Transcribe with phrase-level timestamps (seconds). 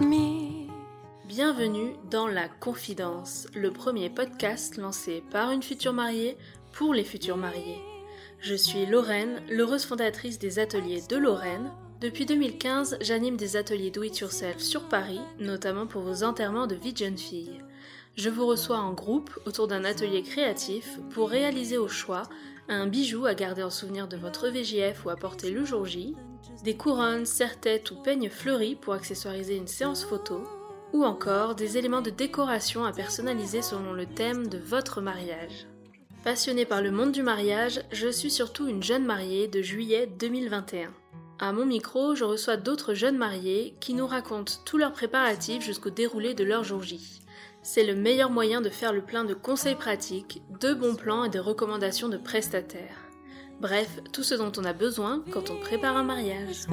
[0.00, 0.68] me.
[1.26, 6.36] Bienvenue dans La Confidence, le premier podcast lancé par une future mariée
[6.72, 7.82] pour les futurs mariés.
[8.38, 11.72] Je suis Lorraine, l'heureuse fondatrice des ateliers de Lorraine.
[12.00, 16.76] Depuis 2015, j'anime des ateliers do it yourself sur Paris, notamment pour vos enterrements de
[16.76, 17.58] vie de jeune fille.
[18.14, 22.22] Je vous reçois en groupe autour d'un atelier créatif pour réaliser au choix
[22.68, 26.14] un bijou à garder en souvenir de votre VGF ou à porter le jour J,
[26.64, 30.42] des couronnes, serre-têtes ou peignes fleuris pour accessoiriser une séance photo,
[30.92, 35.66] ou encore des éléments de décoration à personnaliser selon le thème de votre mariage.
[36.24, 40.92] Passionnée par le monde du mariage, je suis surtout une jeune mariée de juillet 2021.
[41.38, 45.90] À mon micro, je reçois d'autres jeunes mariés qui nous racontent tous leurs préparatifs jusqu'au
[45.90, 47.22] déroulé de leur jour J.
[47.62, 51.28] C'est le meilleur moyen de faire le plein de conseils pratiques, de bons plans et
[51.28, 53.07] de recommandations de prestataires.
[53.60, 56.66] Bref, tout ce dont on a besoin quand on prépare un mariage.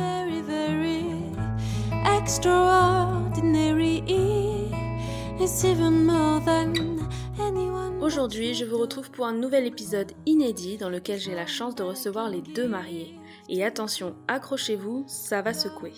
[8.02, 11.81] Aujourd'hui, je vous retrouve pour un nouvel épisode inédit dans lequel j'ai la chance de
[11.81, 13.16] recevoir les deux mariés.
[13.49, 15.94] Et attention, accrochez-vous, ça va secouer.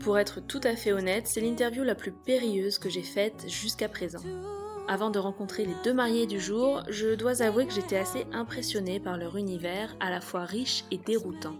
[0.00, 3.88] Pour être tout à fait honnête, c'est l'interview la plus périlleuse que j'ai faite jusqu'à
[3.88, 4.22] présent.
[4.88, 9.00] Avant de rencontrer les deux mariés du jour, je dois avouer que j'étais assez impressionnée
[9.00, 11.56] par leur univers à la fois riche et déroutant.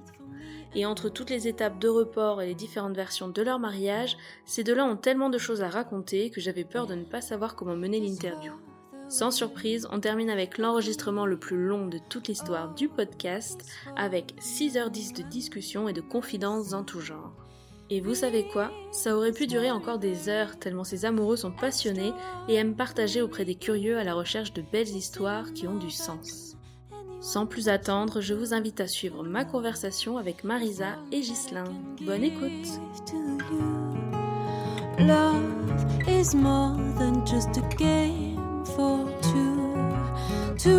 [0.77, 4.63] Et entre toutes les étapes de report et les différentes versions de leur mariage, ces
[4.63, 7.75] deux-là ont tellement de choses à raconter que j'avais peur de ne pas savoir comment
[7.75, 8.53] mener l'interview.
[9.09, 13.61] Sans surprise, on termine avec l'enregistrement le plus long de toute l'histoire du podcast,
[13.97, 17.33] avec 6h10 de discussion et de confidences en tout genre.
[17.89, 18.73] Et vous savez quoi?
[18.91, 22.12] Ça aurait pu durer encore des heures tellement ces amoureux sont passionnés
[22.48, 25.91] et aiment partager auprès des curieux à la recherche de belles histoires qui ont du
[25.91, 26.56] sens.
[27.20, 31.65] Sans plus attendre, je vous invite à suivre ma conversation avec Marisa et Ghislain.
[32.03, 32.69] Bonne écoute
[33.06, 33.16] to
[33.53, 35.06] you.
[35.06, 35.43] Love
[36.09, 39.56] is more than just a game for two.
[40.59, 40.71] Two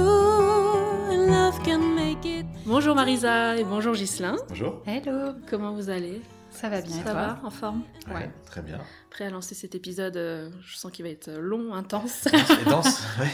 [1.10, 2.46] and love can make it.
[2.66, 4.36] Bonjour Marisa et bonjour Ghislain.
[4.50, 4.82] Bonjour.
[4.86, 6.22] Hello, Comment vous allez?
[6.58, 8.30] Ça va bien et Ça toi va En forme Ouais.
[8.46, 8.80] Très bien.
[9.10, 12.26] Prêt à lancer cet épisode, euh, je sens qu'il va être long, intense.
[12.28, 12.32] Et
[13.22, 13.32] ouais.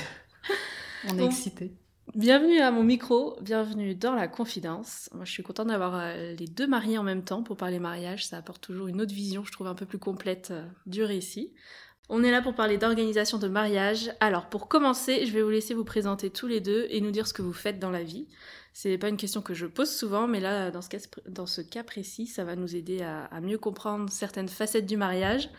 [1.07, 1.25] On est Bon.
[1.27, 1.73] excités.
[2.15, 5.09] Bienvenue à mon micro, bienvenue dans la confidence.
[5.13, 8.27] Moi, je suis contente d'avoir euh, les deux mariés en même temps pour parler mariage.
[8.27, 11.53] Ça apporte toujours une autre vision, je trouve, un peu plus complète euh, du récit.
[12.09, 14.11] On est là pour parler d'organisation de mariage.
[14.19, 17.25] Alors, pour commencer, je vais vous laisser vous présenter tous les deux et nous dire
[17.25, 18.27] ce que vous faites dans la vie.
[18.73, 20.97] C'est pas une question que je pose souvent, mais là, dans ce cas,
[21.27, 24.97] dans ce cas précis, ça va nous aider à, à mieux comprendre certaines facettes du
[24.97, 25.49] mariage.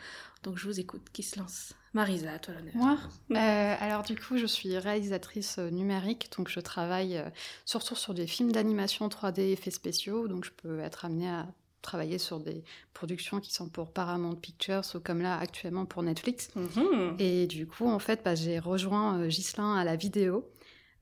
[0.43, 1.03] Donc, je vous écoute.
[1.13, 2.75] Qui se lance Marisa, à toi l'honneur.
[2.75, 2.99] Moi
[3.31, 7.31] Euh, Alors du coup, je suis réalisatrice euh, numérique, donc je travaille euh,
[7.65, 11.47] surtout sur des films d'animation 3D effets spéciaux, donc je peux être amenée à
[11.83, 12.65] travailler sur des
[12.95, 16.49] productions qui sont pour Paramount Pictures ou comme là actuellement pour Netflix.
[16.57, 17.17] Mhm.
[17.21, 20.51] Et du coup, en fait, bah, j'ai rejoint Ghislain à la vidéo.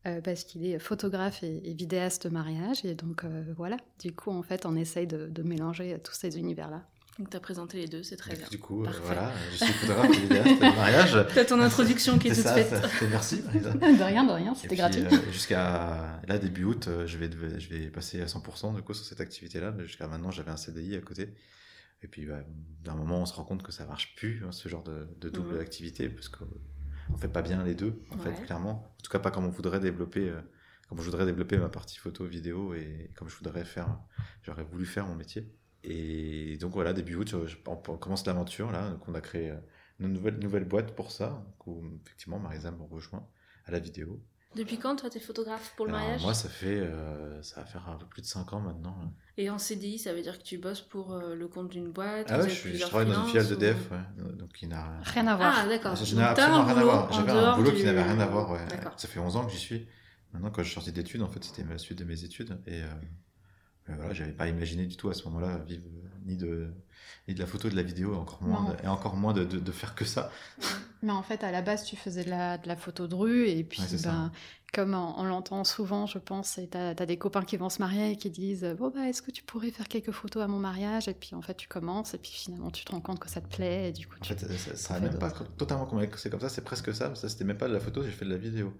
[0.07, 2.85] Euh, parce qu'il est photographe et, et vidéaste de mariage.
[2.85, 6.15] Et donc euh, voilà, du coup, en fait, on essaye de, de mélanger euh, tous
[6.15, 6.85] ces univers-là.
[7.19, 8.47] Donc, tu as présenté les deux, c'est très bien.
[8.51, 11.27] Du coup, euh, voilà, je suis photographe et vidéaste de mariage.
[11.35, 12.71] T'as ton introduction qui est, toute ça, faite.
[12.71, 13.43] ça merci.
[13.45, 13.71] Marisa.
[13.75, 15.03] de rien, de rien, c'était gratuit.
[15.05, 18.95] euh, jusqu'à là, début août, je vais, dev- je vais passer à 100% du coup
[18.95, 19.75] sur cette activité-là.
[19.81, 21.35] Jusqu'à maintenant, j'avais un CDI à côté.
[22.03, 22.41] Et puis, bah,
[22.83, 25.29] d'un moment, on se rend compte que ça marche plus, hein, ce genre de, de
[25.29, 26.31] double activité, parce
[27.13, 28.35] qu'on fait pas bien les deux, en Ouais.
[28.35, 28.95] fait, clairement.
[28.99, 30.41] En tout cas, pas comme on voudrait développer, euh,
[30.89, 33.99] comme je voudrais développer ma partie photo, vidéo, et comme je voudrais faire,
[34.43, 35.53] j'aurais voulu faire mon métier.
[35.85, 38.91] Et donc voilà, début août, on, on commence l'aventure là.
[38.91, 39.57] Donc on a créé euh,
[40.01, 41.45] une nouvelle, nouvelle boîte pour ça.
[41.67, 43.27] Où, effectivement, Marisa me rejoint
[43.67, 44.23] à la vidéo.
[44.55, 47.67] Depuis quand, toi, t'es photographe pour le Alors, mariage Moi, ça fait, euh, ça va
[47.67, 48.97] faire un peu plus de 5 ans maintenant.
[49.01, 49.09] là.
[49.39, 52.27] Et en CDI, ça veut dire que tu bosses pour euh, le compte d'une boîte
[52.29, 54.25] Ah vous ouais, avez je, suis- je plusieurs travaille dans une filiale freelances d'EDF, ou-
[54.27, 54.33] ouais.
[54.37, 55.55] donc il n'a Rien à voir.
[55.59, 55.95] Ah, d'accord.
[55.95, 57.09] Donc, un absolument rien à boulot voir.
[57.09, 58.51] en J'avais un dehors boulot du- qui n'avait rien à voir.
[58.51, 58.67] Ouais.
[58.69, 58.93] D'accord.
[58.97, 59.87] Ça fait 11 ans que j'y suis.
[60.35, 62.59] Maintenant, quand je suis sorti d'études, en fait, c'était la suite de mes études.
[62.67, 62.87] Et euh,
[63.89, 66.73] mais voilà, j'avais pas imaginé du tout à ce moment-là vivre euh, ni de,
[67.29, 68.77] ni de la photo, de la vidéo, et encore moins, Non.
[68.83, 70.31] et encore moins de, de, de faire que ça.
[71.03, 73.49] Mais en fait, à la base, tu faisais de la, de la photo de rue,
[73.49, 74.11] et puis, Ouais, c'est ça.
[74.13, 74.33] ben,
[74.73, 77.79] comme on, on l'entend souvent, je pense, et t'as as des copains qui vont se
[77.81, 80.59] marier et qui disent Bon, bah, est-ce que tu pourrais faire quelques photos à mon
[80.59, 81.09] mariage?
[81.09, 83.41] Et puis, en fait, tu commences, et puis finalement, tu te rends compte que ça
[83.41, 86.31] te plaît, et du coup, En fait, ça, ça a fais même pas totalement commencé
[86.31, 87.09] comme ça, c'est presque ça.
[87.09, 88.73] mais Ça, c'était même pas de la photo, j'ai fait de la vidéo.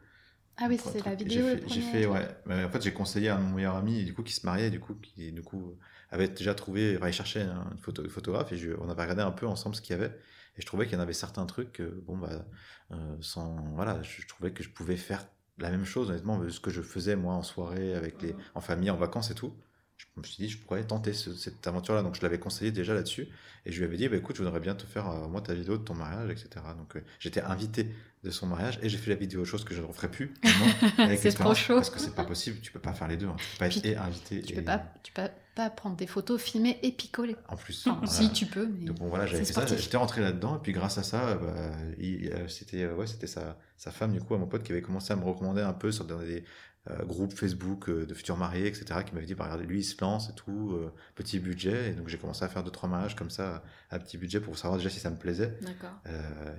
[0.57, 1.47] Ah oui, c'est la vidéo.
[1.67, 2.29] J'ai fait, ouais.
[2.47, 4.81] Mais en fait, j'ai conseillé à mon meilleur ami, du coup, qui se mariait, du
[4.81, 5.79] coup, qui, du coup,
[6.11, 9.23] avait déjà trouvé, enfin, il cherchait un une photo, photographe, et je- on avait regardé
[9.23, 10.15] un peu ensemble ce qu'il y avait.
[10.57, 12.45] Et je trouvais qu'il y en avait certains trucs, que, bon, bah,
[12.93, 15.27] euh, sans, voilà, je, je trouvais que je pouvais faire
[15.59, 18.91] la même chose, honnêtement, ce que je faisais, moi, en soirée, avec les, en famille,
[18.91, 19.55] en vacances et tout.
[19.97, 22.03] je me suis dit, je pourrais tenter ce- cette aventure-là.
[22.03, 23.29] Donc, je l'avais conseillé déjà là-dessus.
[23.65, 25.55] Et je lui avais dit, bah, écoute, je voudrais bien te faire, euh, moi, ta
[25.55, 26.75] vidéo de ton mariage, etc.
[26.75, 27.89] Donc, euh, j'étais invité
[28.23, 30.33] de son mariage et j'ai fait la vidéo, chose que je ne referai plus.
[31.19, 31.75] C'est trop chaud.
[31.77, 33.27] Parce que c'est pas possible, tu peux pas faire les deux.
[33.27, 33.37] hein.
[33.37, 34.43] Tu peux pas être et invité.
[34.43, 34.57] Tu et...
[34.57, 35.23] peux pas, tu peux
[35.55, 37.37] pas prendre des photos, filmer et picoler.
[37.49, 37.87] En plus.
[37.87, 38.07] Voilà.
[38.07, 40.73] si tu peux, mais Donc bon, voilà, j'avais fait ça, j'étais rentré là-dedans, et puis
[40.73, 41.53] grâce à ça, bah,
[42.01, 44.83] euh, c'était euh, ouais, c'était sa, sa femme, du coup, à mon pote, qui avait
[44.83, 46.45] commencé à me recommander un peu sur des
[46.91, 49.85] euh, groupes Facebook euh, de futurs mariés, etc., qui m'avait dit, bah, regardez, lui, il
[49.85, 52.89] se lance et tout, euh, petit budget, et donc j'ai commencé à faire deux, trois
[52.89, 56.01] mariages comme ça, à petit budget, pour savoir déjà si ça me plaisait, D'accord.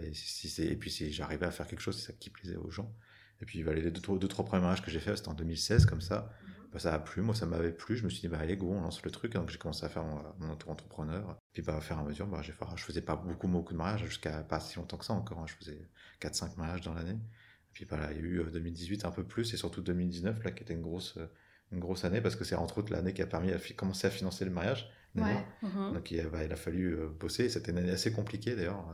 [0.02, 2.56] et, si c'est- et puis si j'arrivais à faire quelque chose, c'est ça qui plaisait
[2.56, 2.94] aux gens.
[3.42, 5.86] Et puis bah, les deux, deux, trois premiers mariages que j'ai fait, c'était en 2016,
[5.86, 6.30] comme ça,
[6.72, 8.72] bah, ça a plu, moi ça m'avait plu, je me suis dit, bah allez, go,
[8.72, 11.38] on lance le truc, donc j'ai commencé à faire mon, mon auto-entrepreneur.
[11.52, 13.74] Puis bah, au fur et à mesure, bah, j'ai fait- je faisais pas beaucoup, beaucoup
[13.74, 16.94] de mariages, jusqu'à pas si longtemps que ça encore, hein, je faisais 4-5 mariages dans
[16.94, 17.19] l'année.
[17.74, 20.44] Puis bah, là, il y a eu euh, 2018 un peu plus, et surtout 2019,
[20.44, 21.28] là, qui était une grosse, euh,
[21.72, 24.12] une grosse année, parce que c'est entre autres l'année qui a permis à commencer à
[24.12, 24.90] financer le mariage.
[25.16, 25.46] Ouais.
[25.62, 25.94] Mhm.
[25.94, 28.86] Donc il, a- bah, il a fallu euh, bosser, c'était une année assez compliquée d'ailleurs.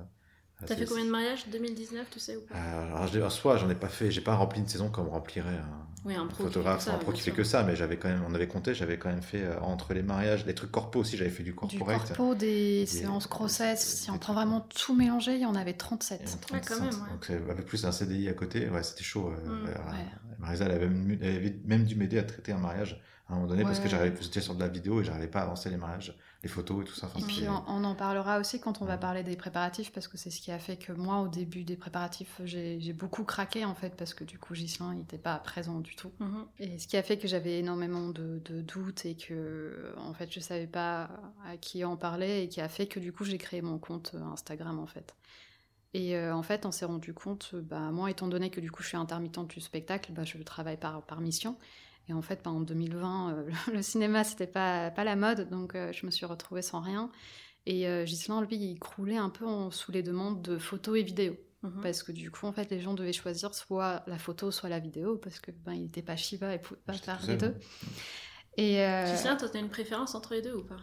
[0.65, 1.47] T'as fait combien de mariages?
[1.49, 2.55] 2019, tu sais ou pas?
[2.55, 5.07] Euh, alors, je- en soi, j'en ai pas fait, j'ai pas rempli une saison comme
[5.07, 6.37] remplirait un, Oui, un pro.
[6.37, 8.47] fait photographe, ça, un pro qui fait que ça, mais j'avais quand même, on avait
[8.47, 11.43] compté, j'avais quand même fait euh, entre les mariages, les trucs corpo aussi, j'avais fait
[11.43, 12.07] du du corporate.
[12.15, 15.45] corpo, des Des- séances grossesse, des- si on des prend vraiment tout mélangé, il y
[15.45, 16.21] en avait Et 37.
[16.21, 17.37] en Ah, quand même, 35, ouais.
[17.37, 19.29] Donc avec plus un CDI à côté, ouais, c'était chaud.
[19.31, 20.05] euh, Mm, euh, ouais.
[20.39, 23.35] Marisa, elle avait, même, elle avait même dû m'aider à traiter un mariage à un
[23.35, 23.89] moment donné parce que Ouais.
[23.91, 26.83] j'arrivais j'étais sur de la vidéo et j'arrivais pas à avancer les mariages, les photos
[26.83, 27.07] et tout ça.
[27.07, 30.07] Enfin, Et puis on, on en parlera aussi quand on va parler des préparatifs parce
[30.07, 33.65] que c'est ce qui a fait que moi au début des préparatifs j'ai beaucoup craqué
[33.65, 36.11] en fait parce que du coup Gislain il n'était pas présent du tout.
[36.19, 36.45] Mhm.
[36.59, 40.31] Et ce qui a fait que j'avais énormément de, de doutes et que en fait
[40.31, 41.09] je savais pas
[41.45, 44.11] à qui en parler et qui a fait que du coup j'ai créé mon compte
[44.15, 45.15] euh, Instagram en fait.
[45.93, 48.81] Et euh, en fait on s'est rendu compte, bah, moi étant donné que du coup
[48.83, 51.57] je suis intermittente du spectacle, bah, je travaille par, par mission.
[52.09, 55.75] Et en fait, bah, en 2020, euh, le cinéma, c'était pas, pas la mode, donc
[55.75, 57.09] euh, je me suis retrouvée sans rien.
[57.65, 61.03] Et euh, Ghislain, lui, il croulait un peu en- sous les demandes de photos et
[61.03, 61.37] vidéos.
[61.61, 61.81] Mhm.
[61.83, 64.79] Parce que du coup, en fait, les gens devaient choisir soit la photo, soit la
[64.79, 67.55] vidéo, parce que ben, il n'était pas Shiva et pouvait pas faire les deux.
[68.57, 70.77] Et euh, Gislain, toi, t'as une préférence entre les deux ou pas?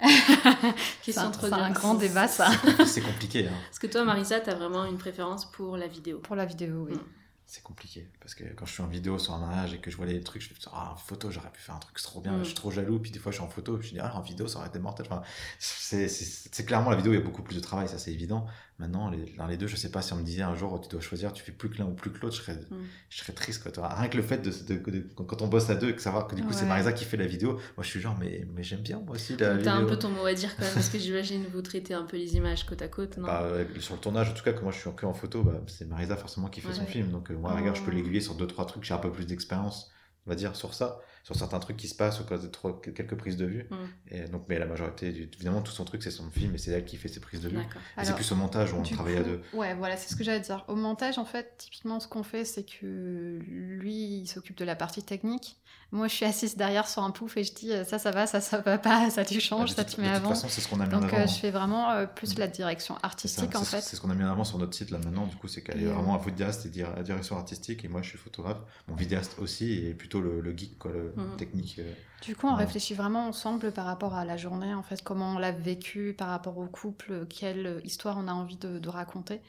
[1.02, 1.30] C'est un,
[1.70, 2.50] grand débat, ça.
[2.86, 3.46] c'est compliqué.
[3.46, 3.52] hein.
[3.66, 6.18] Parce que toi, Marisa, t'as vraiment une préférence pour la vidéo.
[6.18, 6.94] Pour la vidéo, oui.
[6.94, 7.00] Mm.
[7.46, 9.96] C'est compliqué parce que quand je suis en vidéo sur un mariage et que je
[9.96, 12.06] vois les trucs, je me dis ah en photo j'aurais pu faire un truc c'est
[12.06, 12.38] trop bien, Mm.
[12.40, 12.98] je suis trop jaloux.
[12.98, 14.78] Puis des fois je suis en photo je dis ah en vidéo ça aurait été
[14.78, 15.06] mortel.
[15.08, 15.22] Enfin,
[15.58, 18.46] c'est clairement la vidéo il y a beaucoup plus de travail, ça c'est évident.
[18.80, 20.88] Maintenant les, dans les deux je sais pas si on me disait un jour tu
[20.88, 22.76] dois choisir, tu fais plus que l'un ou plus que l'autre, je serais, Mm.
[23.08, 23.88] je serais triste quoi.
[23.88, 26.26] Rien que le fait de, de- de- quand on bosse à deux et que savoir
[26.26, 26.66] que du coup c'est.
[26.66, 29.36] Marisa qui fait la vidéo, moi je suis genre mais, mais j'aime bien moi aussi
[29.36, 29.64] la vidéo.
[29.64, 32.02] T'as un peu ton mot à dire quand même, parce que j'imagine vous traitez un
[32.02, 33.26] peu les images côte à côte, non?
[33.28, 33.46] Bah,
[33.78, 35.86] sur le tournage, en tout cas, que moi je suis que en photo, bah, c'est
[35.86, 37.10] Marisa forcément qui fait son film.
[37.12, 37.58] Donc, euh, moi, Oh.
[37.58, 39.90] regarde, je peux l'aiguiller sur deux, trois trucs, j'ai un peu plus d'expérience,
[40.26, 43.16] on va dire, sur ça, sur certains trucs qui se passent, ou de trop- quelques
[43.16, 43.66] prises de vue.
[43.70, 43.74] Mm.
[44.14, 46.70] Et donc, mais la majorité, du- évidemment, tout son truc, c'est son film et c'est
[46.70, 47.58] elle qui fait ses prises de vue.
[48.00, 49.40] Et c'est plus au montage où on travaille à deux.
[49.54, 50.64] Ouais, voilà, c'est ce que j'allais dire.
[50.68, 54.76] Au montage, en fait, typiquement, ce qu'on fait, c'est que lui, il s'occupe de la
[54.76, 55.56] partie technique.
[55.94, 58.26] Moi, je suis assise derrière sur un pouf et je dis euh, ça, ça va,
[58.26, 60.30] ça, ça va pas, ça tu changes, de ça toute- tu de mets toute avant.
[60.30, 61.22] façon, c'est ce qu'on a mis en Donc, avant.
[61.22, 63.80] euh, je fais vraiment euh, plus la direction ça, artistique, en fait.
[63.80, 65.62] C'est ce qu'on a mis en avant sur notre site là maintenant, du coup, c'est
[65.62, 68.18] qu'elle est euh, vraiment un vidéaste et dire- la direction artistique, et moi je suis
[68.18, 68.58] photographe,
[68.88, 71.36] mon vidéaste aussi, et plutôt le, le geek, quoi, le Mhm.
[71.36, 71.76] technique.
[71.78, 71.92] euh.
[72.22, 72.64] Du coup, on Ouais.
[72.64, 76.28] réfléchit vraiment ensemble par rapport à la journée, en fait, comment on l'a vécu par
[76.28, 79.40] rapport au couple, quelle histoire on a envie de, de raconter.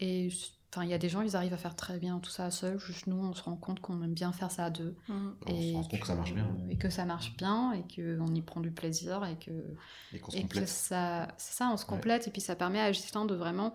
[0.00, 0.30] Et
[0.72, 2.78] enfin, il y a des gens, ils arrivent à faire très bien tout ça seuls.
[2.78, 4.96] Juste nous, on se rend compte qu'on aime bien faire ça à deux.
[5.46, 6.46] On se rend compte que ça marche bien.
[6.70, 9.50] Et que ça marche bien, et qu'on y prend du plaisir, et que,
[10.12, 10.68] Et qu'on se et que complète.
[10.68, 13.74] ça, c'est ça, on se complète, et puis ça permet à Gislain de vraiment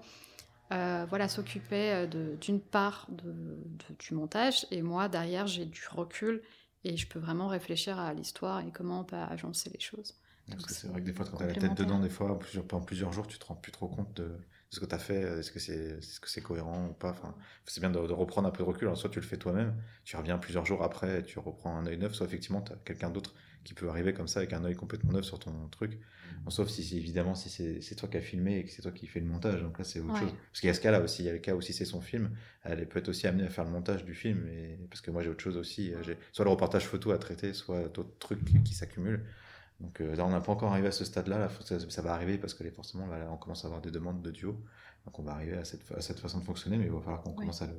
[0.74, 5.66] euh, voilà, s'occuper euh, de- d'une part de, de- du montage, et moi, derrière, j'ai
[5.66, 6.42] du recul,
[6.84, 10.16] et je peux vraiment réfléchir à l'histoire et comment on peut agencer les choses.
[10.50, 12.00] Parce Donc que c'est c'est vrai que des fois, quand tu as la tête dedans,
[12.00, 14.38] des fois, en plusieurs, pendant plusieurs jours, tu te rends plus trop compte de
[14.70, 15.22] ce que tu as fait.
[15.40, 17.12] Est-ce que c'est est -ce c'est cohérent ou pas?
[17.12, 18.88] Enfin, C'est bien de, de reprendre un peu de recul.
[18.88, 21.86] Alors, soit tu le fais toi-même, tu reviens plusieurs jours après et tu reprends un
[21.88, 23.34] œil neuf, soit effectivement, tu as quelqu'un d'autre
[23.64, 26.00] qui peut arriver comme ça avec un œil complètement neuf sur ton truc.
[26.46, 27.50] Bon, sauf si, c'est- évidemment, si
[27.82, 29.62] c'est toi qui as filmé et que c'est toi qui fais le montage.
[29.62, 30.20] Donc là, c'est autre Ouais.
[30.20, 30.34] chose.
[30.52, 31.24] Parce qu'il y a ce cas-là aussi.
[31.24, 32.32] Il y a le cas où si c'est son film,
[32.64, 34.48] elle peut être aussi amenée à faire le montage du film.
[34.48, 35.94] Et, parce que moi, j'ai autre chose aussi.
[36.02, 39.26] J'ai soit le reportage photo à traiter, soit d'autres trucs qui s'accumulent.
[39.80, 41.38] Donc euh, là, on n'a pas encore arrivé à ce stade-là.
[41.38, 43.92] Là, ça, ça va arriver parce que les- forcément, là, on commence à avoir des
[43.92, 44.54] demandes de duo.
[45.06, 47.22] Donc on va arriver à cette, à cette façon de fonctionner, mais il va falloir
[47.22, 47.74] qu'on commence à le,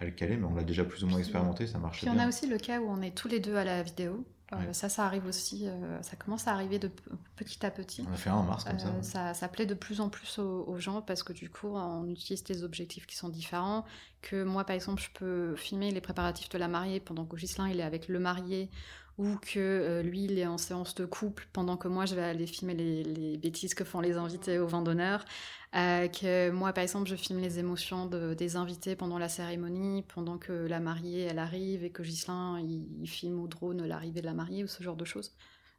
[0.00, 0.36] à le caler.
[0.36, 2.24] Mais on l'a déjà plus ou moins expérimenté, ça marche Puis on bien.
[2.24, 4.24] a aussi le cas où on est tous les deux à la vidéo.
[4.52, 4.72] Euh, Ouais.
[4.72, 6.88] Ça, ça arrive aussi, euh, ça commence à arriver de
[7.34, 8.04] petit à petit.
[8.08, 8.86] On a fait un en mars comme ça.
[8.90, 11.66] Euh, ça, ça plaît de plus en plus aux, aux gens parce que du coup,
[11.74, 13.84] on utilise des objectifs qui sont différents.
[14.22, 17.68] Que moi, par exemple, je peux filmer les préparatifs de la mariée pendant que Gislain
[17.70, 18.70] il est avec le marié
[19.18, 22.22] ou que euh, lui, il est en séance de couple pendant que moi, je vais
[22.22, 25.24] aller filmer les, les bêtises que font les invités au vin d'honneur.
[25.74, 30.02] Euh, que moi, par exemple, je filme les émotions de- des invités pendant la cérémonie,
[30.14, 34.20] pendant que la mariée, elle arrive, et que Ghislain, il, il filme au drone l'arrivée
[34.20, 35.34] de la mariée, ou ce genre de choses.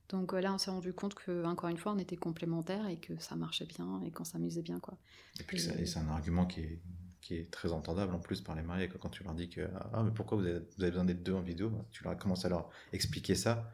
[0.10, 2.98] Donc euh, là, on s'est rendu compte que, encore une fois, on était complémentaires et
[3.00, 4.98] que ça marchait bien et qu'on s'amusait bien, quoi.
[5.40, 6.82] Et puis c'est un argument qui est,
[7.28, 8.88] qui est très entendable en plus par les mariés.
[8.88, 11.34] Quand tu leur dis que ah, mais pourquoi vous avez, vous avez besoin d'être deux
[11.34, 13.70] en vidéo, tu leur commences à leur expliquer ça,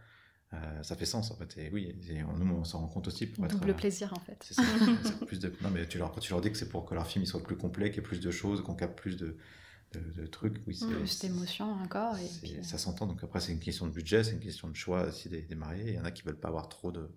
[0.54, 1.56] euh, ça fait sens en fait.
[1.60, 3.28] Et oui, et nous on s'en rend compte aussi.
[3.28, 4.38] Pour être, Double euh, plaisir, en fait.
[4.42, 4.64] C'est ça.
[5.28, 5.54] plus de...
[5.62, 7.28] Non, mais tu leur, quand tu leur dis que c'est pour que leur film il
[7.28, 9.38] soit plus complet, qu'il y ait plus de choses, qu'on capte plus de,
[9.92, 10.88] de, de trucs, oui, c'est.
[10.88, 12.18] Plus d'émotions encore.
[12.18, 13.06] Et c'est- puis, euh, Ça s'entend.
[13.06, 15.56] Donc après, c'est une question de budget, c'est une question de choix aussi des, des
[15.56, 15.90] mariés.
[15.90, 17.08] Il y en a qui veulent pas avoir trop de,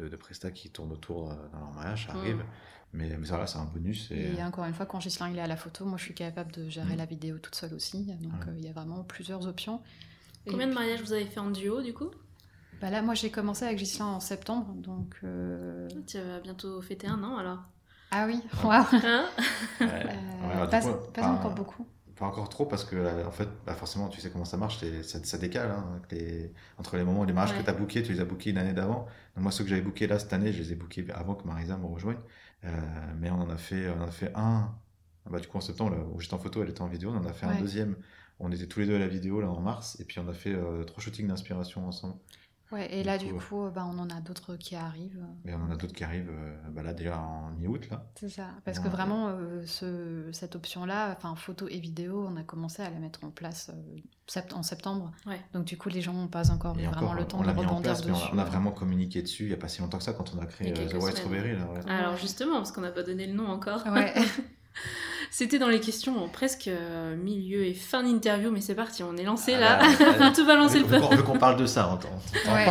[0.00, 2.16] de, de prestats qui tournent autour euh, dans leur mariage, ça Mm.
[2.18, 2.44] arrive.
[2.94, 4.10] Mais, mais ça, voilà, c'est un bonus.
[4.10, 6.14] Et, Et encore une fois, quand Ghislain il est à la photo, moi je suis
[6.14, 6.98] capable de gérer Mm.
[6.98, 8.04] la vidéo toute seule aussi.
[8.22, 8.48] Donc Ouais.
[8.52, 9.82] euh, il y a vraiment plusieurs options.
[10.46, 12.10] Et Combien de mariages vous avez fait en duo du coup?
[12.80, 14.72] Bah Là, moi j'ai commencé avec Ghislain en septembre.
[14.76, 15.16] Donc.
[15.24, 17.58] euh, Tu vas bientôt fêter un an alors.
[18.10, 19.26] Ah oui, waouh Hein?
[19.80, 19.86] Ouais.
[19.86, 21.86] Euh, Ouais, alors, du Pas, coup, pas pas- encore beaucoup.
[22.18, 24.78] Pas encore trop parce que euh, en fait, bah, forcément, tu sais comment ça marche,
[24.80, 27.60] c'est- ça, ça décale hein, les- entre les moments les mariages Ouais.
[27.60, 29.06] que tu as bookés, tu les as bookés l'année d'avant.
[29.36, 31.46] Donc moi, ceux que j'avais bookés là cette année, je les ai bookés avant que
[31.46, 32.18] Marisa me rejoigne.
[32.64, 32.70] Euh,
[33.20, 34.74] mais on en a fait, on en a fait un.
[35.30, 37.10] Bah, du coup, en septembre, là, où j'étais en photo, elle était en vidéo.
[37.12, 37.96] On en a fait un deuxième.
[38.40, 40.32] On était tous les deux à la vidéo là en mars, et puis on a
[40.32, 42.14] fait euh, trois shootings d'inspiration ensemble.
[42.70, 45.24] Ouais, et là, Du du coup, euh, bah, on en a d'autres qui arrivent.
[45.46, 48.04] Et on en a d'autres qui arrivent, euh, bah, là déjà en mi-août là.
[48.14, 48.48] C'est ça.
[48.64, 52.90] Parce que vraiment, euh, ce, cette option-là, enfin photo et vidéo, on a commencé à
[52.90, 53.96] la mettre en place euh,
[54.26, 55.12] sept- en septembre.
[55.26, 55.40] Ouais.
[55.54, 57.46] Donc du coup, les gens n'ont pas encore Et vraiment encore, le temps on de
[57.46, 58.30] l'a mis en rebondir place, mais on a, dessus.
[58.34, 60.38] on a vraiment communiqué dessus il n'y a pas si longtemps que ça quand on
[60.38, 61.16] a créé euh, The White.
[61.16, 61.56] Strawberry.
[61.56, 61.90] Là, ouais.
[61.90, 63.86] Alors justement, parce qu'on n'a pas donné le nom encore.
[63.86, 64.12] Ouais.
[65.30, 69.16] C'était dans les questions en presque euh, milieu et fin d'interview, mais c'est parti, on
[69.16, 69.80] est lancé Ah là.
[70.16, 71.00] on va tout balancer On le veut, peu.
[71.00, 72.08] qu'on- on veut qu'on parle de ça, on t'en
[72.52, 72.66] Ouais.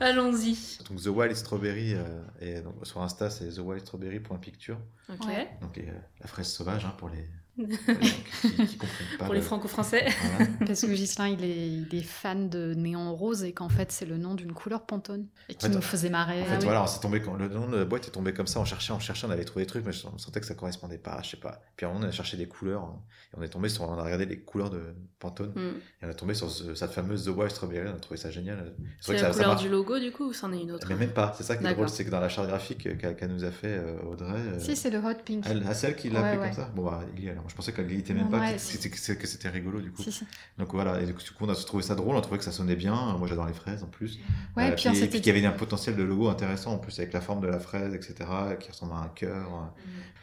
[0.00, 0.56] Allons-y.
[0.88, 2.02] Donc The Wild Strawberry, euh,
[2.40, 4.78] et donc, sur Insta c'est thewildstrawberry.picture,
[5.12, 5.26] Ok.
[5.26, 5.48] Ouais.
[5.60, 5.86] donc les-
[6.20, 7.24] la fraise sauvage hein, pour les,
[7.56, 7.66] pour
[8.00, 9.24] les gens qui, qui, qui comprennent pas.
[9.24, 10.06] Pour les le- franco-français.
[10.36, 10.50] Voilà.
[10.66, 14.06] Parce que Ghislain, il est, il est fan de néon rose et qu'en fait, c'est
[14.06, 15.26] le nom d'une couleur Pantone.
[15.48, 16.42] Et qui En fait, nous faisait marrer.
[16.42, 16.64] En Ah fait, oui.
[16.64, 18.64] voilà, on s'est tombé, quand- le nom de la boîte est tombé comme ça, on
[18.64, 21.20] cherchait, on cherchait, on avait trouvé des trucs, mais on sentait que ça correspondait pas,
[21.22, 21.60] je sais pas.
[21.76, 23.00] Puis à un moment, on a cherché des couleurs, hein,
[23.34, 24.82] et on est tombé sur, on a regardé les couleurs de
[25.18, 25.78] Pantone, Hmm.
[26.02, 28.30] et on a tombé sur ce- cette fameuse The Wild Strawberry, on a trouvé ça
[28.30, 28.74] génial.
[29.00, 29.62] C'est la ça, ça couleur marche.
[29.62, 31.66] du logo du coup ou c'en est une autre Mais même pas, c'est ça qui
[31.66, 34.28] est drôle, c'est que dans la charte graphique qu'elle qu'elle nous a fait, euh, Audrey.
[34.34, 35.44] euh, Si, c'est le hot pink.
[35.48, 36.46] Elle, ah, c'est elle qui l'a Ouais, appelé ouais.
[36.48, 36.70] comme ça?
[36.74, 37.45] Bon, bah, il y alors.
[37.48, 40.02] Je pensais qu'elle était même pas, ouais, que c'était- rigolo du coup.
[40.02, 40.24] Si, si.
[40.58, 42.76] Donc voilà, et du coup, on a trouvé ça drôle, on trouvait que ça sonnait
[42.76, 43.16] bien.
[43.18, 44.18] Moi j'adore les fraises en plus.
[44.56, 46.98] Ouais, Euh, puis s'était puis qu'il y avait un potentiel de logo intéressant en plus
[46.98, 48.14] avec la forme de la fraise, etc.,
[48.60, 49.70] qui ressemble à un cœur.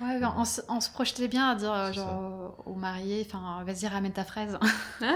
[0.02, 3.88] Ouais, on, se- on se projetait bien à dire euh, genre aux mariés, enfin vas-y
[3.88, 4.58] ramène ta fraise.
[4.62, 4.68] Ah,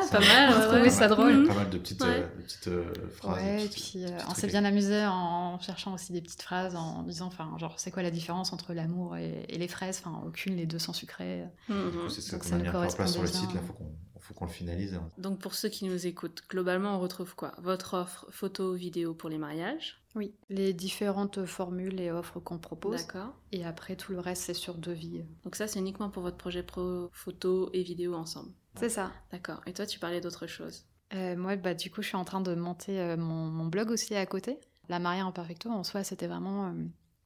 [0.12, 0.54] pas mal.
[0.56, 1.34] On trouvait ça drôle.
[1.40, 1.48] Mhm.
[1.48, 2.08] Pas mal de petites, Ouais.
[2.10, 2.84] euh, de petites euh,
[3.16, 3.44] phrases.
[3.44, 7.04] ouais, petites- puis euh, on s'est bien amusé en cherchant aussi des petites phrases, en
[7.04, 10.56] disant enfin genre c'est quoi la différence entre l'amour et, et les fraises, enfin aucune,
[10.56, 11.44] les deux sont sucrées.
[11.68, 11.92] Mhm.
[11.98, 13.74] Du coup, C'est ça Donc qu'on a mis en place sur le site, là, faut
[13.74, 15.00] qu'on faut qu'on le finalise.
[15.18, 17.54] Donc pour ceux qui nous écoutent, globalement on retrouve quoi?
[17.62, 20.01] Votre offre photo, vidéo pour les mariages?
[20.16, 22.98] Oui, les différentes formules et offres qu'on propose.
[22.98, 23.34] D'accord.
[23.54, 25.24] Et après tout le reste c'est sur devis.
[25.46, 28.51] Donc ça c'est uniquement pour votre projet pro photo et vidéo ensemble.
[28.75, 29.12] C'est ça.
[29.32, 29.62] D'accord.
[29.66, 30.86] Et toi tu parlais d'autre chose?
[31.13, 33.92] Euh, moi, bah, du coup, je suis en train de monter euh, mon, mon blog
[33.92, 34.60] aussi à côté.
[34.89, 36.68] La mariée en perfecto, en soi, c'était vraiment.
[36.68, 36.74] euh,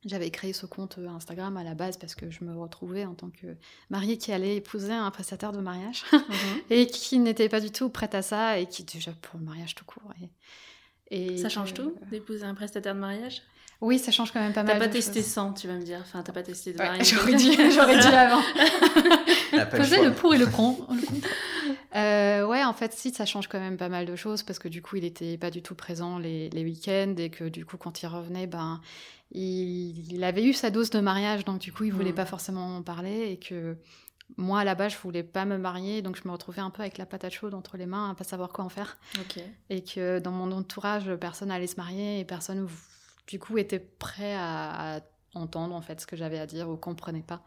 [0.04, 3.14] J'avais créé ce compte euh, Instagram à la base parce que je me retrouvais en
[3.14, 3.56] tant que
[3.92, 6.04] mariée qui allait épouser un prestataire de mariage
[6.72, 9.76] et qui n'était pas du tout prête à ça et qui déjà pour le mariage
[9.76, 10.12] tout court.
[11.12, 13.44] Et, et Ça change que- tout d'épouser un prestataire de mariage?
[13.80, 14.80] Oui, ça change quand même pas T'as mal.
[14.80, 15.30] pas de testé choses.
[15.32, 15.98] 100, tu vas me dire.
[16.02, 17.08] Enfin, t'as pas testé de Ouais, mariage.
[17.16, 18.42] J'aurais dû, j'aurais dû avant.
[19.52, 20.06] Choix.
[20.06, 20.88] le pour et le contre.
[21.96, 24.68] Euh, ouais, en fait, si, ça change quand même pas mal de choses parce que
[24.68, 27.78] du coup, il était pas du tout présent les, les week-ends et que du coup,
[27.78, 28.82] quand il revenait, ben,
[29.32, 32.16] il, il avait eu sa dose de mariage, donc du coup, il voulait Mm.
[32.16, 33.78] pas forcément en parler et que
[34.38, 36.82] moi, à la base, je voulais pas me marier, donc je me retrouvais un peu
[36.82, 38.98] avec la patate chaude entre les mains, à pas savoir quoi en faire.
[39.70, 42.68] Et que dans mon entourage, personne allait se marier et personne,
[43.28, 45.00] du coup, était prêt à, à
[45.34, 47.44] entendre en fait ce que j'avais à dire ou comprenait pas.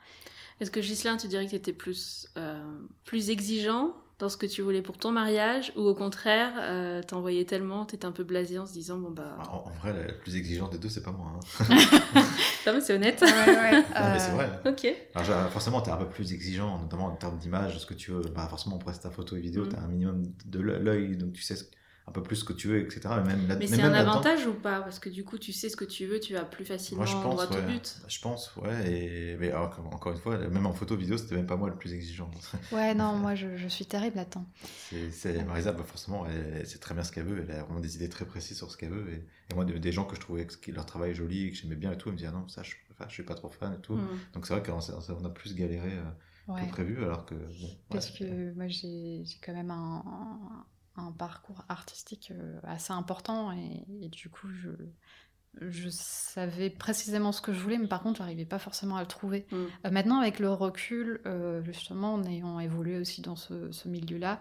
[0.61, 2.62] Est-ce que Ghislain, tu dirais que tu étais plus, euh,
[3.04, 7.44] plus exigeant dans ce que tu voulais pour ton mariage ou au contraire, euh, t'envoyais
[7.44, 9.37] tellement, t'étais un peu blasé en se disant bon bah.
[9.50, 11.33] En, en vrai, la plus exigeante des deux, c'est pas moi.
[11.35, 11.76] hein.
[12.66, 13.21] Non, mais c'est honnête.
[13.21, 14.49] Non, mais c'est vrai.
[14.64, 14.87] ok.
[15.14, 17.92] Alors, genre, forcément, tu es un peu plus exigeant, notamment en termes d'image, ce que
[17.94, 18.23] tu veux.
[18.35, 19.68] Bah, forcément, pour ta photo et vidéo, Mm.
[19.68, 21.64] tu as un minimum de l'œil, donc tu sais ce-
[22.06, 23.00] un peu plus ce que tu veux, etc.
[23.25, 24.82] Mais, même, là- Mais mais c'est même un avantage ou pas?
[24.82, 27.11] Parce que du coup, tu sais ce que tu veux, tu vas plus facilement Moi,
[27.11, 27.73] je pense, droit au ouais.
[27.73, 27.96] but.
[28.06, 28.92] Je pense, ouais.
[28.92, 31.70] Et, mais alors, encore- encore une fois, même en photo vidéo, c'était même pas moi
[31.70, 32.30] le plus exigeant.
[32.73, 34.44] Ouais, non, moi je, je suis terrible là-dedans.
[34.90, 37.42] C'est, c'est- Marisa, bah, forcément, elle, sait très bien ce qu'elle veut.
[37.49, 39.11] Elle a vraiment des idées très précises sur ce qu'elle veut.
[39.11, 41.76] Et, et moi, de- des gens que je trouvais que leur travail joli, que j'aimais
[41.76, 43.49] bien et tout, elle me disaient ah non, ça, je, enfin, je suis pas trop
[43.49, 43.94] fan et tout.
[43.96, 44.18] Mm.
[44.34, 46.02] Donc c'est vrai qu'on s'est- on a plus galéré euh,
[46.52, 46.66] Ouais.
[46.66, 47.70] que prévu, alors que bon.
[47.88, 50.04] Parce ouais, que moi j'ai j'ai quand même un,
[50.96, 54.70] un parcours artistique euh, assez important et, et du coup je,
[55.60, 59.06] je savais précisément ce que je voulais, mais par contre j'arrivais pas forcément à le
[59.06, 59.46] trouver.
[59.50, 59.56] Mm.
[59.56, 64.40] Euh, maintenant avec le recul, euh, justement en ayant évolué aussi dans ce, ce milieu-là,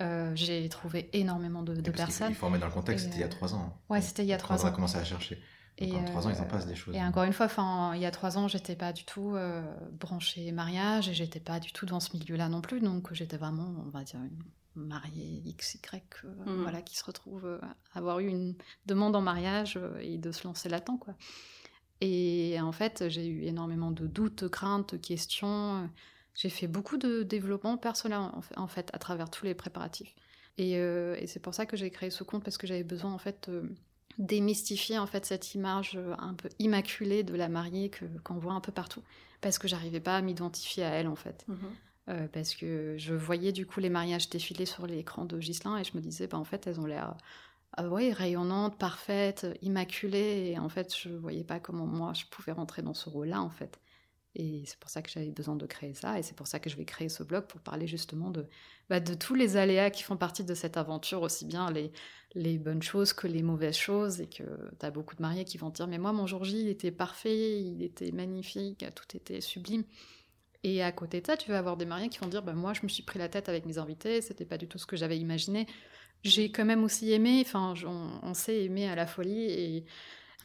[0.00, 2.30] euh, j'ai trouvé énormément de, de personnes.
[2.30, 3.80] Il faut remettre dans le contexte, c'était il y a trois ans.
[3.88, 4.72] ouais, c'était il y a trois on a ans.
[4.72, 5.36] commencé à chercher.
[5.78, 6.94] Donc, Et, en trois ans, ils en passent des choses.
[6.94, 9.34] Et encore une fois, enfin, il y a trois ans, j'étais pas du tout
[9.92, 12.80] branchée mariage et j'étais pas du tout dans ce milieu-là non plus.
[12.80, 14.42] Donc j'étais vraiment, on va dire, une
[14.76, 15.78] mariée XY,
[16.24, 16.62] euh, Mhm.
[16.62, 17.58] voilà, qui se retrouve euh,
[17.94, 18.54] à avoir eu une
[18.86, 21.14] demande en mariage euh, et de se lancer là-dedans, quoi.
[22.00, 25.90] Et en fait, j'ai eu énormément de doutes, craintes, questions.
[26.34, 30.14] J'ai fait beaucoup de développement personnel en fait, en fait, à travers tous les préparatifs.
[30.56, 33.12] Et, euh, et c'est pour ça que j'ai créé ce compte parce que j'avais besoin
[33.12, 33.62] en fait euh,
[34.18, 38.60] démystifier en fait cette image un peu immaculée de la mariée que qu'on voit un
[38.60, 39.02] peu partout
[39.40, 41.58] parce que j'arrivais pas à m'identifier à elle en fait Mhm.
[42.10, 45.84] Euh, parce que je voyais du coup les mariages défiler sur l'écran de Ghislain et
[45.84, 47.16] je me disais bah en fait elles ont l'air
[47.78, 52.82] ouais, rayonnantes, parfaites, immaculées et en fait je voyais pas comment moi je pouvais rentrer
[52.82, 53.80] dans ce rôle-là en fait.
[54.36, 56.70] Et c'est pour ça que j'avais besoin de créer ça et c'est pour ça que
[56.70, 58.46] je vais créer ce blog pour parler justement de
[58.88, 61.92] bah, de tous les aléas qui font partie de cette aventure aussi bien les
[62.34, 64.44] les bonnes choses que les mauvaises choses et que
[64.78, 66.92] tu as beaucoup de mariés qui vont dire mais moi mon jour J il était
[66.92, 69.84] parfait, il était magnifique, tout était sublime.
[70.62, 72.72] Et à côté de ça, tu vas avoir des mariés qui vont dire bah, moi
[72.74, 74.96] je me suis pris la tête avec mes invités, c'était pas du tout ce que
[74.96, 75.66] j'avais imaginé.
[76.22, 79.84] J'ai quand même aussi aimé, enfin on, on sait aimer à la folie et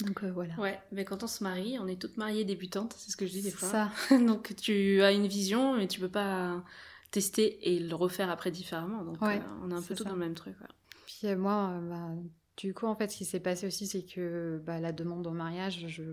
[0.02, 0.54] donc euh, voilà.
[0.58, 3.32] Ouais, mais quand on se marie, on est toutes mariées débutantes, c'est ce que je
[3.32, 3.68] dis des fois.
[3.70, 3.92] ça.
[4.18, 6.64] Donc tu as une vision, mais tu peux pas
[7.12, 9.04] tester et le refaire après différemment.
[9.04, 10.56] Donc Ouais, euh, on est un peu tout dans le même truc.
[10.60, 10.68] ouais.
[11.06, 12.10] Puis euh, moi, bah,
[12.58, 15.32] du coup, en fait, ce qui s'est passé aussi, c'est que bah, la demande en
[15.34, 16.04] mariage, je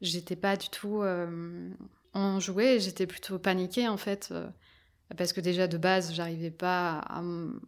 [0.00, 1.02] j'étais pas du tout
[2.18, 4.32] euh, enjouée, j'étais plutôt paniquée en fait.
[5.10, 7.20] Euh, parce que déjà de base, j'arrivais pas à,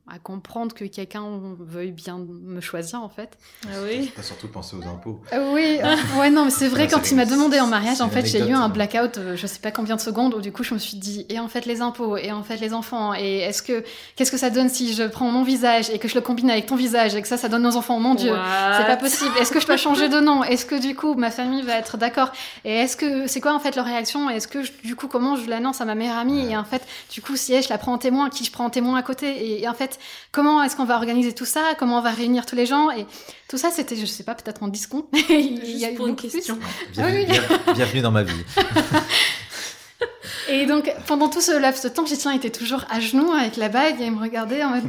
[0.08, 1.24] à comprendre que quelqu'un
[1.58, 3.38] veuille bien me choisir en fait.
[3.66, 5.20] Ah oui T'as surtout pensé aux impôts.
[5.32, 8.00] Euh, oui, euh, ouais, non, mais c'est vrai, Ouais, quand il m'a demandé en mariage,
[8.00, 8.68] en fait, j'ai eu un hein.
[8.70, 11.26] blackout, euh, je sais pas combien de secondes, où du coup, je me suis dit,
[11.28, 13.84] et en fait, les impôts, et en fait, les enfants, et est-ce que,
[14.16, 16.66] qu'est-ce que ça donne si je prends mon visage, et que je le combine avec
[16.66, 18.30] ton visage, et que ça, ça donne nos enfants, mon Dieu.
[18.78, 19.30] C'est pas possible.
[19.40, 20.42] Est-ce que je dois changer de nom?
[20.42, 22.32] Est-ce que du coup ma famille va être d'accord?
[22.64, 24.30] Et est-ce que c'est quoi en fait leur réaction?
[24.30, 26.50] Est-ce que je- du coup comment je l'annonce à ma meilleure amie?
[26.50, 28.70] Et en fait du coup si je la prends en témoin, qui je prends en
[28.70, 29.98] témoin à côté et, et en fait
[30.32, 31.74] comment est-ce qu'on va organiser tout ça?
[31.78, 32.90] Comment on va réunir tous les gens?
[32.90, 33.06] Et
[33.48, 35.04] tout ça c'était je sais pas peut-être en 10 secondes.
[35.30, 36.58] Il y a eu pour une question.
[36.92, 37.64] Bienvenue, Ah oui.
[37.66, 38.44] bien- bienvenue dans ma vie.
[40.48, 43.68] Et donc pendant tout ce laps de temps, Gislain était toujours à genoux avec la
[43.68, 44.84] bague et il me regardait en mode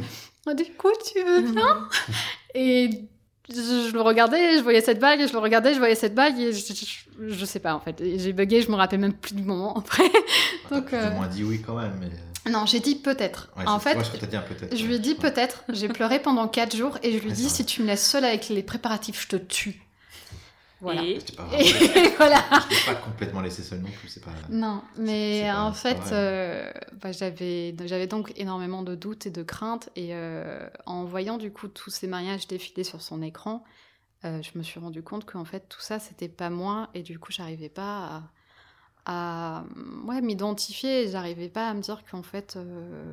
[0.46, 1.88] Oh, du coup tu veux bien?
[2.54, 2.90] Et
[3.48, 3.54] je,
[3.88, 6.38] je le regardais, je voyais cette bague, et je le regardais, je voyais cette bague,
[6.38, 8.02] et je, je- je sais pas en fait.
[8.16, 10.10] J'ai bugué, je me rappelle même plus du moment après.
[10.70, 11.92] Donc, euh, ou moins dit oui quand même.
[12.00, 12.08] Mais...
[12.50, 13.50] Non, j'ai dit peut-être.
[13.56, 14.76] Ouais, en fait, moi, je peux te dire peut-être.
[14.76, 15.64] je lui ai dit peut-être.
[15.68, 18.24] J'ai pleuré pendant 4 jours et je lui ai dit si tu me laisses seule
[18.24, 19.80] avec les préparatifs, je te tue.
[20.80, 21.04] Voilà.
[21.04, 22.42] Et pas Et voilà.
[22.68, 24.08] Je t'ai pas complètement laissé seul non plus.
[24.08, 24.32] C'est pas.
[24.48, 26.68] Non, mais pas- en fait, euh,
[27.00, 29.90] bah, j'avais j'avais donc énormément de doutes et de craintes.
[29.94, 33.62] Et euh, en voyant du coup tous ces mariages défiler sur son écran,
[34.24, 36.88] euh, je me suis rendu compte qu'en fait tout ça c'était pas moi.
[36.94, 38.22] Et du coup, j'arrivais pas à,
[39.06, 39.64] à,
[40.04, 41.08] ouais, m'identifier.
[41.10, 43.12] J'arrivais pas à me dire qu'en fait, euh,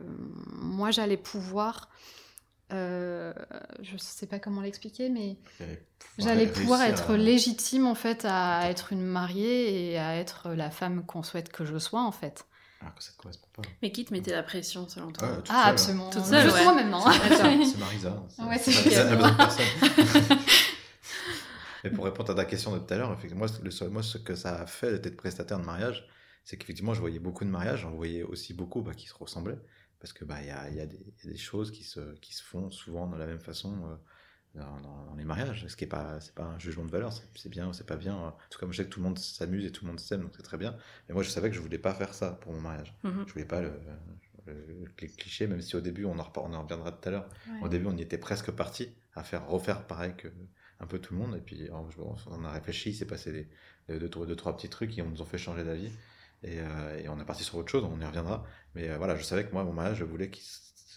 [0.54, 1.90] moi j'allais pouvoir.
[2.72, 3.34] euh,
[3.82, 5.38] je sais pas comment l'expliquer, mais
[6.20, 10.70] J'allais pouvoir être à- légitime en fait à être une mariée et à être la
[10.70, 12.46] femme qu'on souhaite que je sois en fait.
[12.82, 13.62] Alors que ça te correspond pas.
[13.82, 15.62] Mais qui te mettait la pression selon toi Ah seule, hein.
[15.66, 16.10] absolument.
[16.12, 16.64] Toute seule, Juste ouais.
[16.64, 17.12] moi maintenant.
[17.12, 18.24] C'est Marisa.
[18.48, 19.06] Ouais, c'est Marisa,
[21.84, 24.04] Et pour répondre à ta question de tout à l'heure, effectivement, moi, le seul- moi,
[24.04, 26.08] ce que ça a fait d'être prestataire de mariage,
[26.44, 29.60] c'est qu'effectivement, je voyais beaucoup de mariages, j'en voyais aussi beaucoup bah, qui se ressemblaient.
[30.00, 32.34] Parce que bah, y, a, y a des y a des choses qui se, qui
[32.34, 33.96] se font souvent de la même façon euh,
[34.56, 35.68] dans, dans- dans les mariages.
[35.68, 37.98] Ce qui n'est pas, c'est pas un jugement de valeur, c'est bien ou c'est pas
[37.98, 38.16] bien.
[38.16, 40.00] En tout cas, moi, je sais que tout le monde s'amuse et tout le monde
[40.00, 40.78] s'aime, donc c'est très bien.
[41.08, 42.96] Mais moi, je savais que je voulais pas faire ça pour mon mariage.
[43.04, 43.26] Mhm.
[43.28, 43.72] Je voulais pas le,
[44.46, 47.30] le- le cliché, même si au début, on en, on en reviendra tout à l'heure.
[47.48, 47.60] Ouais.
[47.62, 50.30] Au début, on y était presque parti à faire refaire pareil que
[50.80, 51.36] un peu tout le monde.
[51.36, 51.88] Et puis, on,
[52.28, 53.48] on a réfléchi, il s'est passé des,
[54.00, 55.92] deux, deux, deux, trois petits trucs qui nous ont fait changer d'avis.
[56.44, 58.46] Et, euh, et on est parti sur autre chose, on y reviendra.
[58.76, 60.44] Mais euh, voilà, je savais que moi, mon mariage, je voulais qu'il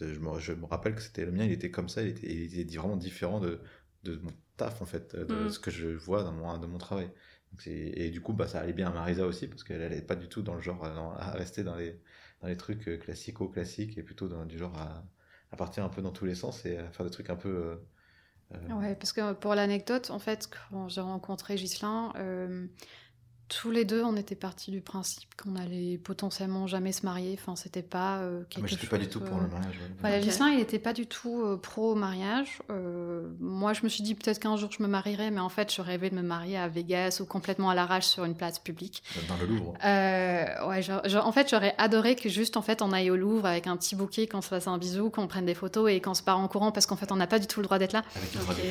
[0.00, 2.26] je me, je me rappelle que c'était le mien, il était comme ça, il était,
[2.32, 3.60] il était vraiment différent de,
[4.04, 5.48] de mon taf en fait, de Mm.
[5.48, 7.10] ce que je vois dans mon, mon travail.
[7.52, 10.16] Donc, et du coup, bah, ça allait bien à Marisa aussi parce qu'elle n'allait pas
[10.16, 12.00] du tout dans le genre euh, dans- à rester dans les,
[12.40, 15.04] dans les trucs classico-classiques et plutôt dans, du genre à,
[15.52, 17.78] à partir un peu dans tous les sens et à faire des trucs un peu.
[18.54, 22.66] Euh, Ouais, parce que pour l'anecdote, en fait, quand j'ai rencontré Ghislain, euh,
[23.60, 27.36] tous les deux, on était partis du principe qu'on allait potentiellement jamais se marier.
[27.38, 28.90] Enfin, c'était pas euh, ah, quelque moi, j'étais chose.
[28.90, 29.74] pas du tout pour euh, le mariage.
[29.76, 29.96] ouais.
[30.00, 32.60] Voilà, il n'était pas du tout euh, pro mariage.
[32.70, 35.72] Euh, moi, je me suis dit peut-être qu'un jour je me marierais, mais en fait,
[35.72, 39.02] je rêvais de me marier à Vegas ou complètement à l'arrache sur une place publique.
[39.28, 39.74] Dans le Louvre.
[39.84, 43.66] Euh, ouais, en fait, j'aurais adoré que juste en fait on aille au Louvre avec
[43.66, 46.22] un petit bouquet, qu'on se fasse un bisou, qu'on prenne des photos et qu'on se
[46.22, 48.02] part en courant parce qu'en fait on n'a pas du tout le droit d'être là.
[48.16, 48.64] Avec une radio.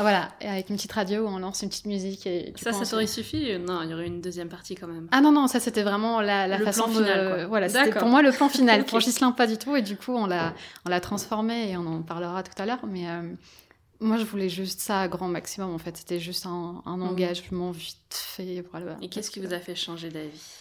[0.00, 2.84] Voilà, et avec une petite radio où on lance une petite musique et Ça, ça
[2.84, 3.58] t'aurait suffi?
[3.58, 5.08] Non, il y aurait une deuxième partie quand même.
[5.12, 7.46] Ah non non, ça c'était vraiment la, la Le façon plan de final, quoi.
[7.46, 8.80] voilà, c'était pour moi le plan final.
[8.82, 8.88] Ok.
[8.88, 10.54] Pour Ghislain pas du tout et du coup on l'a
[10.86, 12.84] on l'a transformé et on en parlera tout à l'heure.
[12.86, 13.22] Mais euh,
[14.00, 15.96] moi je voulais juste ça à grand maximum en fait.
[15.96, 18.64] C'était juste un, un engagement vite fait.
[18.70, 18.96] Voilà.
[19.02, 20.54] Et qu'est-ce qui vous a fait changer d'avis?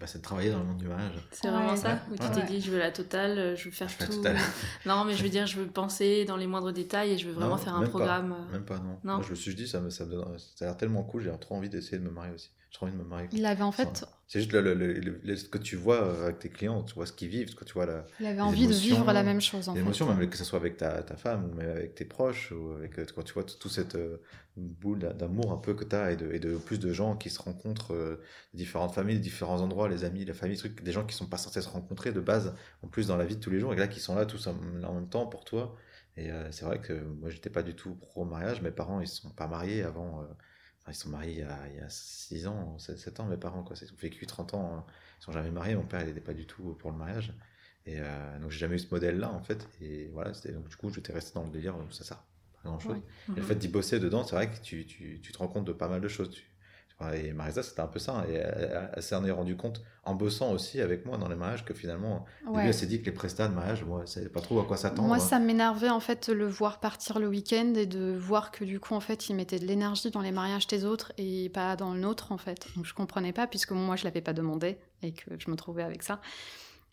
[0.00, 1.12] Bah, c'est de travailler dans le monde du mariage.
[1.30, 1.52] C'est Ouais.
[1.54, 1.98] vraiment ça Ouais.
[2.10, 2.30] Où tu Ouais.
[2.34, 4.20] t'es dit, je veux la totale, euh, je veux faire Je tout.
[4.86, 7.32] Non, mais je veux dire, je veux penser dans les moindres détails et je veux
[7.34, 7.88] vraiment Non, faire un pas.
[7.88, 8.32] programme.
[8.32, 8.98] euh, Même pas, non.
[9.04, 9.14] Non.
[9.18, 11.22] Moi, je me suis dit, ça, me, ça, me donne- ça a l'air tellement cool,
[11.22, 12.50] j'ai trop envie d'essayer de me marier aussi.
[12.72, 13.28] J'ai trop envie de me marier.
[13.32, 16.48] Il avait en fait C'est juste le, le- le- ce que tu vois avec tes
[16.48, 19.12] clients, tu vois ce qu'ils vivent, quand tu vois la, il avait envie de vivre
[19.12, 20.14] la même chose en fait.
[20.14, 22.98] même que ce soit avec ta, ta femme ou même avec tes proches, ou avec,
[22.98, 24.22] euh, quand tu vois toute cette euh,
[24.56, 27.16] boule d'a- d'amour un peu que tu as et de, et de plus de gens
[27.16, 28.22] qui se rencontrent, euh,
[28.54, 31.60] différentes familles, différents endroits, les amis, la famille, trucs, des gens qui sont pas censés
[31.62, 33.88] se rencontrer de base, en plus dans la vie de tous les jours, et là
[33.88, 35.76] qui sont là tous en, en même temps pour toi.
[36.16, 39.08] Et euh, c'est vrai que moi j'étais pas du tout pro mariage, mes parents ils
[39.08, 40.22] se sont pas mariés avant.
[40.82, 43.36] Enfin, ils sont mariés il y a, il y a 6 ans, 7 ans, mes
[43.36, 43.76] parents, quoi.
[43.80, 44.86] Ils ont vécu 30 ans,
[45.20, 45.74] ils sont jamais mariés.
[45.76, 47.32] Mon père, il n'était pas du tout pour le mariage.
[47.86, 49.68] Et euh, donc, j'ai jamais eu ce modèle-là, en fait.
[49.80, 52.96] Et voilà, donc du coup, j'étais resté dans le délire, ça sert pas à grand-chose.
[52.96, 53.02] Ouais.
[53.36, 53.46] Et le Mhm.
[53.46, 55.88] fait d'y bosser dedans, c'est vrai que tu, tu, tu te rends compte de pas
[55.88, 56.30] mal de choses.
[56.30, 56.44] Tu-
[57.14, 58.16] Et Marisa, c'était un peu ça.
[58.18, 58.24] hein.
[58.28, 61.64] Et elle, elle s'en est rendu compte en bossant aussi avec moi dans les mariages
[61.64, 62.66] que finalement, au début, Ouais.
[62.66, 65.08] elle s'est dit que les prestats de mariage, moi, savait pas trop à quoi s'attendre.
[65.08, 68.64] Moi, ça m'énervait en fait de le voir partir le week-end et de voir que
[68.64, 71.74] du coup, en fait, il mettait de l'énergie dans les mariages des autres et pas
[71.76, 72.66] dans le nôtre en fait.
[72.76, 75.82] Donc je comprenais pas puisque moi je l'avais pas demandé et que je me trouvais
[75.82, 76.20] avec ça.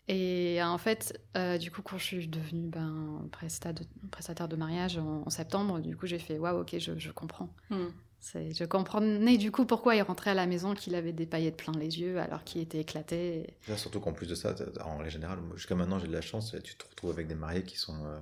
[0.08, 4.98] Et en fait, euh, du coup, quand je suis devenue ben, de- prestataire de mariage
[4.98, 7.48] en, en septembre, du coup, j'ai fait waouh, ok, je, je comprends.
[7.70, 7.92] Mhm.
[8.22, 11.72] Je comprenais du coup pourquoi il rentrait à la maison qu'il avait des paillettes plein
[11.72, 13.38] les yeux alors qu'il était éclaté.
[13.66, 14.54] Et- Là, surtout qu'en plus de ça,
[14.84, 17.76] en général, jusqu'à maintenant, j'ai de la chance, tu te retrouves avec des mariés qui
[17.78, 18.04] sont.
[18.04, 18.18] euh,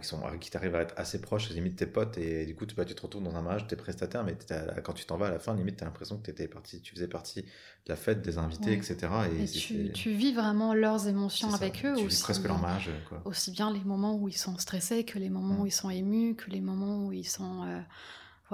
[0.00, 2.74] qui, sont, qui t'arrivent à être assez proches, limite tes potes, et du coup, tu,
[2.74, 4.36] bah, tu te retrouves dans un mariage, t'es prestataire, mais
[4.82, 7.06] quand tu t'en vas à la fin, limite, t'as l'impression que étais parti, tu faisais
[7.06, 7.48] partie de
[7.88, 8.76] la fête, des invités, Ouais.
[8.76, 8.96] etc.
[9.38, 9.44] Et,
[9.92, 11.56] tu, vis vraiment leurs émotions ça.
[11.56, 12.22] avec eux Tu vis aussi.
[12.24, 13.22] presque leur mariage, quoi.
[13.26, 15.60] aussi bien les moments où ils sont stressés que les moments Mm.
[15.60, 17.78] où ils sont émus, que les moments où ils sont euh,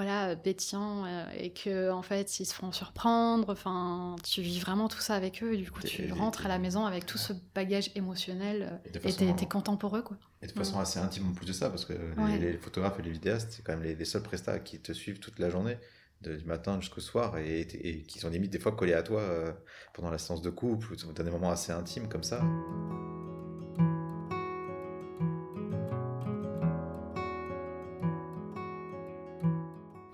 [0.02, 3.50] voilà pétillants euh, et que en fait ils se font surprendre.
[3.50, 5.52] Enfin, tu vis vraiment tout ça avec eux.
[5.54, 9.12] Et du coup, tu rentres à la maison avec tout ce bagage émotionnel euh, Et
[9.12, 10.16] t'es t'es content pour eux quoi.
[10.42, 11.92] Et de façon assez intime en plus de ça, parce que
[12.38, 15.18] les- photographes et les vidéastes, c'est quand même les, les seuls prestats qui te suivent
[15.20, 15.76] toute la journée,
[16.22, 19.20] de- du matin jusqu'au soir, et, et qui sont limite des fois collés à toi
[19.20, 19.52] euh,
[19.92, 22.42] pendant la séance de couple, ou dans des moments assez intimes comme ça.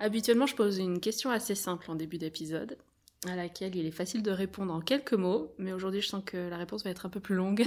[0.07, 2.77] Habituellement, je pose une question assez simple en début d'épisode,
[3.27, 6.37] à laquelle il est facile de répondre en quelques mots, mais aujourd'hui, je sens que
[6.47, 7.65] la réponse va être un peu plus longue.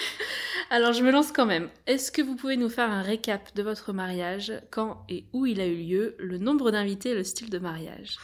[0.70, 1.68] Alors, je me lance quand même.
[1.86, 5.60] Est-ce que vous pouvez nous faire un récap de votre mariage, quand et où il
[5.60, 8.16] a eu lieu, le nombre d'invités et le style de mariage?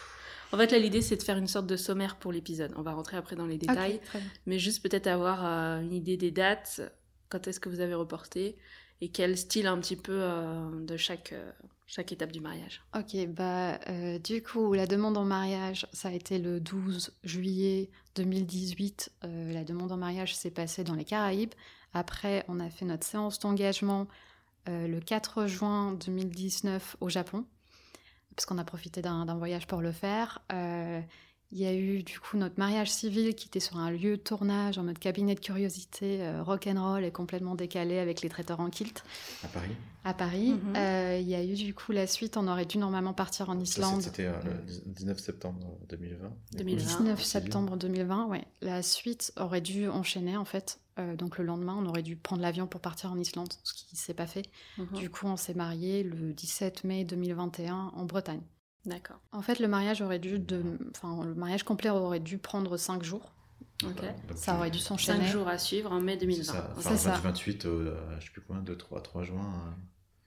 [0.52, 2.72] En fait, là, l'idée, c'est de faire une sorte de sommaire pour l'épisode.
[2.76, 4.00] On va rentrer après dans les détails,
[4.46, 6.80] mais juste peut-être avoir euh, une idée des dates,
[7.28, 8.56] quand est-ce que vous avez reporté,
[9.02, 11.52] et quel style un petit peu euh, de chaque, euh,
[11.86, 12.82] chaque étape du mariage.
[12.96, 17.90] Ok, bah euh, du coup la demande en mariage, ça a été le 12 juillet
[18.14, 19.12] 2018.
[19.24, 21.54] Euh, la demande en mariage s'est passée dans les Caraïbes.
[21.94, 24.08] Après, on a fait notre séance d'engagement
[24.68, 27.44] euh, le 4 juin 2019 au Japon,
[28.34, 30.42] parce qu'on a profité d'un d'un voyage pour le faire.
[31.54, 34.22] Il y a eu du coup notre mariage civil qui était sur un lieu de
[34.22, 38.30] tournage en mode cabinet de curiosité euh, rock and roll et complètement décalé avec les
[38.30, 39.04] traiteurs en kilt
[39.44, 39.76] À Paris.
[40.04, 40.52] à Paris.
[40.54, 40.74] Mhm.
[40.76, 43.54] Euh, il y a eu du coup la suite, on aurait dû normalement partir en
[43.56, 44.00] Ça, Islande.
[44.00, 46.32] C'était euh, le 19 septembre 2020.
[46.54, 46.76] 2020.
[46.86, 47.24] 19 Civil.
[47.30, 48.44] septembre 2020, ouais.
[48.62, 50.80] La suite aurait dû enchaîner en fait.
[50.98, 53.94] Euh, donc le lendemain, on aurait dû prendre l'avion pour partir en Islande, ce qui
[53.96, 54.46] s'est pas fait.
[54.78, 54.86] Mhm.
[54.98, 58.40] Du coup, on s'est marié le 17 mai 2021 en Bretagne.
[58.84, 59.20] D'accord.
[59.32, 60.62] En fait, le mariage aurait dû de,
[60.96, 63.32] enfin, le mariage complet aurait dû prendre 5 jours.
[63.84, 63.90] Ok.
[63.96, 64.12] Voilà.
[64.28, 65.26] Donc, Ça aurait dû 5 s'enchaîner.
[65.26, 66.44] jours à suivre en mai C'est 2020.
[66.52, 66.70] ça.
[66.78, 67.16] C'est Enfin, ça.
[67.16, 69.52] du 28 au, euh, je sais plus combien, 2, 3, 3 juin.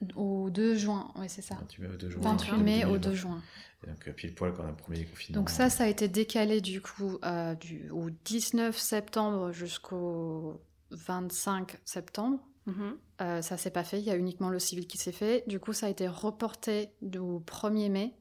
[0.03, 1.55] euh, Au 2 juin, ouais, c'est ça.
[1.55, 2.21] 28 mai au 2 juin.
[2.21, 3.13] 28 mai au 2 2020.
[3.15, 3.41] juin.
[3.83, 5.41] Et donc, euh, pile poil quand on a le premier confinement.
[5.41, 11.77] Donc ça, ça a été décalé du coup euh, du, au 19 septembre jusqu'au 25
[11.85, 12.39] septembre.
[12.65, 12.97] Mhm.
[13.21, 15.43] Euh, ça s'est pas fait, il y a uniquement le civil qui s'est fait.
[15.47, 16.89] Du coup, ça a été reporté
[17.19, 18.13] au 1er mai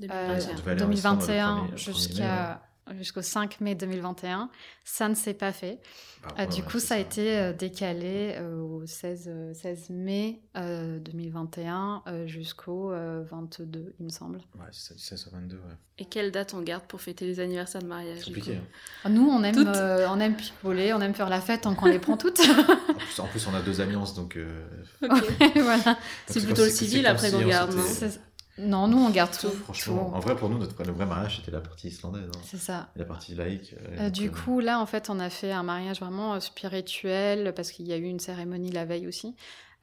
[0.00, 0.54] 2021.
[0.54, 2.62] devait aller en décembre, le 2021 premier- le premier jusqu'à
[2.98, 4.48] jusqu'au 5 mai 2021.
[4.82, 5.78] Ça ne s'est pas fait.
[6.22, 9.52] Bah, Euh, ouais, du ouais, coup, ça a été euh, décalé euh, au 16, euh,
[9.52, 14.38] 16 mai euh, 2021 euh, jusqu'au euh, 22, il me semble.
[14.54, 15.62] Ouais, c'est ça, du 16 au 22, ouais.
[15.98, 18.58] Et quelle date on garde pour fêter les anniversaires de mariage C'est compliqué.
[19.04, 19.10] hein.
[19.10, 21.98] Nous, on aime, euh, on aime picoler, on aime faire la fête tant qu'on les
[21.98, 22.40] prend toutes.
[22.40, 24.36] En plus, en plus, on a deux alliances, donc.
[24.36, 24.66] euh,
[25.02, 25.10] Ok.
[25.56, 25.82] voilà.
[25.84, 27.82] donc C'est plutôt le civil après qu'on on garde, non?
[27.86, 28.18] C'est-
[28.58, 29.50] Non, nous, on garde tout.
[29.50, 30.16] Franchement, tout.
[30.16, 32.28] en vrai, pour nous, notre le vrai mariage, c'était la partie islandaise.
[32.34, 32.40] hein.
[32.44, 32.88] C'est ça.
[32.96, 33.74] Et la partie laïque.
[33.80, 37.52] euh, Euh, du euh, coup, là, en fait, on a fait un mariage vraiment spirituel
[37.54, 39.34] parce qu'il y a eu une cérémonie la veille aussi.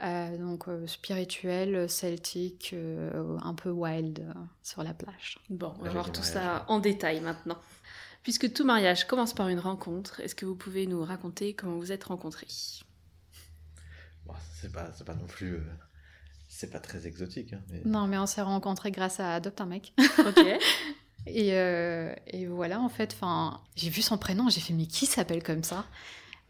[0.03, 5.39] Euh, donc, euh, spirituel, celtique, euh, un peu wild euh, sur la plage.
[5.49, 6.33] Bon, on va voir tout mariages.
[6.33, 7.57] ça en détail maintenant.
[8.23, 11.91] Puisque tout mariage commence par une rencontre, est-ce que vous pouvez nous raconter comment vous
[11.91, 12.47] êtes rencontrés?
[14.25, 15.59] Bon, c'est pas, c'est pas non plus.
[16.47, 17.53] C'est pas très exotique.
[17.53, 17.81] hein, mais...
[17.85, 19.93] Non, mais on s'est rencontrés grâce à Adopte un mec.
[20.19, 20.45] Ok.
[21.27, 25.07] Et, euh, et voilà, en fait, enfin, j'ai vu son prénom, j'ai fait, mais qui
[25.07, 25.85] s'appelle comme ça?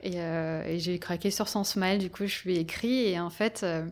[0.02, 3.18] Et, euh, et j'ai craqué sur son smile, du coup, je lui ai écrit, et
[3.18, 3.88] en fait, euh,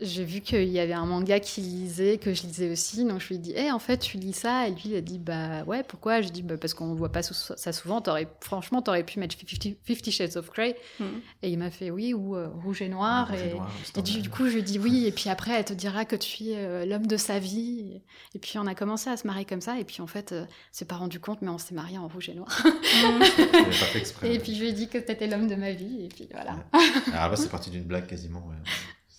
[0.00, 3.28] j'ai vu qu'il y avait un manga qu'il lisait, que je lisais aussi, donc je
[3.28, 5.64] lui ai dit, Eh, en fait, tu lis ça Et lui, il a dit, bah
[5.64, 6.20] ouais, pourquoi?
[6.20, 9.76] Je dis, bah, parce qu'on voit pas ça souvent, t'aurais, franchement, t'aurais pu mettre Fifty
[9.82, 10.76] Fifty Shades of Grey.
[11.00, 11.20] Mhm.
[11.42, 13.28] Et il m'a fait, oui, ou euh, Rouge et Noir.
[13.28, 15.64] Rouge et et, Noir, et du, coup, je lui dis oui, et puis après, elle
[15.64, 18.00] te dira que tu es euh, l'homme de sa vie.
[18.34, 20.44] Et, puis, on a commencé à se marier comme ça, et puis en fait, euh,
[20.70, 22.64] c'est pas rendu compte, mais on s'est marié en rouge et noir.
[23.94, 24.28] Exprès.
[24.28, 24.38] et ouais.
[24.38, 27.14] puis, je lui ai dit que t'étais l'homme de ma vie, et puis voilà, Alors,
[27.14, 28.46] à la base, c'est parti d'une blague quasiment.
[28.46, 28.72] ouais.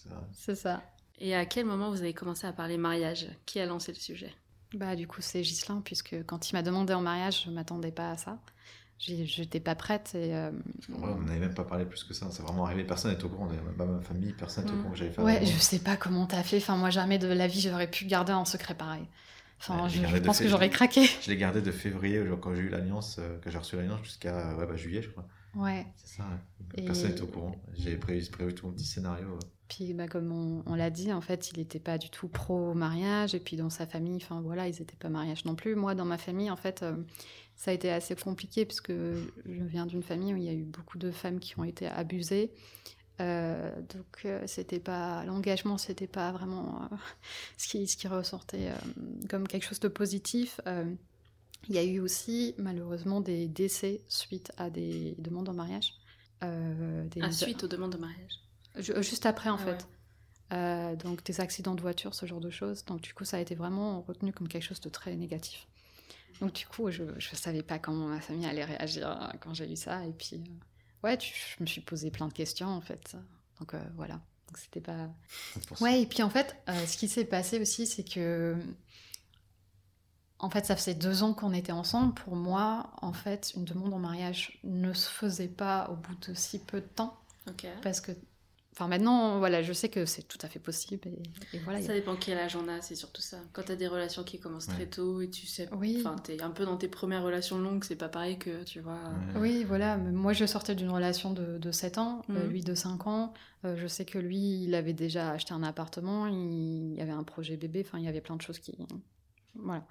[0.10, 0.82] Ça- c'est ça.
[1.20, 3.28] Et à quel moment vous avez commencé à parler mariage?
[3.46, 4.34] Qui a lancé le sujet?
[4.74, 8.12] Bah, du coup, c'est Gislain, puisque quand il m'a demandé en mariage, je m'attendais pas
[8.12, 8.40] à ça.
[9.00, 10.34] J'étais pas prête, et.
[10.34, 10.52] euh,
[10.90, 12.28] vrai, on n'avait même pas parlé plus que ça.
[12.32, 12.84] C'est vraiment arrivé.
[12.86, 13.48] Personne n'est au courant.
[13.48, 14.78] Même pas ma famille, personne n'est au Mm.
[14.80, 15.24] courant que j'allais faire.
[15.26, 16.58] Ouais, je sais pas comment t'as fait.
[16.58, 19.06] Enfin, moi, jamais de la vie, j'aurais pu garder un secret pareil.
[19.60, 21.06] Enfin, Ouais, je, pense fait- que j'aurais craqué.
[21.22, 24.52] Je l'ai gardé de février, quand j'ai eu l'alliance, euh, quand j'ai reçu l'alliance, jusqu'à
[24.52, 25.28] euh, ouais, bah, juillet, je crois.
[25.56, 25.86] Ouais.
[25.98, 26.24] C'est ça.
[26.24, 26.82] ouais.
[26.82, 27.56] Et- Personne n'est au courant.
[27.74, 29.38] J'ai prévu, prévu tout mon petit scénario.
[29.70, 32.74] Puis, bah, comme on, on l'a dit, en fait, il n'était pas du tout pro
[32.74, 33.34] mariage.
[33.34, 35.76] Et puis, dans sa famille, enfin voilà, ils n'étaient pas mariage non plus.
[35.76, 36.96] Moi, dans ma famille, en fait, euh,
[37.56, 40.54] ça a été assez compliqué parce que je viens d'une famille où il y a
[40.54, 42.52] eu beaucoup de femmes qui ont été abusées.
[43.22, 46.96] Euh, donc, euh, c'était pas l'engagement, c'était pas vraiment euh,
[47.58, 48.70] ce, qui, ce qui ressortait
[49.30, 50.60] comme quelque chose de positif.
[51.70, 55.94] Il y a eu aussi, malheureusement, des décès suite à des demandes en mariage.
[56.44, 58.40] Euh, des- À suite aux demandes de mariage.
[58.78, 59.88] Ju- Juste après, en Ah fait.
[60.54, 62.86] Euh, donc, des accidents de voiture, ce genre de choses.
[62.86, 65.68] Donc, du coup, ça a été vraiment retenu comme quelque chose de très négatif.
[66.42, 69.72] Donc, du coup, je ne savais pas comment ma famille allait réagir euh, quand j'ai
[69.72, 70.06] eu ça.
[70.06, 73.16] Et puis, euh, ouais, tu- je me suis posé plein de questions, en fait.
[73.60, 74.16] Donc, euh, voilà.
[74.48, 75.10] Donc, c'était pas.
[75.82, 78.56] Ouais, et puis en fait, euh, ce qui s'est passé aussi, c'est que.
[80.40, 82.14] En fait, ça faisait deux ans qu'on était ensemble.
[82.14, 86.34] Pour moi, en fait, une demande en mariage ne se faisait pas au bout de
[86.34, 87.18] si peu de temps.
[87.48, 87.66] Ok.
[87.82, 88.12] Parce que.
[88.76, 91.08] Enfin, maintenant, voilà, je sais que c'est tout à fait possible.
[91.08, 91.80] Et, et voilà.
[91.80, 93.38] il Ça a- dépend quel âge on a, c'est surtout ça.
[93.54, 95.98] Quand t'as des relations qui commencent très tôt et tu sais, Oui.
[96.00, 98.98] enfin t'es un peu dans tes premières relations longues, c'est pas pareil que tu vois.
[99.36, 99.40] Ouais.
[99.40, 99.98] Oui, voilà.
[99.98, 102.50] Moi, je sortais d'une relation de, de 7 ans, euh, Mhm.
[102.50, 103.34] lui de 5 ans.
[103.64, 107.24] Euh, je sais que lui, il avait déjà acheté un appartement, il y avait un
[107.24, 108.76] projet bébé, enfin, il y avait plein de choses qui.
[109.56, 109.86] Voilà.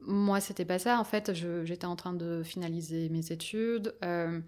[0.00, 1.00] Moi, c'était pas ça.
[1.00, 1.32] En fait,
[1.64, 3.94] j'étais en train de finaliser mes études.
[4.04, 4.40] Euh,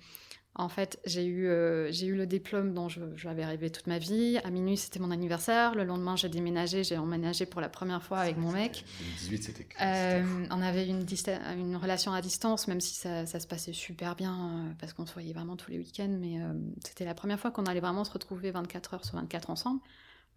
[0.58, 3.98] en fait, j'ai eu, euh, j'ai eu le diplôme dont je- j'avais rêvé toute ma
[3.98, 4.38] vie.
[4.44, 5.74] À minuit, c'était mon anniversaire.
[5.74, 6.82] Le lendemain, j'ai déménagé.
[6.84, 8.84] J'ai emménagé pour la première fois avec mon mec.
[8.98, 9.66] 2018, c'était.
[9.70, 13.46] c'était Euh, on avait une, dista- une relation à distance, même si ça, ça se
[13.46, 14.34] passait super bien,
[14.68, 16.38] euh, parce qu'on se voyait vraiment tous les week-ends, mais
[16.84, 19.80] c'était la première fois qu'on allait vraiment se retrouver 24 heures sur 24 ensemble.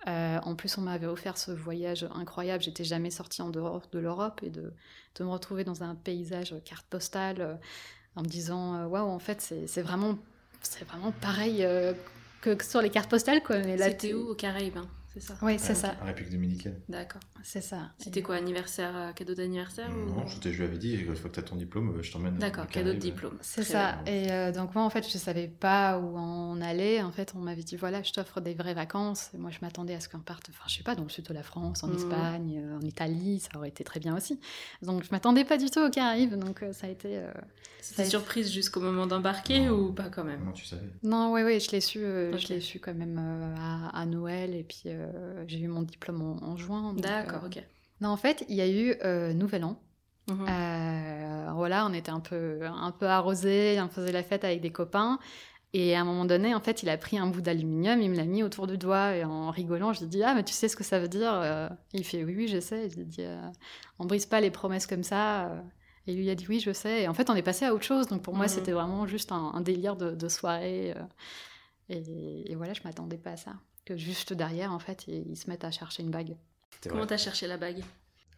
[0.07, 2.63] Euh, en plus, on m'avait offert ce voyage incroyable.
[2.63, 4.73] J'étais jamais sortie en dehors de l'Europe et de,
[5.15, 7.59] de me retrouver dans un paysage carte postale
[8.15, 10.17] en me disant euh, waouh, en fait, c'est vraiment,
[10.87, 11.93] vraiment pareil euh,
[12.41, 13.41] que, sur les cartes postales.
[13.43, 13.59] Quoi.
[13.59, 14.77] Mais là, C'était où Aux Caraïbes.
[14.77, 14.87] hein?
[15.13, 15.95] C'est ça Oui, c'est ça.
[16.01, 16.79] En République dominicaine.
[16.89, 17.21] D'accord.
[17.43, 17.91] C'est ça.
[17.97, 20.09] C'était quoi, anniversaire, euh, cadeau d'anniversaire ou...
[20.09, 22.03] Non, je, t'ai- je lui avais dit, une fois que tu as ton diplôme, euh,
[22.03, 22.37] je t'emmène.
[22.37, 23.37] D'accord, au cadeau de diplôme.
[23.41, 23.99] C'est ça.
[24.05, 24.13] bien.
[24.13, 27.01] Et euh, donc moi, en fait, je savais pas où on allait.
[27.01, 29.29] En fait, on m'avait dit voilà, je t'offre des vraies vacances.
[29.33, 31.25] Et moi, je m'attendais à ce qu'on parte, enfin, je sais pas, dans le sud
[31.25, 31.95] de la France, en Mhm.
[31.95, 34.39] Espagne, euh, en Italie, ça aurait été très bien aussi.
[34.81, 36.35] Donc, je m'attendais pas du tout aux Caraïbes.
[36.35, 37.17] Donc, euh, ça a été.
[37.17, 37.31] euh,
[37.81, 39.71] C'était surprise jusqu'au moment d'embarquer Non.
[39.79, 42.47] ou pas quand même Comment tu savais Non, oui, oui, je l'ai su, euh, je
[42.49, 44.53] l'ai su quand même euh, à, à Noël.
[44.55, 45.00] Et puis, euh,
[45.47, 46.93] j'ai eu mon diplôme en, en juin.
[46.95, 47.63] D'accord, euh, ok.
[48.01, 49.79] Non, en fait, il y a eu euh, Nouvel An.
[50.29, 50.45] Mhm.
[50.47, 54.71] Euh, voilà, on était un peu, un peu arrosés, on faisait la fête avec des
[54.71, 55.19] copains.
[55.73, 58.15] Et à un moment donné, en fait, il a pris un bout d'aluminium, il me
[58.17, 60.53] l'a mis autour du doigt et en rigolant, je lui ai dit Ah, mais tu
[60.53, 62.89] sais ce que ça veut dire Euh, Il fait Oui, oui, je sais.
[62.89, 63.39] Je lui ai dit euh,
[63.99, 65.45] On brise pas les promesses comme ça.
[65.47, 65.61] Euh,
[66.07, 67.03] Et lui a dit Oui, je sais.
[67.03, 68.07] Et en fait, on est passé à autre chose.
[68.07, 68.49] Donc pour moi, Mhm.
[68.51, 70.93] c'était vraiment juste un, un délire de, de soirée.
[70.97, 71.01] euh,
[71.89, 73.53] et, et voilà, je m'attendais pas à ça.
[73.91, 76.37] Que juste derrière, en fait, ils, ils se mettent à chercher une bague.
[76.87, 77.83] Comment t'as cherché la bague?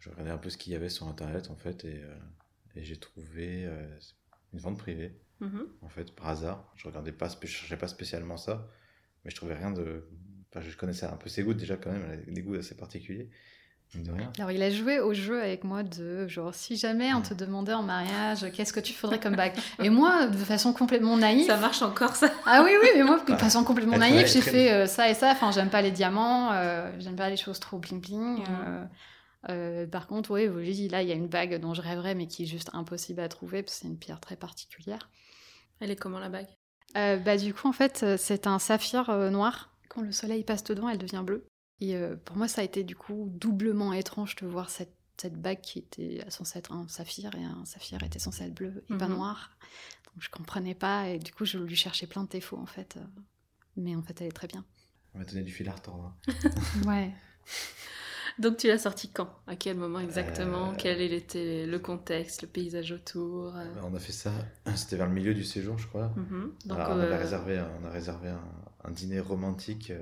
[0.00, 2.14] Je regardais un peu ce qu'il y avait sur internet en fait et, euh,
[2.74, 3.98] et j'ai trouvé euh,
[4.52, 5.66] une vente privée Mhm.
[5.82, 6.72] en fait par hasard.
[6.74, 8.68] Je regardais pas, je cherchais pas spécialement ça,
[9.24, 10.08] mais je trouvais rien de.
[10.50, 12.76] Enfin, je connaissais un peu ses goûts déjà quand même, elle a des goûts assez
[12.76, 13.30] particuliers.
[13.94, 14.32] Mine de rien.
[14.38, 17.74] Alors, il a joué au jeu avec moi de genre, si jamais on te demandait
[17.74, 21.46] en mariage, qu'est-ce que tu faudrais comme bague Et moi, de façon complètement naïve.
[21.46, 24.50] Ça marche encore ça Ah oui, oui, mais moi, de façon complètement naïve, j'ai très
[24.50, 25.30] fait euh, ça et ça.
[25.30, 28.38] Enfin, j'aime pas les diamants, euh, j'aime pas les choses trop bling-bling.
[28.38, 28.44] Mhm.
[28.48, 28.84] euh,
[29.50, 32.14] euh, par contre, oui, vous dit, là, il y a une bague dont je rêverais,
[32.14, 35.10] mais qui est juste impossible à trouver, parce que c'est une pierre très particulière.
[35.80, 36.48] Elle est comment la bague?
[36.96, 39.70] Euh, bah, du coup, en fait, c'est un saphir euh, noir.
[39.88, 41.46] Quand le soleil passe dedans, elle devient bleue.
[41.90, 45.40] Et euh, pour moi, ça a été du coup doublement étrange de voir cette, cette
[45.40, 48.96] bague qui était censée être un saphir, et un saphir était censé être bleu et
[48.98, 49.14] pas Mhm.
[49.14, 49.50] noir.
[50.06, 52.96] Donc je comprenais pas, et du coup, je lui cherchais plein de défauts, en fait.
[52.96, 53.04] euh.
[53.76, 54.64] Mais en fait, elle est très bien.
[55.14, 56.14] On m'a donné du fil à retordre.
[56.28, 56.32] hein.
[56.86, 57.12] Ouais.
[58.38, 59.30] Donc tu l'as sorti quand?
[59.46, 60.70] À quel moment exactement?
[60.70, 64.32] Euh, Quel était le contexte, le paysage autour euh, Bah, on a fait ça,
[64.74, 66.12] c'était vers le milieu du séjour, je crois.
[66.16, 66.52] mhm.
[66.64, 68.42] Donc Alors, on, avait réservé, on a réservé un,
[68.84, 69.92] un dîner romantique.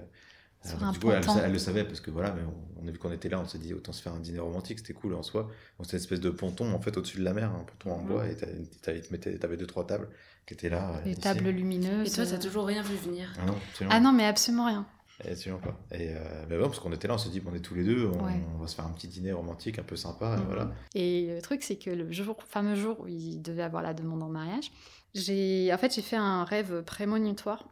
[0.64, 2.90] Euh, Sur un du coup, elle, le savait parce que voilà, mais on, on a
[2.90, 5.14] vu qu'on était là, on s'est dit autant se faire un dîner romantique, c'était cool
[5.14, 5.42] en soi.
[5.42, 5.53] Donc
[5.87, 8.27] c'était une espèce de ponton en fait au-dessus de la mer, un ponton en bois,
[8.29, 10.09] et t'avais- deux trois tables
[10.46, 10.96] qui étaient là.
[10.96, 11.20] euh, Les ici.
[11.20, 12.09] tables lumineuses.
[12.12, 12.38] Et toi, t'as euh.
[12.40, 13.94] toujours rien vu venir Ah non, absolument.
[13.96, 14.87] Ah non, mais absolument rien.
[15.25, 15.79] Absolument pas.
[15.96, 17.85] Et euh, bah bon, parce qu'on était là, on s'est dit, on est tous les
[17.85, 18.40] deux, on, Ouais.
[18.57, 20.46] on va se faire un petit dîner romantique un peu sympa, et Mhm.
[20.46, 20.72] voilà.
[20.96, 24.22] Et le truc, c'est que le jour, fameux jour où il devait avoir la demande
[24.25, 24.72] en mariage,
[25.14, 27.68] j'ai, en fait, j'ai fait un rêve prémonitoire.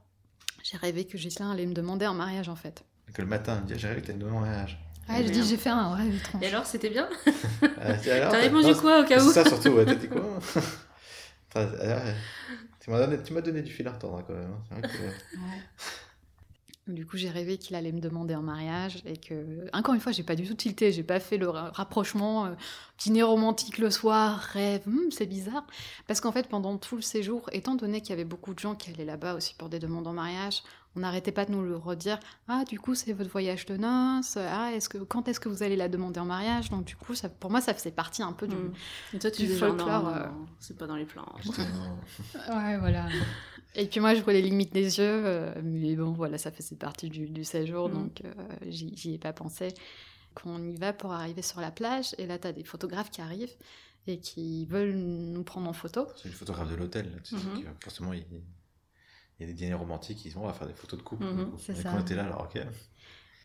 [0.62, 2.84] J'ai rêvé que Gislain allait me demander en mariage, en fait.
[3.08, 4.78] Donc le matin, il dit, j'ai rêvé que t'as une demande en mariage.
[5.08, 5.48] Ah, je dis, Merde.
[5.48, 6.42] j'ai fait un rêve étrange.
[6.42, 7.08] Et alors, c'était bien
[7.80, 10.22] Ah, T'as répondu quoi au cas C'est où ça surtout, ouais, t'as dit quoi
[11.56, 11.66] ah,
[12.78, 14.52] Tu m'as donné, tu du fil à retordre hein, quand même.
[14.52, 14.62] hein.
[14.70, 14.82] Vrai
[16.88, 20.00] que- Du coup, j'ai rêvé qu'il allait me demander en mariage et que, encore une
[20.00, 22.50] fois, j'ai pas du tout tilté, j'ai pas fait le ra- rapprochement euh,
[23.00, 25.64] dîner romantique le soir, rêve, hmm, c'est bizarre.
[26.06, 28.74] Parce qu'en fait, pendant tout le séjour, étant donné qu'il y avait beaucoup de gens
[28.74, 30.62] qui allaient là-bas aussi pour des demandes en mariage,
[30.96, 32.18] on n'arrêtait pas de nous le redire.
[32.48, 34.36] Ah, du coup, c'est votre voyage de noces.
[34.36, 36.68] Ah, est-ce que quand est-ce que vous allez la demander en mariage?
[36.70, 38.56] Donc, du coup, ça, pour moi, ça faisait partie un peu du.
[38.56, 38.72] Mm.
[39.14, 40.26] Et toi, tu du dis genre, non, folklore, non, euh.
[40.58, 41.26] c'est pas dans les plans.
[42.52, 43.06] Ouais, voilà.
[43.76, 46.74] Et puis moi, je vois les limites des yeux, euh, mais bon, voilà, ça faisait
[46.74, 47.94] partie du, du séjour, Mhm.
[47.94, 48.32] donc euh,
[48.66, 49.68] j'y j'y ai pas pensé.
[50.34, 53.20] Qu'on y va pour arriver sur la plage, et là, tu as des photographes qui
[53.20, 53.54] arrivent
[54.06, 56.06] et qui veulent nous prendre en photo.
[56.16, 57.20] C'est le photographe de l'hôtel.
[57.24, 58.24] tu sais, qui va- Forcément, il,
[59.40, 61.24] y a des dîners romantiques, ils vont on va faire des photos de couple.
[61.26, 61.56] Du coup.
[61.58, 61.90] c'est Et ça.
[61.90, 62.62] quand on était là, alors ok.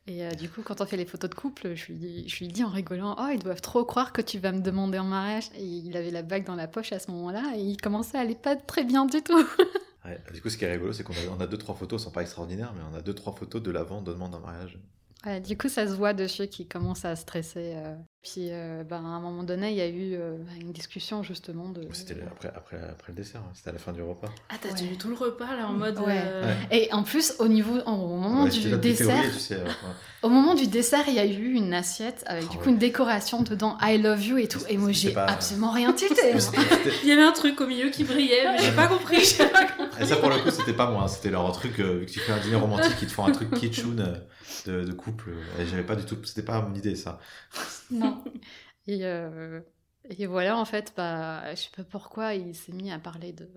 [0.07, 2.37] Et euh, du coup, quand on fait les photos de couple, je lui, dis, je
[2.39, 5.03] lui dis en rigolant Oh, ils doivent trop croire que tu vas me demander en
[5.05, 5.49] mariage.
[5.55, 8.21] Et il avait la bague dans la poche à ce moment-là, et il commençait à
[8.21, 9.43] aller pas très bien du tout.
[10.05, 11.99] Ouais, Du coup, ce qui est rigolo, c'est qu'on a, on a deux trois photos,
[11.99, 14.39] elles sont pas extraordinaires, mais on a deux trois photos de l'avant de demande en
[14.39, 14.77] mariage.
[15.23, 17.73] Ouais, du coup, ça se voit dessus qui commence à stresser.
[17.75, 17.95] euh.
[18.27, 21.69] Puis, euh, ben, à un moment donné, il y a eu euh, une discussion justement
[21.69, 21.87] de.
[21.93, 24.29] C'était après, après, après le dessert, hein, c'était à la fin du repas.
[24.49, 24.73] Ah, t'as Ouais.
[24.75, 25.99] tenu tout le repas là en mode.
[25.99, 26.23] Ouais.
[26.25, 26.55] euh, Ouais.
[26.71, 29.73] Et en plus, au niveau, au moment Ouais, du dessert, février, tu sais, alors, ouais.
[30.23, 32.71] au moment du dessert, il y a eu une assiette avec du Ah coup ouais.
[32.71, 34.61] une décoration dedans, I love you et tout.
[34.69, 36.33] Et moi, j'ai pas- absolument rien tilté.
[36.33, 36.37] Hein.
[37.03, 39.23] Il y avait un truc au milieu qui brillait, mais j'ai pas compris.
[39.23, 40.01] J'ai pas compris.
[40.01, 42.11] Et ça, pour le coup, c'était pas moi, hein, c'était leur truc, euh, vu que
[42.11, 44.19] tu fais un dîner romantique, ils te font un truc kitschoun
[44.65, 45.29] de, de couple.
[45.59, 47.19] Et j'avais pas du tout, c'était pas mon idée, ça.
[47.91, 48.14] Non.
[48.87, 49.61] Et, euh,
[50.11, 53.49] et voilà, en fait, bah, je sais pas pourquoi il s'est mis à parler de.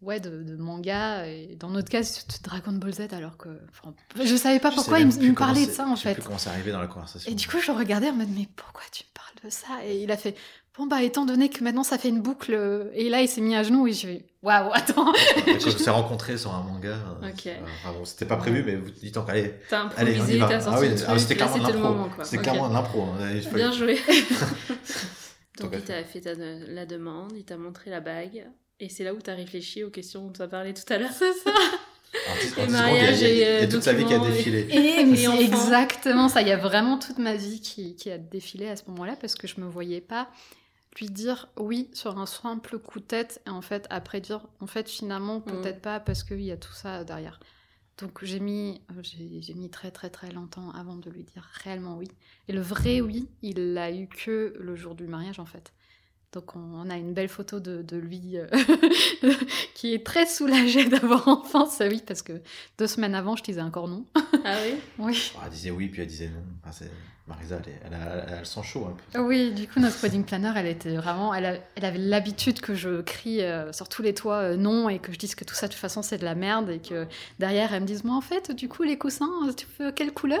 [0.00, 3.48] Ouais, de, de manga, et dans notre cas, de Dragon Ball Z, alors que.
[3.68, 6.14] enfin, je savais pas pourquoi il me, parlait de ça, en je sais fait.
[6.14, 7.30] plus comment c'est arrivé dans la conversation.
[7.30, 9.84] Et du coup, je le regardais en mode, mais pourquoi tu me parles de ça?
[9.84, 10.36] Et il a fait,
[10.78, 13.40] Bon, bah, étant donné que maintenant ça fait une boucle, euh, et là il s'est
[13.40, 15.12] mis à genoux, et je vais waouh, attends.
[15.12, 16.90] Quand on s'est rencontrés sur un manga,
[17.22, 17.46] euh, Ok.
[17.46, 19.54] euh, enfin, bon, c'était pas prévu, mais vous dites encore, allez,
[19.96, 20.48] allez, on y va.
[20.66, 22.22] Ah oui, ah, c'était clairement de l'impro.
[22.24, 23.06] C'était clairement de l'impro.
[23.54, 23.98] Bien joué.
[25.60, 28.46] Donc il t'a fait ta- la demande, il t'a montré la bague,
[28.78, 31.10] et c'est là où t'as réfléchi aux questions dont tu as parlé tout à l'heure.
[31.12, 31.50] C'est ça?
[32.28, 32.74] En 10
[33.22, 34.66] Et et, euh, toute sa vie qui a et- défilé.
[34.70, 36.42] Et, Et exactement ça.
[36.42, 39.34] Il y a vraiment toute ma vie qui, qui a défilé à ce moment-là parce
[39.34, 40.28] que je me voyais pas
[40.98, 44.66] lui dire oui sur un simple coup de tête et en fait après dire en
[44.66, 47.38] fait finalement peut-être pas parce qu'il y a tout ça derrière.
[47.98, 51.96] Donc j'ai mis euh, j'ai mis très très très longtemps avant de lui dire réellement
[51.96, 52.08] oui.
[52.48, 55.72] Et le vrai oui, il l'a eu que le jour du mariage en fait.
[56.32, 58.46] Donc on, on a une belle photo de, de lui euh,
[59.74, 62.40] qui est très soulagé d'avoir enfin ça oui parce que
[62.78, 64.04] deux semaines avant je disais encore non.
[64.44, 64.74] Ah oui?
[64.98, 65.32] Oui.
[65.36, 66.42] Ah, Elle disait oui, puis elle disait non.
[66.64, 66.84] Enfin,
[67.26, 69.20] Marisa, elle, est- elle a, elle a le sang chaud un peu.
[69.20, 71.32] Oui, du coup, notre wedding planner, elle était vraiment.
[71.34, 74.88] Elle, a- elle avait l'habitude que je crie euh, sur tous les toits euh, non
[74.88, 76.78] et que je dise que tout ça, de toute façon, c'est de la merde et
[76.80, 77.06] que
[77.38, 80.40] derrière, elle me dise Moi, en fait, du coup, les coussins, tu veux quelle couleur?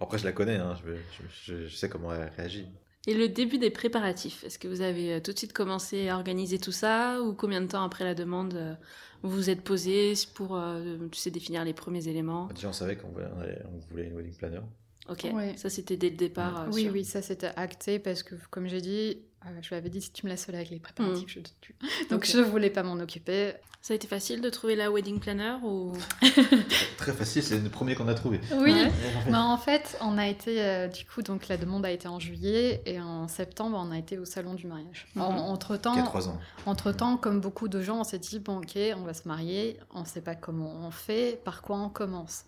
[0.00, 2.66] Après, je la connais, hein, je, je- je- je sais comment elle réagit.
[3.06, 6.16] Et le début des préparatifs, est-ce que vous avez euh, tout de suite commencé à
[6.16, 8.74] organiser tout ça ou combien de temps après la demande euh,
[9.22, 12.46] vous vous êtes posé pour euh, tu sais, définir les premiers éléments?
[12.54, 13.28] Déjà, on savait qu'on voulait,
[13.72, 14.60] on voulait une wedding planner.
[15.08, 15.56] Ok, Ouais.
[15.56, 16.62] ça c'était dès le départ.
[16.62, 19.88] euh, Oui, oui, ça, c'était acté parce que, comme j'ai dit, euh, je lui avais
[19.90, 21.74] dit Si tu me laisses seule avec les préparatifs, je te tue.
[22.10, 22.30] Donc, Ok.
[22.32, 23.52] je voulais pas m'en occuper.
[23.82, 25.94] Ça a été facile de trouver la wedding planner ou?
[26.98, 28.38] Très facile, c'est le premier qu'on a trouvé.
[28.52, 28.72] Oui.
[28.72, 28.92] Ouais.
[29.30, 32.20] Bah, en fait, on a été, euh, du coup, donc la demande a été en
[32.20, 35.06] juillet et en septembre, on a été au salon du mariage.
[35.14, 35.22] Mhm.
[35.22, 36.38] entre temps, ans.
[36.66, 39.78] Entre temps, comme beaucoup de gens, on s'est dit bon, ok, on va se marier,
[39.94, 42.44] on sait pas comment on fait, par quoi on commence.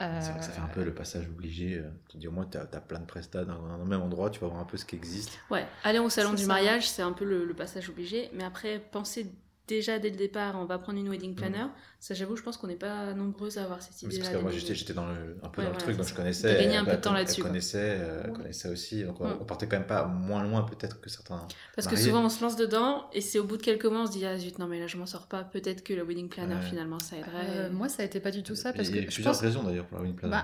[0.00, 1.78] Euh, C'est vrai que ça fait un peu le passage obligé.
[1.78, 4.40] euh, Tu dis au moins, tu as, plein de prestats dans un même endroit, tu
[4.40, 5.38] vas voir un peu ce qui existe.
[5.50, 6.48] Ouais, aller au salon du ça.
[6.48, 9.32] mariage, c'est un peu le, le passage obligé, mais après, penser
[9.68, 11.66] déjà dès le départ, on va prendre une wedding planner,
[12.00, 14.16] ça j'avoue, je pense qu'on n'est pas nombreuses à avoir cette Mm.
[14.18, 16.14] Parce que moi, le j'étais dans le, un peu Ouais, dans le truc, donc je
[16.14, 16.54] connaissais.
[16.54, 17.50] Gagné un elle- peu de temps là-dessus, Elle quoi.
[17.50, 19.02] connaissait, euh, aussi.
[19.04, 19.38] Donc, on, Mm.
[19.40, 21.46] on partait quand même pas moins loin, peut-être, que certains.
[21.74, 24.06] Parce que souvent on se lance dedans et c'est au bout de quelques mois on
[24.06, 26.28] se dit ah zut non mais là je m'en sors pas peut-être que le wedding
[26.28, 26.62] planner Ouais.
[26.62, 27.48] finalement ça aiderait.
[27.50, 29.32] euh, moi, ça a été pas du tout ça parce Il y a je plusieurs
[29.32, 30.36] pense, raisons d'ailleurs pour la wedding planner.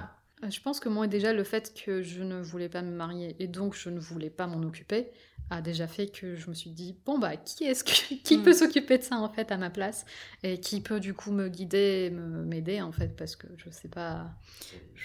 [0.42, 3.36] bah, je pense que moi déjà le fait que je ne voulais pas me marier
[3.38, 5.08] et donc je ne voulais pas m'en occuper
[5.52, 8.42] a déjà fait que je me suis dit bon bah qui est-ce que qui Mm.
[8.42, 10.04] peut s'occuper de ça en fait à ma place?
[10.42, 13.16] Et qui peut du coup me guider, me m'aider en fait?
[13.16, 14.30] Parce que je sais pas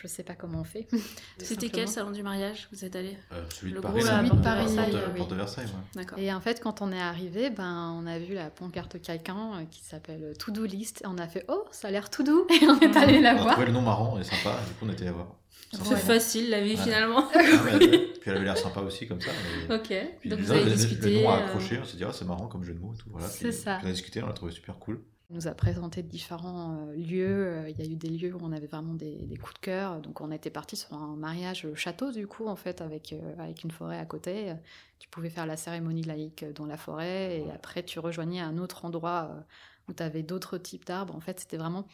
[0.02, 0.88] je sais pas comment on fait.
[1.40, 4.38] C'était quel salon du mariage vous êtes allé Euh, celui de Le Paris, porte de-
[5.18, 6.04] porte de- euh, Versailles, ouais.
[6.24, 9.54] Et en fait, quand on est arrivé, ben, on a vu la pancarte de quelqu'un
[9.56, 11.02] euh, qui s'appelle To Do List.
[11.04, 12.46] Et on a fait Oh, ça a l'air tout doux.
[12.62, 13.52] Et on est allé la On a voir.
[13.54, 15.34] trouvé le nom marrant et sympa, du coup on était allé voir.
[15.72, 16.78] C'est facile la vie Ouais.
[16.78, 17.28] finalement.
[17.34, 17.40] Ah,
[17.80, 17.88] mais-
[18.20, 19.32] Puis elle avait l'air sympa aussi comme ça.
[19.70, 19.94] mais- ok.
[20.22, 21.18] Puis Donc vous avez discuté.
[21.18, 22.94] le nom a euh, accroché, on s'est dit ah, c'est marrant comme jeu de mots
[22.94, 23.10] et tout.
[23.12, 23.28] Voilà.
[23.28, 23.76] C'est ça.
[23.78, 25.02] puis on a discuté, on l'a trouvé super cool.
[25.30, 27.48] Il nous a présenté différents euh, lieux.
[27.48, 29.60] Euh, Il y a eu des lieux où on avait vraiment des, des coups de
[29.60, 30.00] cœur.
[30.02, 33.64] Donc, on était parti sur un mariage château, du coup, en fait, avec, euh, avec
[33.64, 34.54] une forêt à côté.
[35.00, 37.40] Tu pouvais faire la cérémonie laïque dans la forêt.
[37.40, 39.30] Et après, tu rejoignais un autre endroit
[39.90, 41.16] où tu avais d'autres types d'arbres.
[41.16, 41.86] En fait, c'était vraiment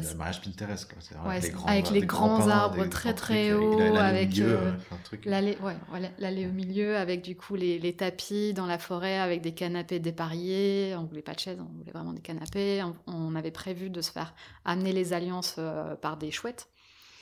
[0.00, 0.90] C'est le mariage Pinterest.
[0.90, 1.28] Quoi.
[1.28, 4.72] Ouais, avec les grands, avec les des grands pins, arbres très, très hauts, avec, euh,
[5.12, 5.16] euh.
[5.26, 9.52] L'allée ouais, au milieu avec du coup les, les tapis dans la forêt avec des
[9.52, 10.94] canapés dépareillés.
[10.96, 12.82] On voulait pas de chaises, on voulait vraiment des canapés.
[12.82, 14.34] On, on avait prévu de se faire
[14.64, 16.68] amener les alliances euh, par des chouettes.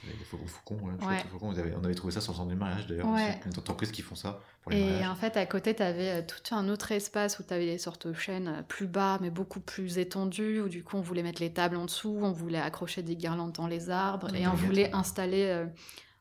[0.07, 1.16] Les faucons, faucons, ouais, Ouais.
[1.18, 3.09] chouettes faucons, vous avez- on avait trouvé ça sur le centre du mariage d'ailleurs.
[3.09, 3.38] Ouais.
[3.44, 5.09] Une entreprise qui font ça pour les Et mariages.
[5.09, 8.07] en fait, à côté, tu avais tout un autre espace où tu avais des sortes
[8.07, 11.42] de chaînes euh, plus bas, mais beaucoup plus étendues, où du coup, on voulait mettre
[11.42, 14.84] les tables en dessous, on voulait accrocher des guirlandes dans les arbres, et on voulait
[14.86, 14.94] ouais.
[14.94, 15.66] installer euh,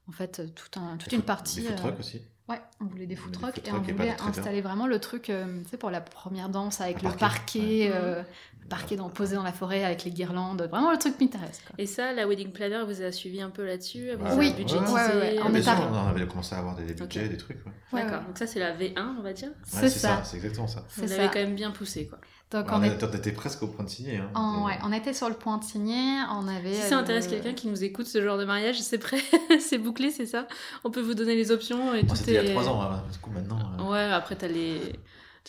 [0.07, 1.61] en fait tout un, toute une partie.
[1.61, 2.21] Des food euh, trucks aussi.
[2.49, 5.69] Ouais, on voulait des food trucks et on voulait installer vraiment le truc, euh, tu
[5.69, 7.91] sais, pour la première danse avec Un le parquet, ouais.
[7.93, 8.23] euh,
[8.69, 11.61] parquet dans, posé dans la forêt avec les guirlandes, vraiment le truc Pinterest.
[11.67, 11.75] Quoi.
[11.77, 14.11] Et ça, la wedding planner vous a suivi un peu là-dessus?
[14.17, 14.53] Vous Oui.
[14.53, 14.93] budgétisé?
[14.93, 15.39] Ouais, ouais, ouais.
[15.43, 15.71] On sûr,
[16.09, 17.57] avait commencé à avoir des budgets, des trucs.
[17.65, 17.71] ouais.
[17.91, 18.19] Ouais, D'accord.
[18.19, 18.25] ouais.
[18.27, 19.49] Donc ça c'est la V1 on va dire?
[19.49, 20.07] Ouais, C'est c'est ça.
[20.17, 20.85] ça, c'est exactement ça.
[20.95, 21.17] Vous ça.
[21.17, 22.19] l'avez quand même bien poussé quoi.
[22.51, 24.17] Donc on, est- était presque au point de signer.
[24.17, 24.29] Hein.
[24.33, 26.73] en- Et- ouais, on était sur le point de signer, on avait...
[26.73, 29.19] Si ça euh, intéresse quelqu'un qui nous écoute ce genre de mariage, c'est prêt,
[29.59, 30.47] c'est bouclé, c'est ça?
[30.83, 32.43] On peut vous donner les options et tout c'était est...
[32.43, 33.03] il y a trois ans, hein.
[33.11, 33.59] du coup maintenant.
[33.79, 34.81] euh, Ouais, après t'as les,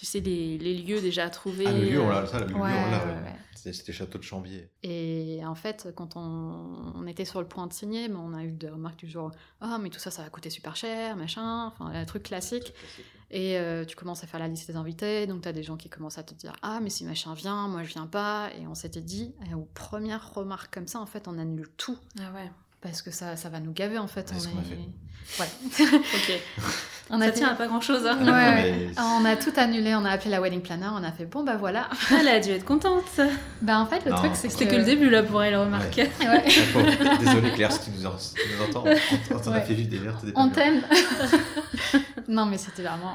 [0.01, 1.67] tu sais les, les lieux déjà à trouver.
[1.69, 3.21] Ah, le lieu, euh, on l'a, ça, le lieu, Ouais, on l'a, ouais, ouais.
[3.23, 3.35] ouais.
[3.55, 4.71] C'était, Château de Chambier.
[4.83, 8.43] Et en fait, quand on, on était sur le point de signer, mais on a
[8.43, 9.31] eu des remarques du genre
[9.61, 12.73] Ah, mais tout ça, ça va coûter super cher, machin, enfin, un truc classique.
[13.31, 15.77] Et euh, tu commences à faire la liste des invités, donc tu as des gens
[15.77, 18.49] qui commencent à te dire Ah, mais si machin vient, moi je viens pas.
[18.59, 21.99] Et on s'était dit, et aux premières remarques comme ça, en fait, on annule tout.
[22.19, 22.51] Ah ouais.
[22.81, 24.27] parce que ça, ça va nous gaver en fait.
[24.31, 25.43] C'est ce on est- fait.
[25.43, 25.99] Ouais.
[26.15, 26.41] Ok.
[27.11, 28.07] on Ça a tient à pas grand chose.
[28.07, 28.19] Hein.
[28.21, 28.63] Ouais.
[28.63, 31.43] mais- On a tout annulé, on a appelé la wedding planner, on a fait bon
[31.45, 31.89] bah voilà.
[32.19, 33.21] Elle a dû être contente.
[33.63, 35.57] Bah en fait le Non, truc c'est que C'était que le début là pour elle,
[35.57, 35.97] remarque.
[35.97, 36.11] Ouais.
[36.23, 36.39] Ah,
[36.73, 37.19] pauvre.
[37.19, 39.75] Désolé Claire, si tu nous, en- si tu nous entends, on, on t'en a fait
[39.75, 40.83] vivre des vertes On t'aime.
[42.29, 43.15] non mais c'était vraiment.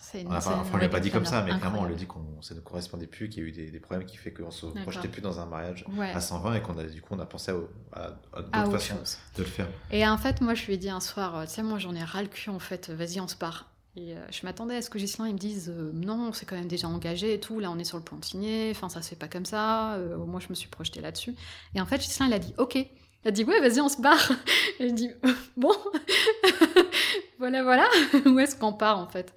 [0.00, 2.06] C'est une- une enfin, on l'a pas dit comme ça, mais clairement, on l'a dit
[2.06, 4.50] qu'on ça ne correspondait plus, qu'il y a eu des, des problèmes qui fait qu'on
[4.50, 6.10] se projetait plus dans un mariage Ouais.
[6.10, 7.54] à 120 et qu'on a du coup on a pensé à,
[7.98, 9.18] à, à Ah, d'autres autre façons chose.
[9.36, 9.68] de le faire.
[9.90, 11.94] Et en fait, moi, je lui ai dit un soir, euh, tu sais, moi, j'en
[11.94, 13.68] ai ras le cul, en fait, vas-y, on se part.
[13.94, 16.56] Et euh, je m'attendais à ce que Gislain, il me dise, euh, non, c'est quand
[16.56, 19.16] même déjà engagé et tout, là, on est sur le signer, enfin, ça se fait
[19.16, 21.34] pas comme ça, euh, moi, je me suis projetée là-dessus.
[21.74, 22.76] Et en fait, Gislain, il a dit, ok.
[22.76, 24.32] Il a dit, ouais, vas-y, on se barre.
[24.80, 25.10] Et je dis,
[25.56, 25.70] bon,
[27.38, 27.86] voilà, voilà,
[28.26, 29.34] où est-ce qu'on part, en fait?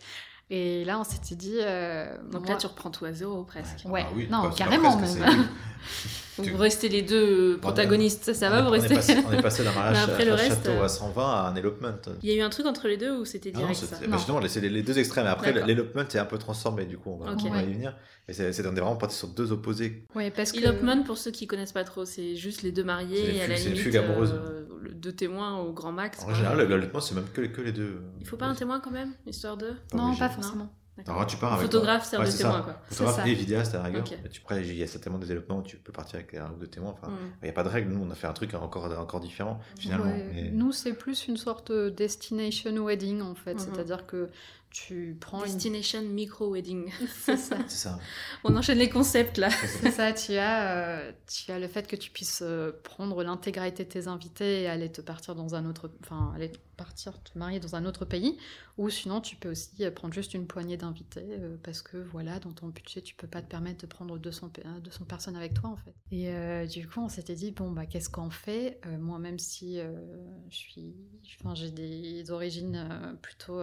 [0.50, 1.58] Et là, on s'était dit...
[1.60, 3.84] euh, Donc moi- là, tu reprends tout à zéro presque.
[3.86, 5.18] Ouais, Ah oui, non, carrément, presque,
[6.38, 9.16] Vous restez les deux protagonistes, ça va, on, vous est- on est restez.
[9.16, 11.24] passé, on est passé d'un mariage après, à, le à reste, château euh, à 120
[11.24, 11.90] à un elopement.
[12.24, 13.96] Il y a eu un truc entre les deux ou c'était Ah non, direct c'était-
[13.96, 14.18] ça bah, Non.
[14.18, 15.28] justement, c'est les, les deux extrêmes.
[15.28, 17.96] Après, l'elopement est un peu transformé, du coup, on va, on va y venir.
[18.28, 20.04] Et c'est on est vraiment parti sur deux opposés.
[20.16, 20.58] Ouais, parce que...
[20.60, 23.56] Elopement, pour ceux qui connaissent pas trop, c'est juste les deux mariés les à la
[23.56, 24.34] c'est les limite fugues amoureuses.
[24.34, 26.24] euh, deux témoins au grand max.
[26.24, 28.02] En général, l'elopement, c'est même que, que les deux.
[28.20, 29.74] Il faut pas un témoin quand même, histoire de.
[29.94, 30.20] Non, obligé.
[30.20, 30.70] pas forcément.
[31.08, 32.62] Alors, tu pars avec Photographe sert Ouais, de témoin ça.
[32.62, 32.82] quoi.
[32.90, 34.04] Photographe et vidéaste à la rigueur.
[34.04, 36.68] Tu, il y a certainement des développements où tu peux partir avec un ou deux
[36.68, 36.92] témoins.
[36.92, 37.18] Enfin, Mm.
[37.42, 37.92] il n'y a pas de règle.
[37.92, 40.06] Nous, on a fait un truc encore, encore différent, finalement.
[40.06, 43.56] Ouais, Mais- Nous, c'est plus une sorte de destination wedding, en fait.
[43.56, 43.60] Mhm.
[43.60, 44.30] C'est-à-dire que
[44.70, 45.52] tu prends une...
[45.54, 46.92] Destination micro wedding.
[47.24, 47.56] C'est ça.
[47.68, 48.00] C'est ça.
[48.44, 49.50] On enchaîne les concepts là.
[49.50, 53.86] C'est ça, tu as, euh, tu as le fait que tu puisses euh, prendre l'intégralité
[53.86, 57.60] de tes invités et aller te partir dans un autre, enfin aller partir te marier
[57.60, 58.38] dans un autre pays,
[58.78, 62.40] ou sinon tu peux aussi euh, prendre juste une poignée d'invités euh, parce que voilà
[62.40, 65.36] dans ton budget tu peux pas te permettre de prendre 200, pe- euh, 200 personnes
[65.36, 65.94] avec toi en fait.
[66.12, 68.80] Et euh, du coup on s'était dit bon bah qu'est-ce qu'on fait?
[68.86, 69.92] Euh, Moi même si euh,
[70.50, 70.96] je suis,
[71.40, 73.62] enfin j'ai des origines plutôt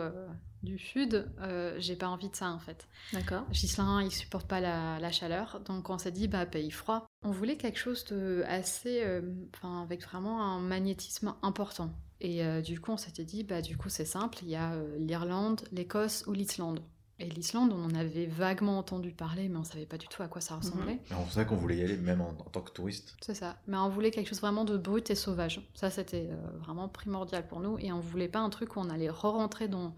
[0.63, 2.87] du sud, euh, j'ai pas envie de ça en fait.
[3.13, 3.45] D'accord.
[3.53, 7.07] Gislain, il supporte pas la, la chaleur, donc on s'est dit bah pays froid.
[7.23, 9.23] On voulait quelque chose de assez, euh,
[9.55, 11.91] enfin avec vraiment un magnétisme important.
[12.25, 14.73] Et euh, du coup on s'était dit bah du coup c'est simple, il y a
[14.73, 16.81] euh, l'Irlande, l'Écosse ou l'Islande.
[17.19, 20.29] Et l'Islande, on en avait vaguement entendu parler, mais on savait pas du tout à
[20.29, 20.99] quoi ça ressemblait.
[21.09, 23.15] Mais C'est vrai qu'on voulait y aller, même en, en tant que touriste.
[23.21, 23.59] C'est ça.
[23.69, 25.61] Mais on voulait quelque chose vraiment de brut et sauvage.
[25.75, 27.79] Ça, c'était euh, vraiment primordial pour nous.
[27.79, 29.95] Et on voulait pas un truc où on allait re-rentrer dans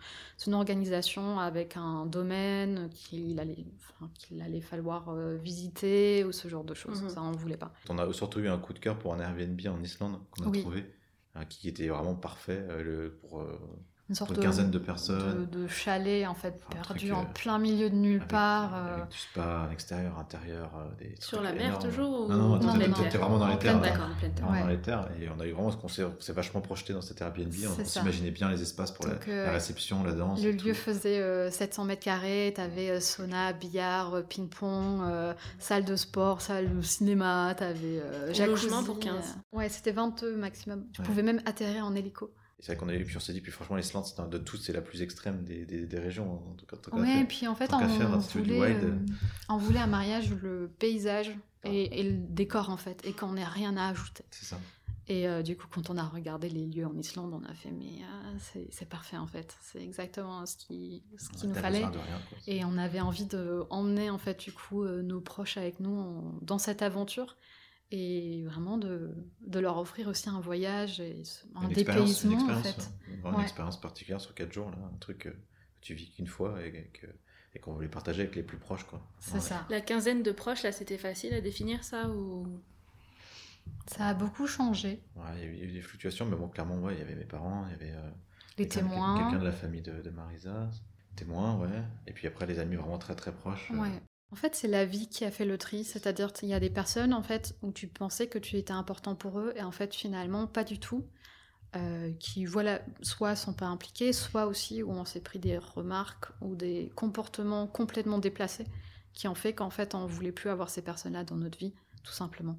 [0.46, 6.48] une organisation avec un domaine qu'il allait, enfin, qu'il allait falloir euh, visiter ou ce
[6.48, 7.00] genre de choses.
[7.04, 7.08] Mhm.
[7.08, 7.72] Ça, on voulait pas.
[7.88, 10.48] On a surtout eu un coup de cœur pour un Airbnb en Islande qu'on a
[10.48, 10.60] Oui.
[10.60, 10.84] trouvé,
[11.36, 13.58] euh, qui était vraiment parfait euh, le- pour, euh,
[14.10, 15.46] Une sorte une quinzaine de personnes.
[15.50, 18.16] de, de chalet, en fait, Enfin, un perdu truc, en euh, plein milieu de nulle
[18.18, 18.74] avec, part.
[18.74, 21.82] euh, avec du spa à l'extérieur, intérieur, euh, des Sur la mer énormes.
[21.82, 22.92] toujours ou- Non, non, Non, non.
[23.02, 23.80] t'étais vraiment dans les terres.
[23.80, 24.68] dans Ouais.
[24.68, 27.50] les terres et on a eu vraiment ce qu'on s'est vachement projeté dans cet Airbnb.
[27.66, 30.42] On, on s'imaginait bien les espaces pour la, euh, la réception, la danse.
[30.44, 30.66] Le tout.
[30.66, 35.96] lieu faisait euh, 700 mètres carrés, t'avais euh, sauna, billard, euh, ping-pong, euh, salle de
[35.96, 38.66] sport, salle de cinéma, t'avais euh, Pour jacuzzi.
[38.66, 39.14] logement pour 15.
[39.14, 40.84] euh, Ouais, c'était 22 maximum.
[40.92, 42.30] Tu pouvais même atterrir en hélico.
[42.64, 44.38] C'est vrai qu'on a eu, puis on s'est dit, puis franchement, l'Islande, c'est un- de
[44.38, 46.32] toutes, c'est la plus extrême des, des, des régions.
[46.50, 48.38] En tout cas, en tout cas, Ouais, et puis en fait, tant on, faire, du
[48.38, 48.96] voulait, euh,
[49.50, 51.30] on voulait un mariage, où le paysage
[51.62, 51.68] Ah.
[51.70, 54.24] et, et le décor en fait, et qu'on n'ait rien à ajouter.
[54.30, 54.58] C'est ça.
[55.08, 57.70] Et euh, du coup, quand on a regardé les lieux en Islande, on a fait,
[57.70, 59.54] mais euh, c'est- c'est parfait en fait.
[59.60, 61.80] C'est exactement ce qui- ce qu'il nous fallait.
[61.80, 62.20] de rien.
[62.46, 65.94] Et on avait envie de emmener en fait du coup euh, nos proches avec nous
[65.94, 67.36] en- dans cette aventure
[67.90, 69.14] et vraiment de,
[69.46, 71.22] de leur offrir aussi un voyage et
[71.54, 72.90] un Une expérience, une dépaysement en fait.
[73.24, 75.28] une expérience particulière sur 4 jours, là, un truc que
[75.80, 77.06] tu vis qu'une fois et que-
[77.56, 78.82] et qu'on voulait partager avec les plus proches.
[78.84, 79.00] quoi.
[79.20, 79.40] C'est Ouais.
[79.40, 79.64] ça.
[79.70, 82.48] La quinzaine de proches là, c'était facile à définir ça ou?
[83.86, 85.00] Ça a beaucoup changé.
[85.14, 86.94] Ouais, il y a eu- il y a eu des fluctuations, mais bon, clairement, ouais,
[86.94, 88.10] il y avait mes parents, il y avait euh,
[88.58, 89.18] Les quelqu'un- témoins.
[89.22, 90.68] quelqu'un de la famille de, de Marisa,
[91.16, 93.70] témoins, ouais, et puis après les amis vraiment très très proches.
[93.72, 94.02] euh, Ouais.
[94.34, 96.68] En fait, c'est la vie qui a fait le tri, c'est-à-dire qu'il y a des
[96.68, 99.94] personnes en fait où tu pensais que tu étais important pour eux et en fait
[99.94, 101.06] finalement pas du tout,
[101.76, 106.32] euh, qui voilà soit sont pas impliqués, soit aussi où on s'est pris des remarques
[106.40, 108.66] ou des comportements complètement déplacés
[109.12, 111.72] qui ont fait qu'en fait on voulait plus avoir ces personnes-là dans notre vie,
[112.02, 112.58] tout simplement.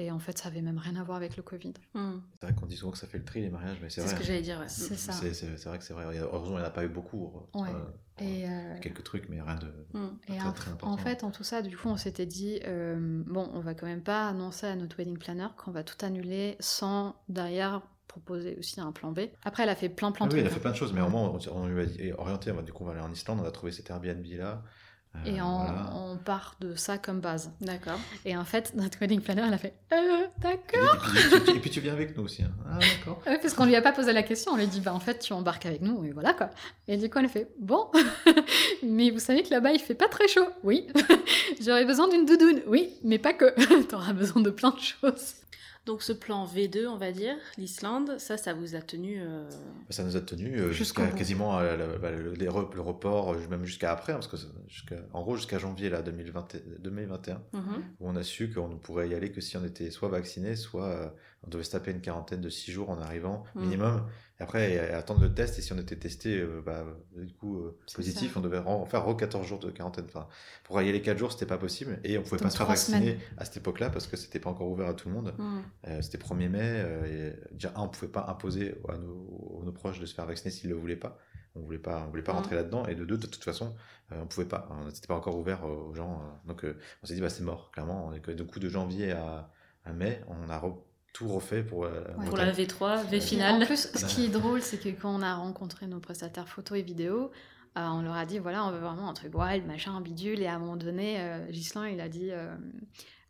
[0.00, 1.74] Et en fait, ça avait même rien à voir avec le Covid.
[1.94, 4.00] Hmm, C'est vrai qu'on dit souvent que ça fait le tri les mariages, mais c'est
[4.00, 4.20] C'est ce vrai.
[4.20, 4.58] que j'allais dire.
[4.58, 4.68] ouais.
[4.68, 5.12] C'est ça.
[5.12, 6.04] C'est c'est- c'est vrai que c'est vrai.
[6.18, 7.30] Heureusement, il n'y en a pas eu beaucoup.
[7.54, 7.68] Ouais.
[7.68, 7.84] euh,
[8.22, 9.66] Et, euh, Quelques trucs, mais rien de.
[9.98, 10.08] Hmm.
[10.28, 10.96] Et Très, en, très en important.
[10.98, 14.02] fait, en tout ça, du coup, on s'était dit, euh, bon, on va quand même
[14.02, 18.90] pas annoncer à notre wedding planner qu'on va tout annuler sans derrière proposer aussi un
[18.92, 19.20] plan B.
[19.44, 20.92] Après, elle a fait plein plein Ah de oui, elle a fait plein de choses,
[20.92, 22.92] mais au moins, on, on lui a dit, orienté, on va- du coup, on va
[22.92, 24.62] aller en Islande, on a trouvé cet Airbnb là.
[25.16, 25.90] Euh, Et on, voilà.
[25.96, 27.50] on part de ça comme base.
[27.60, 27.98] D'accord.
[28.24, 31.04] Et en fait, notre wedding planner, elle a fait euh, D'accord.
[31.34, 32.42] et puis- et puis tu viens avec nous aussi.
[32.44, 32.50] hein.
[32.64, 33.20] Ah, d'accord.
[33.26, 35.00] Ouais, parce qu'on lui a pas posé la question, on lui a dit bah en
[35.00, 36.50] fait tu embarques avec nous et voilà quoi.
[36.86, 37.90] Et du coup elle a fait bon,
[38.84, 40.46] mais vous savez que là-bas il fait pas très chaud.
[40.62, 40.86] Oui,
[41.60, 42.60] j'aurais besoin d'une doudoune.
[42.66, 43.52] Oui, mais pas que.
[43.88, 45.34] T'auras besoin de plein de choses.
[45.86, 49.20] Donc ce plan V2, on va dire, l'Islande, ça, ça vous a tenu...
[49.20, 49.48] euh,
[49.88, 53.32] Ça nous a tenu euh, jusqu'à quasiment à la- bah, le, les re- le report,
[53.32, 54.36] euh, même jusqu'à après, hein, parce que
[54.68, 57.62] jusqu'à, en gros jusqu'à janvier là, 2020, 2021, mhm.
[57.98, 60.54] où on a su qu'on ne pourrait y aller que si on était soit vacciné,
[60.54, 61.08] soit euh,
[61.44, 63.60] on devait se taper une quarantaine de 6 jours en arrivant, Mm.
[63.62, 64.06] minimum.
[64.38, 66.84] Et après, et- et attendre le test, et si on était testé euh, bah,
[67.16, 68.38] du coup euh, positif, ça.
[68.38, 70.04] on devait en faire re 14 jours de quarantaine.
[70.08, 70.28] Enfin,
[70.64, 72.66] pour y aller 4 jours, c'était pas possible, et on pouvait Donc pas se faire
[72.66, 73.18] vacciner semaines.
[73.36, 75.34] à cette époque-là parce que c'était pas encore ouvert à tout le monde.
[75.88, 79.64] Euh, c'était 1er mai, euh, et déjà, un, on pouvait pas imposer à nos, à
[79.64, 81.18] nos proches de se faire vacciner s'ils le voulaient pas.
[81.56, 82.86] On voulait pas, on voulait pas rentrer là-dedans.
[82.86, 83.74] Et de deux, de toute façon,
[84.12, 84.68] euh, on pouvait pas.
[84.70, 86.22] On C'était pas encore ouvert euh, aux gens.
[86.22, 88.12] euh, donc, euh, on s'est dit, bah, c'est mort, clairement.
[88.52, 89.50] Coup, de janvier à,
[89.84, 90.78] à mai, on a re-
[91.12, 91.84] tout refait pour.
[91.84, 92.26] euh, Ouais.
[92.26, 93.66] Pour la V3, V En finale.
[93.66, 96.82] plus, ce qui est drôle, c'est que quand on a rencontré nos prestataires photo et
[96.82, 97.30] vidéo,
[97.78, 100.40] euh, on leur a dit voilà, on veut vraiment un truc wild, machin, bidule.
[100.40, 102.54] Et à un moment donné, euh, Ghislain, il a dit euh,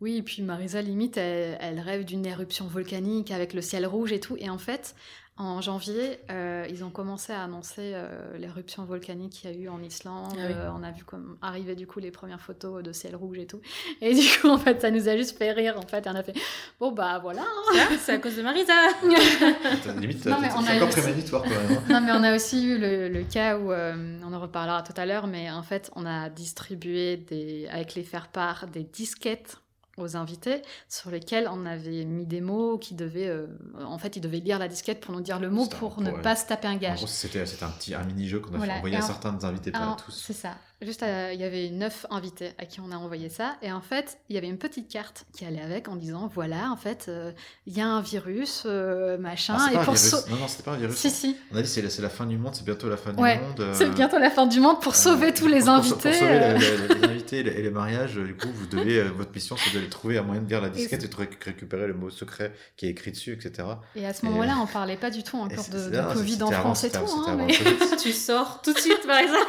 [0.01, 4.13] oui, et puis Marisa, limite, elle, elle rêve d'une éruption volcanique avec le ciel rouge
[4.13, 4.37] et tout.
[4.39, 4.95] Et en fait,
[5.41, 9.69] en janvier, euh, ils ont commencé à annoncer euh, l'éruption volcanique qu'il y a eu
[9.69, 10.35] en Islande.
[10.39, 10.53] Ah oui.
[10.55, 13.47] Euh, on a vu comme arriver du coup les premières photos de ciel rouge et
[13.47, 13.61] tout.
[14.03, 15.75] Et du coup, en fait, ça nous a juste fait rire.
[15.79, 16.35] En fait, Et on a fait
[16.79, 17.43] bon bah voilà.
[17.43, 17.97] hein.
[17.99, 21.43] C'est à cause de Marisa Attends, Limite, Non, mais c'est on a encore eu- prémonitoire
[21.43, 21.79] quand même.
[21.79, 21.83] hein.
[21.89, 24.95] Non, mais on a aussi eu le, le cas où, euh, on en reparlera tout
[24.97, 29.57] à l'heure, mais en fait, on a distribué des, avec les faire-part des disquettes
[30.01, 33.29] aux invités sur lesquels on avait mis des mots qui devaient.
[33.29, 33.47] euh,
[33.85, 36.11] en fait, ils devaient lire la disquette pour nous dire le mot un- pour ne
[36.11, 36.23] ouais.
[36.23, 37.05] pas se taper un gage.
[37.07, 38.73] c'était un petit un mini-jeu qu'on a Voilà.
[38.75, 40.13] fait envoyer à certains invités, pas à tous.
[40.27, 40.55] C'est ça.
[40.83, 43.57] Juste, euh, il y avait neuf invités à qui on a envoyé ça.
[43.61, 46.71] Et en fait, il y avait une petite carte qui allait avec en disant voilà,
[46.73, 47.33] en fait, euh,
[47.67, 49.57] il y a un virus, euh, machin.
[49.59, 50.13] Ah, et pas un virus.
[50.31, 50.97] Non, non, c'était pas un virus.
[50.97, 51.37] Si, si.
[51.53, 53.29] On a dit c'est la, fin du monde, c'est bientôt la fin du monde.
[53.61, 55.95] euh, C'est bientôt la fin du monde pour sauver Euh, tous les pour- invités.
[56.11, 56.59] Pour sauver euh.
[56.59, 59.79] les, invités et les, et les mariages, du coup, vous devez, euh, votre mission, c'est
[59.79, 62.55] de trouver un moyen de lire la disquette et de réc- récupérer le mot secret
[62.79, 63.69] qui est écrit dessus, etc.
[63.97, 66.43] Et à ce Et- moment-là, on parlait pas du tout encore de, de non, Covid
[66.43, 66.99] en France et tout.
[67.27, 67.49] hein, mais-.
[68.03, 69.35] Tu sors tout de suite, Marisa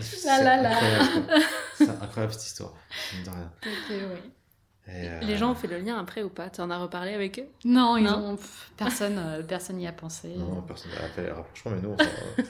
[0.00, 0.70] C'est Là, là, là.
[0.70, 1.34] incroyable, quoi.
[1.78, 2.72] C'est incroyable cette histoire.
[3.90, 4.32] oui.
[4.86, 6.50] Et, euh, Les gens ont fait le lien après ou pas?
[6.50, 7.46] T'en as reparlé avec eux?
[7.64, 8.32] Non, ils Non.
[8.34, 8.38] ont...
[8.76, 10.28] personne euh, personne n'y a pensé.
[10.36, 11.96] Non, personne n'a fait les rapprochements, mais nous,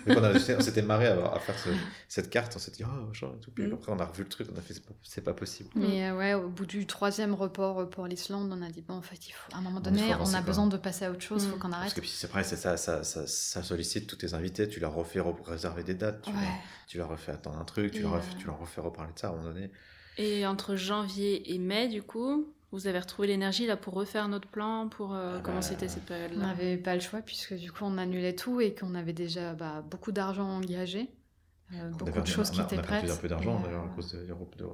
[0.08, 0.14] on,
[0.56, 1.68] qu'on s'était marré à, à faire ce-
[2.08, 3.52] cette carte, on s'est dit, oh, machin et tout.
[3.52, 3.74] Puis Mm.
[3.74, 5.70] après, on a revu le truc, on a fait, c'est pas, c'est pas possible.
[5.76, 8.94] Mais euh, ouais, au bout du troisième report euh, pour l'Islande, on a dit bon,
[8.94, 11.22] en fait, il faut à un moment donné, on a besoin de passer à autre
[11.22, 11.52] chose, il Mm.
[11.52, 11.94] faut qu'on Parce arrête.
[11.94, 15.20] que puis c'est c'est ça, ça, ça, ça sollicite tous tes invités, tu leur refais
[15.20, 16.36] re- réserver des dates, tu, Ouais.
[16.36, 16.50] leur,
[16.88, 19.12] tu leur refais attendre un truc, tu, Et, leur refais, euh, tu leur refais reparler
[19.12, 19.70] de ça à un moment donné.
[20.18, 24.48] Et entre janvier et mai, du coup, vous avez retrouvé l'énergie là pour refaire notre
[24.48, 27.54] plan, pour euh, Ah comment bah, c'était cette On période-là n'avait pas le choix puisque
[27.54, 31.08] du coup, on annulait tout et qu'on avait déjà bah, beaucoup d'argent engagé,
[31.72, 33.16] euh, On beaucoup avait- de choses on qui a- étaient On a perdu prêtes.
[33.18, 34.68] un peu d'argent d'ailleurs à euh, cause de, de-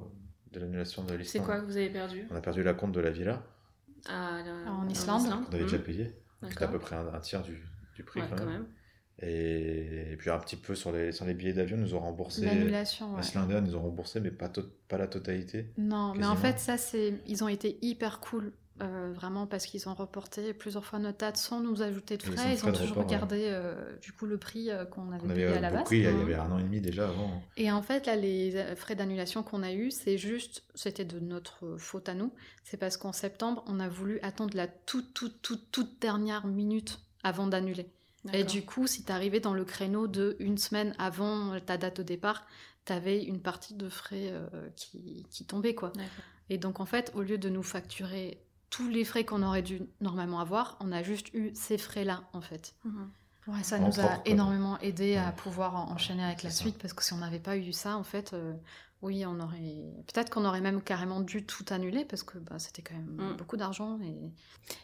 [0.53, 1.45] de l'annulation de C'est l'Islande.
[1.45, 3.43] quoi que vous avez perdu On a perdu la compte de la villa,
[4.07, 5.63] Ah, là, En Islande qu'on avait Mhm.
[5.63, 6.15] déjà payé.
[6.49, 7.55] C'était à peu près un, un tiers du,
[7.95, 8.65] du prix Ouais, quand quand même.
[9.19, 11.99] Et, et puis un petit peu sur les, sur les billets d'avion, ils nous ont
[11.99, 12.45] remboursé.
[12.45, 13.21] L'annulation, ouais.
[13.21, 15.71] Islande Air, ils nous ont remboursé, mais pas, to- pas la totalité.
[15.77, 17.13] Non, mais en fait, ça, c'est.
[17.27, 18.51] Ils ont été hyper cool,
[18.81, 22.55] euh, vraiment, parce qu'ils ont reporté plusieurs fois notre date sans nous ajouter de frais.
[22.55, 23.11] Ils ont toujours report, ouais.
[23.11, 25.87] gardé, euh, du coup, le prix euh, qu'on avait payé avait à la base.
[25.91, 27.43] il y avait un an et demi déjà avant.
[27.57, 31.75] Et en fait, là, les frais d'annulation qu'on a eus, c'est juste, c'était de notre
[31.77, 32.33] faute à nous.
[32.63, 37.01] C'est parce qu'en septembre, on a voulu attendre la toute, toute, toute, toute dernière minute
[37.23, 37.85] avant d'annuler.
[38.33, 42.03] Et du coup, si t'arrivais dans le créneau de une semaine avant ta date de
[42.03, 42.45] départ,
[42.85, 45.91] t'avais une partie de frais euh, qui, qui tombait, quoi.
[46.49, 49.81] Et donc, en fait, au lieu de nous facturer tous les frais qu'on aurait dû
[49.99, 52.75] normalement avoir, on a juste eu ces frais-là, en fait.
[52.85, 53.11] Mhm.
[53.47, 54.21] Ouais, ça nous propre, a quoi.
[54.25, 55.35] énormément aidé à Ouais.
[55.35, 56.61] pouvoir en- enchaîner avec la ça.
[56.61, 58.53] suite, parce que si on n'avait pas eu ça, en fait, euh,
[59.01, 59.81] oui, on aurait.
[60.13, 63.37] Peut-être qu'on aurait même carrément dû tout annuler, parce que bah, c'était quand même Mm.
[63.37, 63.99] beaucoup d'argent.
[64.03, 64.31] Et...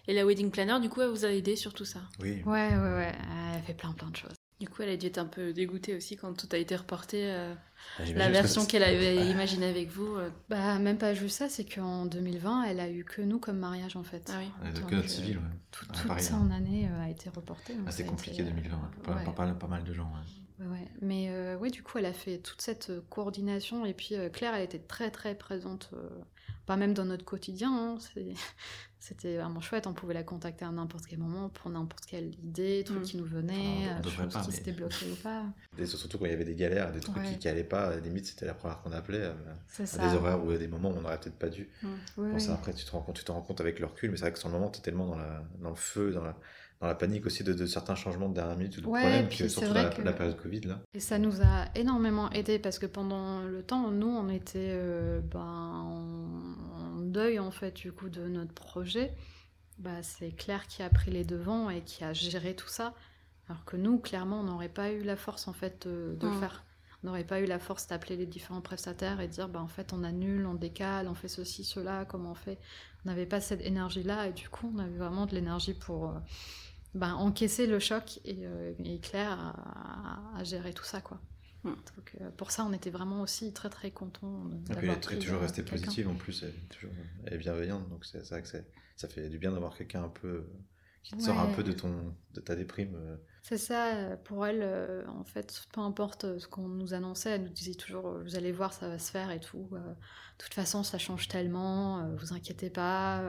[0.07, 1.99] Et la wedding planner, du coup, elle vous a aidé sur tout ça?
[2.19, 2.41] Oui.
[2.45, 3.11] Ouais, ouais, ouais,
[3.55, 4.36] elle fait plein, plein de choses.
[4.59, 7.31] Du coup, elle a dû être un peu dégoûtée aussi quand tout a été reporté.
[7.31, 7.53] euh,
[7.99, 10.15] Ah, la version qu'elle avait imaginée avec vous.
[10.15, 13.59] euh, Bah, même pas juste ça, c'est qu'en 2020, elle a eu que nous comme
[13.59, 14.31] mariage, en fait.
[14.33, 14.49] Ah oui.
[14.63, 15.43] Ouais, Donc, que notre euh, civil, ouais.
[15.69, 16.47] Tout, Ah, toute pareil, ça hein.
[16.49, 17.75] en année euh, a été reporté.
[17.75, 18.81] donc Ah, c'est a compliqué été, euh, 2020, ouais.
[19.03, 19.23] Pas, ouais.
[19.25, 20.11] pas, pas- pas mal de gens.
[20.59, 20.65] ouais.
[21.01, 23.85] Mais euh, ouais, du coup, elle a fait toute cette coordination.
[23.85, 26.09] Et puis, euh, Claire, elle était très, très présente euh,
[26.68, 27.72] pas même dans notre quotidien.
[27.74, 27.97] hein,
[28.99, 29.88] C'était vraiment chouette.
[29.88, 33.03] On pouvait la contacter à n'importe quel moment pour n'importe quelle idée, truc Mm.
[33.03, 35.43] qui nous venait, Enfin, euh, chose pas, qui mais- s'était bloqué ou pas.
[35.78, 37.24] Et surtout quand il y avait des galères, des trucs Ouais.
[37.32, 39.34] qui, qui allaient pas, à la limite c'était la première qu'on appelait, euh,
[39.80, 40.07] à ça.
[40.09, 41.70] des horaires où il y a des moments où on n'aurait peut-être pas dû.
[41.84, 42.41] Oui, Bon, oui.
[42.41, 44.24] ça, après tu te rends compte, tu te rends compte avec le recul, mais c'est
[44.24, 46.36] vrai que sur le moment tu es tellement dans, la, dans le feu, dans la,
[46.80, 49.28] dans la panique aussi de, de certains changements de dernière minute ou de Ouais, problèmes,
[49.28, 50.80] puis que surtout la, que- la période Covid là.
[50.93, 55.19] Et ça nous a énormément aidé parce que pendant le temps, nous, on était euh,
[55.21, 59.13] ben, en, en deuil en fait du coup de notre projet.
[59.80, 62.93] Bah, c'est Claire qui a pris les devants et qui a géré tout ça.
[63.49, 66.34] Alors que nous, clairement, on n'aurait pas eu la force en fait de, de le
[66.34, 66.39] Mm.
[66.39, 66.63] faire.
[67.03, 69.67] On n'aurait pas eu la force d'appeler les différents prestataires et de dire bah, en
[69.67, 72.57] fait on annule, on décale, on fait ceci, cela, comment on fait.
[73.05, 76.13] On n'avait pas cette énergie-là et du coup on avait vraiment de l'énergie pour euh,
[76.97, 81.19] ben, encaisser le choc et, euh, et Claire a, a géré tout ça quoi.
[81.63, 81.69] Mm.
[81.95, 84.99] Donc, euh, pour ça on était vraiment aussi très très contents puis elle d'avoir est
[85.01, 86.91] très- toujours restée positive en plus, elle est, toujours,
[87.25, 90.09] elle est bienveillante, donc c'est vrai que c'est- ça fait du bien d'avoir quelqu'un un
[90.09, 90.53] peu euh,
[91.03, 92.93] qui te sort un peu de, ton, de ta déprime.
[92.95, 93.15] euh.
[93.43, 97.49] C'est ça, pour elle, euh, en fait, peu importe ce qu'on nous annonçait, elle nous
[97.53, 99.69] disait toujours Vous allez voir, ça va se faire et tout.
[99.71, 103.21] euh, De toute façon, ça change tellement, euh, vous inquiétez pas.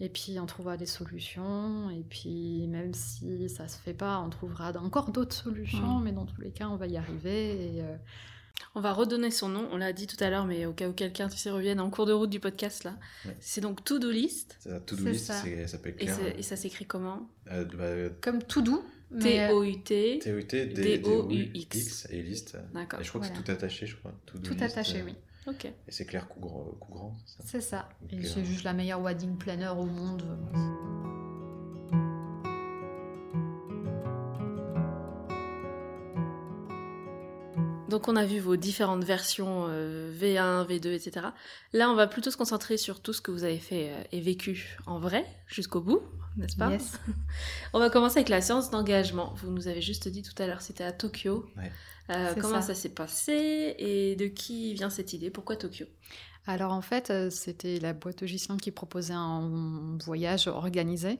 [0.00, 1.90] Et puis, on trouvera des solutions.
[1.90, 5.98] Et puis, même si ça se fait pas, on trouvera encore d'autres solutions.
[5.98, 6.04] Mm.
[6.04, 7.76] Mais dans tous les cas, on va y arriver.
[7.76, 7.96] Et, euh,
[8.74, 10.92] On va redonner son nom, on l'a dit tout à l'heure, mais au cas où
[10.92, 12.96] quelqu'un tu sais, revienne en cours de route du podcast là.
[13.24, 13.36] Ouais.
[13.40, 14.58] C'est donc To Do List.
[14.66, 15.42] La to-do C'est list, ça.
[15.68, 18.82] s'appelle Et, et ça s'écrit comment Euh, bah, comme tout doux.
[19.12, 20.18] mais, euh, T-O-U-T.
[20.22, 22.08] T-O-U-T, D-O-U-X.
[22.10, 22.56] Et list.
[22.74, 23.00] D'accord.
[23.00, 23.40] Et je crois que Voilà.
[23.40, 24.12] c'est tout attaché, je crois.
[24.26, 25.14] Tout list, attaché, euh, oui.
[25.48, 25.64] Ok.
[25.64, 27.88] Et c'est Claire Cougrand, Cougrand, c'est ça?
[28.10, 28.34] C'est ça.
[28.34, 30.24] C'est juste la meilleure wedding planner au monde.
[37.88, 41.28] Donc on a vu vos différentes versions euh, V1, V2, etc.
[41.72, 44.20] Là, on va plutôt se concentrer sur tout ce que vous avez fait euh, et
[44.20, 46.02] vécu en vrai jusqu'au bout,
[46.38, 46.98] n'est-ce pas Yes.
[47.72, 49.34] On va commencer avec la séance d'engagement.
[49.36, 51.46] Vous nous avez juste dit tout à l'heure, c'était à Tokyo.
[51.56, 51.70] Ouais.
[52.10, 52.68] Euh, comment ça.
[52.68, 55.30] ça, s'est passé et de qui vient cette idée?
[55.30, 55.84] Pourquoi Tokyo?
[56.46, 61.18] Alors en fait, euh, c'était la boîte de Gislain qui proposait un voyage organisé.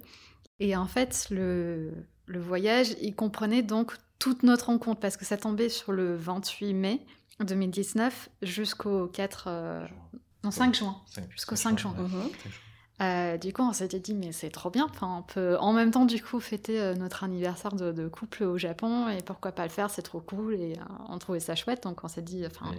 [0.60, 1.92] Et en fait, le,
[2.26, 6.72] le voyage, il comprenait donc toute notre rencontre parce que ça tombait sur le 28
[6.74, 7.06] mai
[7.40, 9.44] 2019 jusqu'au 4...
[9.48, 9.86] euh,
[10.44, 10.96] non, 5 juin.
[11.06, 11.94] Cinq- Jusqu'au cinq 5 juin.
[11.98, 12.08] Mhm.
[12.08, 12.30] Juin.
[13.00, 14.86] Euh, du coup, on s'était dit, mais c'est trop bien.
[14.90, 18.58] Enfin, on peut en même temps, du coup, fêter euh, notre anniversaire de, couple au
[18.58, 19.08] Japon.
[19.08, 19.90] Et pourquoi pas le faire?
[19.90, 20.54] C'est trop cool.
[20.54, 21.84] Et euh, on trouvait ça chouette.
[21.84, 22.72] Donc, on s'est dit, enfin.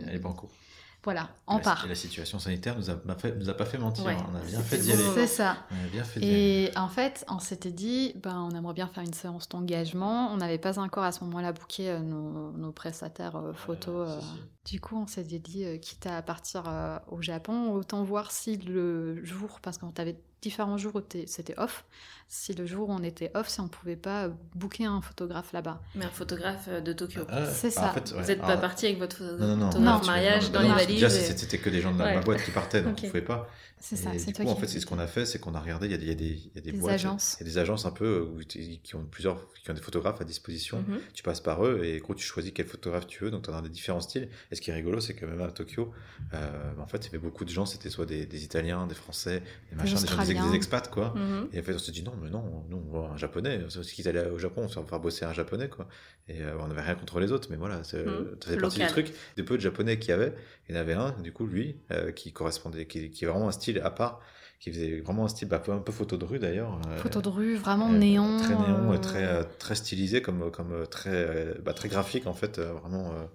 [1.04, 1.86] Voilà, on La- part.
[1.86, 2.95] Et la situation sanitaire nous a,
[3.38, 4.06] nous a pas fait mentir.
[4.06, 4.18] Ouais.
[4.32, 5.04] On a bien fait d'y aller.
[5.14, 5.58] C'est ça.
[5.72, 6.20] On a bien fait.
[6.22, 10.30] Et en fait, on s'était dit, ben, on aimerait bien faire une séance d'engagement.
[10.34, 14.10] On n'avait pas encore à ce moment-là booké euh, nos, nos prestataires euh, photos.
[14.10, 14.20] Euh.
[14.66, 19.24] Du coup, on s'est dit, quitte à partir euh, au Japon, autant voir si le
[19.24, 21.86] jour, parce qu'on avait différents jours où c'était off,
[22.32, 25.82] si le jour où on était off, si on pouvait pas booker un photographe là-bas.
[25.96, 27.24] Mais un photographe euh, de Tokyo.
[27.28, 27.90] Ah, C'est en ça.
[27.90, 28.22] fait, ouais.
[28.22, 29.66] Vous n'êtes pas Alors, parti avec votre Non, non, non.
[29.72, 30.08] photographe Non.
[30.08, 31.02] mariage Non, dans non, les valises.
[31.02, 32.16] Déjà, et- c'était que des gens de la, Ouais.
[32.16, 33.02] ma boîte qui partaient, donc Ok.
[33.06, 33.50] on pouvait pas.
[33.82, 35.40] C'est ça, c'est du toi coup, en qui- fait, c'est ce qu'on a fait, c'est
[35.40, 36.72] qu'on a regardé, il y a des, il y a des, il y a des,
[36.74, 37.38] Des boîtes, agences.
[37.40, 40.20] il y a des agences un peu où qui ont plusieurs, qui ont des photographes
[40.20, 40.84] à disposition.
[40.86, 41.00] Mhm.
[41.14, 43.54] Tu passes par eux et gros, tu choisis quel photographe tu veux, donc tu en
[43.54, 44.28] as des différents styles.
[44.52, 45.94] Et ce qui est rigolo, c'est que même à Tokyo,
[46.34, 48.96] euh, en fait, il y avait beaucoup de gens, c'était soit des, des Italiens, des
[48.96, 51.14] Français, des machins, des, gens, des, expats, quoi.
[51.16, 51.48] Mhm.
[51.54, 53.60] Et en fait, on s'est dit non, mais non, nous, on voit un japonais.
[53.70, 55.88] C'est aussi qu'ils allaient au Japon, on va faire bosser un japonais, quoi.
[56.28, 58.30] Et euh, on n'avait rien contre les autres, mais voilà, c'est- Mhm.
[58.40, 59.14] ça faisait partie du truc.
[59.38, 60.34] Des peu de japonais qu'il y avait,
[60.68, 63.48] il y en avait un, du coup, lui, euh, qui correspondait, qui, qui est vraiment
[63.48, 64.22] un style à part,
[64.60, 66.82] qui faisait vraiment un style, bah, un peu photo de rue d'ailleurs.
[66.90, 68.38] euh, Photo de rue, vraiment euh, néon.
[68.38, 71.88] Très néon, euh, euh, très, euh, très stylisé, comme, comme euh, très, euh, bah, très
[71.90, 73.26] graphique en fait, euh, vraiment, euh,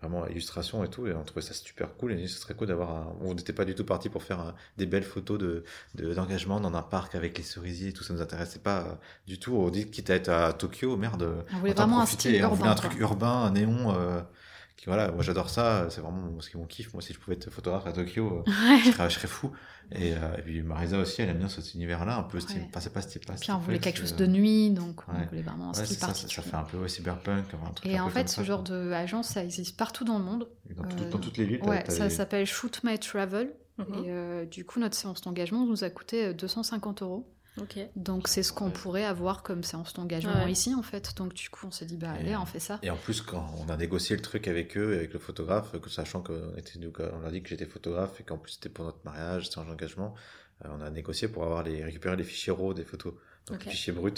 [0.00, 1.06] vraiment illustration et tout.
[1.06, 2.12] Et on trouvait ça super cool.
[2.12, 3.16] Et ce serait cool d'avoir un...
[3.22, 5.64] On n'était pas du tout parti pour faire euh, des belles photos de,
[5.96, 8.04] de- d'engagement dans un parc avec les cerisiers et tout.
[8.04, 8.92] Ça nous intéressait pas euh,
[9.26, 9.54] du tout.
[9.56, 11.44] On dit quitte à être à Tokyo, merde.
[11.54, 12.70] On voulait vraiment un style Et on urbain.
[12.70, 13.00] un truc quoi.
[13.00, 13.94] urbain, un néon.
[13.94, 14.20] euh,
[14.86, 15.86] voilà, moi j'adore ça.
[15.90, 16.92] C'est vraiment ce qui mon kiff.
[16.92, 18.78] Moi, si je pouvais être photographe à Tokyo, euh, Ouais.
[18.84, 19.50] je, serais, je serais fou.
[19.90, 22.38] Et, euh, et puis Marisa aussi, elle aime bien cet univers-là, un peu.
[22.38, 22.44] Ouais.
[22.68, 23.20] Enfin, c'est pas style.
[23.26, 25.26] pas Puis on voulait quelque chose de nuit, donc on ouais.
[25.26, 26.34] voulait vraiment un style ça, ça, particulier.
[26.34, 28.76] ça fait un peu cyberpunk, un truc Et un en fait, ce ça, genre quoi.
[28.76, 30.48] de agence, ça existe partout dans le monde.
[30.76, 33.50] Dans, tout- euh, dans toutes les villes, Ouais, ça s'appelle Shoot My Travel.
[33.78, 33.86] Mhm.
[34.04, 37.26] Et euh, du coup, notre séance d'engagement nous a coûté euh, 250 euros.
[37.96, 38.72] Donc c'est ce qu'on Ouais.
[38.72, 40.52] pourrait avoir comme séance d'engagement Ouais.
[40.52, 41.16] ici, en fait.
[41.16, 42.78] Donc du coup, on s'est dit, bah Et- allez, on fait ça.
[42.82, 45.90] Et en plus, quand on a négocié le truc avec eux, avec le photographe, que
[45.90, 46.78] sachant qu'on était,
[47.12, 49.68] on a dit que j'étais photographe et qu'en plus c'était pour notre mariage, c'était un
[49.70, 50.14] engagement,
[50.64, 53.14] euh, on a négocié pour avoir les, récupérer les fichiers RAW des photos,
[53.46, 54.12] donc les fichiers bruts,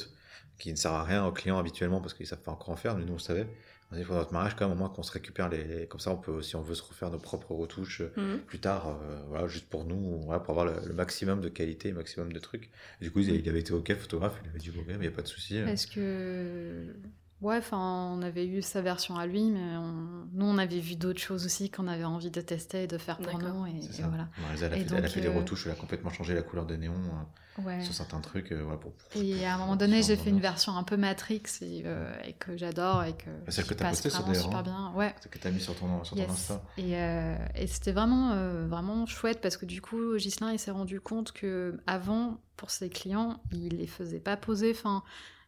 [0.59, 2.97] qui ne sert à rien aux clients habituellement parce qu'ils savent pas encore en faire,
[2.97, 3.47] mais nous on savait.
[3.93, 6.13] On dit pour notre mariage quand même au moins qu'on se récupère les, comme ça
[6.13, 8.39] on peut si on veut se refaire nos propres retouches euh, Mhm.
[8.47, 11.89] plus tard, euh, voilà juste pour nous, voilà, pour avoir le, le maximum de qualité,
[11.91, 12.71] le maximum de trucs.
[13.01, 15.09] Et du coup il, avait été ok photographe, il avait dit ok mais il y
[15.09, 15.59] a pas de souci.
[15.59, 15.67] euh.
[15.67, 16.95] Est-ce que.
[17.41, 17.79] Ouais, enfin,
[18.15, 21.47] on avait eu sa version à lui, mais on- nous, on avait vu d'autres choses
[21.47, 23.65] aussi qu'on avait envie de tester et de faire pour nous.
[23.67, 24.29] Et, C'est et voilà.
[24.37, 26.35] Elle, a Et fait, elle a donc, fait des euh, retouches, elle a complètement changé
[26.35, 27.83] la couleur des néons euh, Ouais.
[27.83, 28.53] sur certains trucs.
[28.53, 30.97] euh, voilà, pour, pour- Et à un moment donné, j'ai fait une version un peu
[30.99, 34.35] Matrix et, euh, et que j'adore et que celle que t'as passe postée sur des
[34.35, 34.93] super bien.
[34.95, 35.15] Ouais.
[35.31, 36.31] que tu as mis sur ton, sur ton Yes.
[36.31, 36.63] Insta.
[36.77, 40.71] Et, euh, et c'était vraiment, euh, vraiment chouette parce que du coup, Ghislain, il s'est
[40.71, 44.73] rendu compte que avant, pour ses clients, il les faisait pas poser.
[44.73, 45.03] Enfin,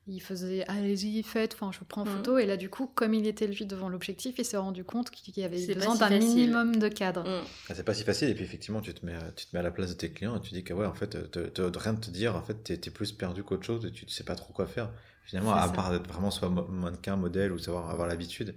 [0.08, 2.16] il faisait allez-y, faites, enfin, je vous prends en Mhm.
[2.16, 2.38] photo.
[2.38, 5.36] Et là, du coup, comme il était lui devant l'objectif, il s'est rendu compte qu'il
[5.38, 7.22] y avait besoin si d'un minimum de cadre.
[7.22, 7.44] Mm.
[7.68, 9.60] Ah, c'est pas si facile, et puis effectivement, tu te mets, à- tu te mets
[9.60, 11.68] à la place de tes clients et tu dis que, ouais, en fait, te, te-
[11.70, 14.04] de rien de te dire, en fait, t'es es plus perdu qu'autre chose et tu
[14.04, 14.90] ne sais pas trop quoi faire.
[15.24, 15.72] Finalement, à ça.
[15.72, 18.56] part d'être vraiment soit mannequin, modèle ou savoir avoir l'habitude,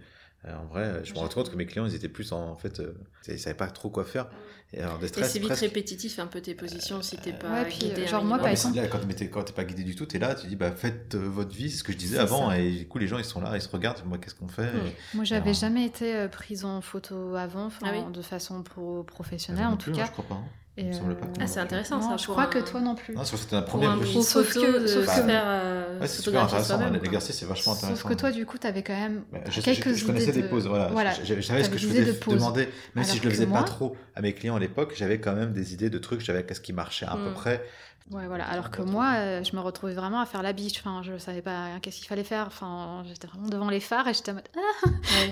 [0.53, 2.79] en vrai, je me rends compte que mes clients, ils étaient plus en, en fait,
[2.79, 2.93] euh,
[3.27, 4.27] ils savaient pas trop quoi faire.
[4.73, 5.61] Et alors, des Et stress, c'est vite presque.
[5.61, 8.47] répétitif un peu tes positions si t'es pas Ouais, puis, guidé un genre, moi, par
[8.49, 11.19] exemple- là, quand t'es- pas guidé du tout, t'es là, tu dis, bah, faites euh,
[11.29, 12.59] votre vie, c'est ce que je disais avant, ça.
[12.59, 14.65] et du coup, les gens, ils sont là, ils se regardent, moi, qu'est-ce qu'on fait.
[14.65, 18.61] Et- Moi, j'avais Alors- jamais été euh, prise en photo avant, Ah oui de façon
[18.63, 20.03] pro- Moi professionnelle en tout plus, cas.
[20.03, 20.35] hein, je crois pas.
[20.35, 20.43] hein.
[20.77, 22.17] Et, Il me semble pas euh, Ah, c'est intéressant non, ça.
[22.17, 23.15] je crois un- que toi non plus.
[23.15, 23.91] Non, sauf que c'était la Pour première
[24.23, 27.73] Sauf que- de sauf se que- faire euh, Ouais, c'est super intéressant, l'exercice, c'est vachement
[27.73, 27.95] intéressant.
[28.01, 30.25] Sauf que toi, du coup, tu avais quand même Bah, je, quelques je- je connaissais
[30.25, 30.87] idées des de- pauses, voilà.
[30.87, 31.13] voilà.
[31.23, 32.33] Je- savais ce que je faisais de pauses.
[32.35, 34.59] demander, même si Alors je le que faisais moi- pas trop à mes clients à
[34.59, 37.29] l'époque, j'avais quand même des idées de trucs, je savais qu'est-ce qui marchait à peu
[37.29, 37.33] Mm.
[37.35, 37.65] près.
[38.11, 38.45] Ouais, voilà.
[38.45, 40.77] Alors que moi, euh, je me retrouvais vraiment à faire la biche.
[40.79, 42.45] Enfin, je savais pas qu'est-ce qu'il fallait faire.
[42.45, 44.87] Enfin, j'étais vraiment devant les phares et j'étais en mode ah,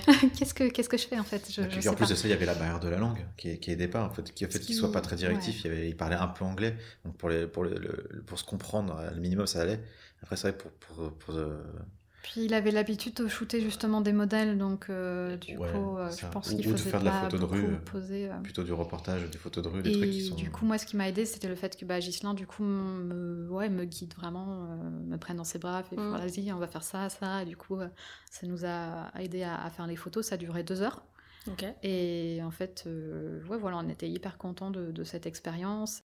[0.36, 1.51] qu'est-ce que qu'est-ce que je fais en fait?
[1.51, 2.09] Je, Et je puis sais en plus pas.
[2.09, 4.09] de ça, il y avait la barrière de la langue qui, qui aidait pas, en
[4.09, 5.53] fait, qui a fait qu'il qui- soit pas très directif.
[5.55, 5.61] ouais.
[5.65, 8.39] Il, y avait- il parlait un peu anglais, donc pour, les, pour, le, le- pour
[8.39, 9.80] se comprendre, le minimum ça allait.
[10.24, 10.71] Après, c'est vrai, pour.
[10.71, 11.61] pour, pour, euh,
[12.24, 16.09] Puis il avait l'habitude de shooter justement des modèles, donc euh, du Ouais, coup, euh,
[16.09, 18.30] je pense qu'il de faisait faire de la pas photo de rue, euh, poser.
[18.32, 18.34] euh.
[18.41, 20.36] plutôt du reportage, des photos de rue, des Et trucs qui sont.
[20.36, 22.63] du coup, moi, ce qui m'a aidé, c'était le fait que bah, Ghislain, du coup,
[22.63, 26.09] me, ouais, me guide vraiment, euh, me prenne dans ses bras, fait Mm.
[26.09, 27.43] voilà, vas-y, on va faire ça, ça.
[27.43, 27.89] Et du coup, euh,
[28.32, 30.26] ça nous a aidé à, à faire les photos.
[30.26, 31.03] Ça durait deux heures.
[31.84, 36.03] Et en fait, euh, ouais, voilà, on était hyper contents de, de cette expérience.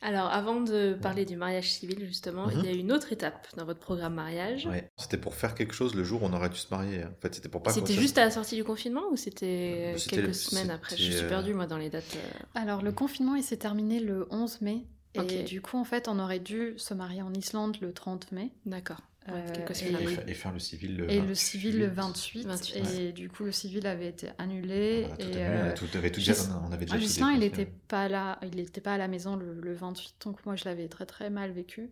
[0.00, 2.52] Alors, avant de parler du mariage civil, justement, Mhm.
[2.58, 4.66] il y a une autre étape dans votre programme mariage.
[4.66, 4.90] Ouais.
[4.98, 7.04] C'était pour faire quelque chose le jour où on aurait dû se marier.
[7.04, 9.98] En fait, c'était pour pas C'était juste à la sortie du confinement ou c'était Euh,
[10.10, 10.96] quelques le- semaines après?
[10.96, 12.16] Je suis euh, perdue, moi, dans les dates.
[12.16, 12.44] euh.
[12.60, 14.84] Alors, le confinement, il s'est terminé le 11 mai.
[15.14, 18.50] Et du coup, en fait, on aurait dû se marier en Islande le 30 mai.
[18.66, 19.00] D'accord.
[19.26, 21.28] Ouais, Euh, et- faire le civil le Et 28.
[21.28, 22.46] le civil le 28.
[22.46, 25.04] 28, et du coup, le civil avait été annulé.
[25.04, 25.58] Voilà, tout et, annulé,
[25.94, 26.34] on avait tout déjà,
[26.68, 29.36] on avait déjà tout Ghislain, il n'était pas là, il était pas à la maison
[29.36, 31.90] le, le 28, donc moi je l'avais très très mal vécu.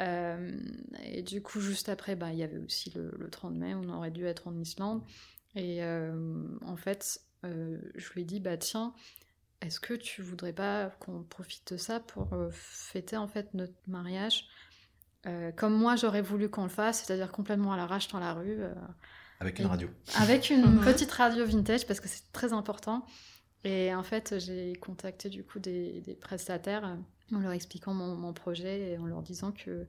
[0.00, 0.56] Euh,
[1.04, 3.88] et du coup, juste après, bah, il y avait aussi le, le 30 mai, on
[3.88, 5.02] aurait dû être en Islande.
[5.56, 6.12] Et euh,
[6.64, 8.94] en fait, euh, je lui ai dit, bah tiens,
[9.60, 13.74] est-ce que tu voudrais pas qu'on profite de ça pour euh, fêter en fait notre
[13.88, 14.46] mariage
[15.26, 18.62] euh, comme moi j'aurais voulu qu'on le fasse, c'est-à-dire complètement à l'arrache dans la rue.
[18.62, 18.72] euh,
[19.40, 19.88] Avec une radio.
[20.16, 23.04] avec une petite radio vintage parce que c'est très important.
[23.64, 28.14] Et en fait, j'ai contacté du coup des, des prestataires euh, en leur expliquant mon,
[28.14, 29.86] mon projet et en leur disant que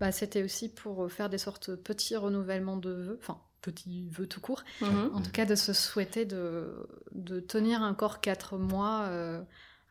[0.00, 4.26] bah, c'était aussi pour faire des sortes de petits renouvellements de vœux, enfin petits vœux
[4.26, 5.10] tout court, Mhm.
[5.14, 9.40] en tout cas de se souhaiter de, de tenir encore quatre mois euh,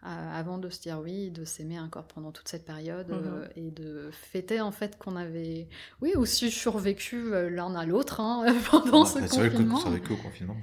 [0.03, 3.21] avant de se dire oui, de s'aimer encore pendant toute cette période Mhm.
[3.25, 5.67] euh, et de fêter en fait qu'on avait,
[6.01, 9.81] oui, aussi survécu euh, l'un à l'autre hein, pendant ce c'est vrai que- confinement.
[10.07, 10.57] qu'au confinement.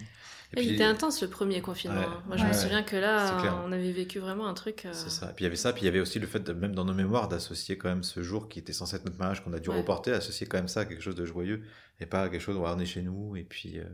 [0.57, 2.01] Et Et il était intense le premier confinement.
[2.01, 2.07] Ouais.
[2.27, 2.55] Moi, je me Ouais.
[2.55, 3.37] souviens que là,
[3.67, 4.87] on avait vécu vraiment un truc.
[4.87, 5.27] euh, C'est ça.
[5.27, 6.87] Puis il y avait ça, puis il y avait aussi le fait, de, même dans
[6.87, 9.59] nos mémoires, d'associer quand même ce jour qui était censé être notre mariage, qu'on a
[9.61, 9.77] dû Ouais.
[9.77, 11.65] reporter, associer quand même ça à quelque chose de joyeux,
[12.01, 13.79] et pas à quelque chose où on est chez nous, et puis...
[13.79, 13.85] euh,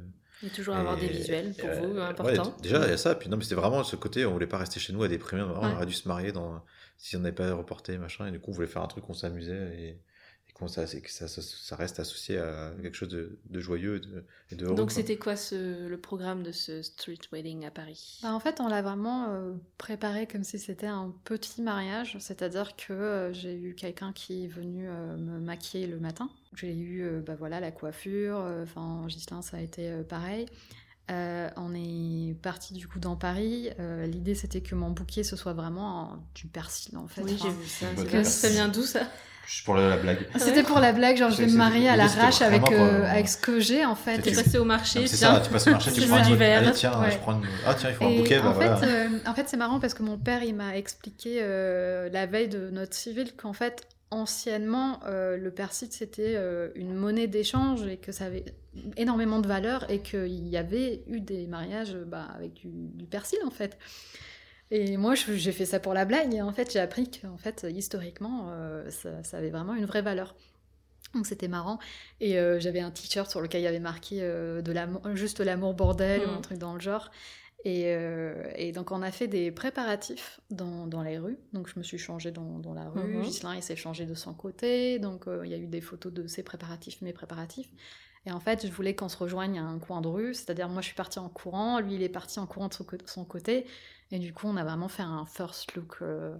[0.42, 2.56] Et toujours avoir des visuels pour euh, vous, important.
[2.60, 4.58] déjà, il y a ça, puis non, mais c'était vraiment ce côté, on voulait pas
[4.58, 6.62] rester chez nous à déprimer, on aurait dû se marier dans,
[6.98, 9.14] si on n'avait pas reporté, machin, et du coup, on voulait faire un truc, on
[9.14, 10.00] s'amusait, et
[10.66, 13.96] qu'on ça, c'est que ça, ça, ça reste associé à quelque chose de, de joyeux
[13.96, 14.94] et de, et de heureux, Donc, quoi.
[14.96, 18.18] c'était quoi ce, le programme de ce street wedding à Paris?
[18.22, 22.76] Bah, en fait, on l'a vraiment euh, préparé comme si c'était un petit mariage, c'est-à-dire
[22.76, 26.30] que euh, j'ai eu quelqu'un qui est venu euh, me maquiller le matin.
[26.54, 30.46] J'ai eu bah, voilà, la coiffure, enfin, Gislain, ça a été pareil.
[31.10, 33.68] Euh, on est parti du coup dans Paris.
[33.78, 37.22] Euh, L'idée c'était que mon bouquet ce soit vraiment un- du persil en fait.
[37.22, 37.92] Oui, j'ai vu ça.
[37.92, 38.20] vrai.
[38.20, 38.24] idée.
[38.24, 39.06] Ça vient d'où ça?
[39.46, 40.26] Juste pour la, la blague.
[40.36, 43.36] C'était pour la blague, genre je vais me marier à l'arrache avec, euh, avec ce
[43.36, 44.16] que j'ai en fait.
[44.16, 45.34] C'est T'es passé au marché, tiens.
[45.34, 46.58] ça, tu passes au marché, tu prends veux un du bouquet, verre.
[46.62, 47.10] allez, tiens, Ouais.
[47.10, 48.76] je prends une- Ah tiens, il faut un Et bouquet, bah en, voilà.
[48.76, 52.26] fait, euh, en fait, c'est marrant parce que mon père, il m'a expliqué euh, la
[52.26, 57.84] veille de notre civil qu'en fait, anciennement, euh, le persil, c'était euh, une monnaie d'échange
[57.86, 58.44] et que ça avait
[58.96, 63.38] énormément de valeur et qu'il y avait eu des mariages bah, avec du, du persil,
[63.46, 63.76] en fait.
[64.76, 67.64] Et moi, j'ai fait ça pour la blague et en fait, j'ai appris qu'en fait,
[67.70, 70.34] historiquement, euh, ça, ça avait vraiment une vraie valeur.
[71.14, 71.78] Donc c'était marrant.
[72.20, 75.38] Et euh, j'avais un t-shirt sur lequel il y avait marqué euh, de l'amour, juste
[75.38, 77.12] l'amour bordel ou un truc dans le genre.
[77.64, 77.94] Et,
[78.56, 81.38] et donc on a fait des préparatifs dans, dans les rues.
[81.52, 83.22] Donc je me suis changée dans, dans la rue.
[83.22, 84.98] Ghislain il s'est changé de son côté.
[84.98, 87.70] Donc il y a eu des photos de ses préparatifs, mes préparatifs.
[88.26, 90.34] Et en fait je voulais qu'on se rejoigne à un coin de rue.
[90.34, 92.74] C'est-à-dire moi je suis partie en courant, lui il est parti en courant de
[93.06, 93.66] son côté.
[94.10, 95.96] Et du coup on a vraiment fait un first look.
[96.02, 96.36] euh,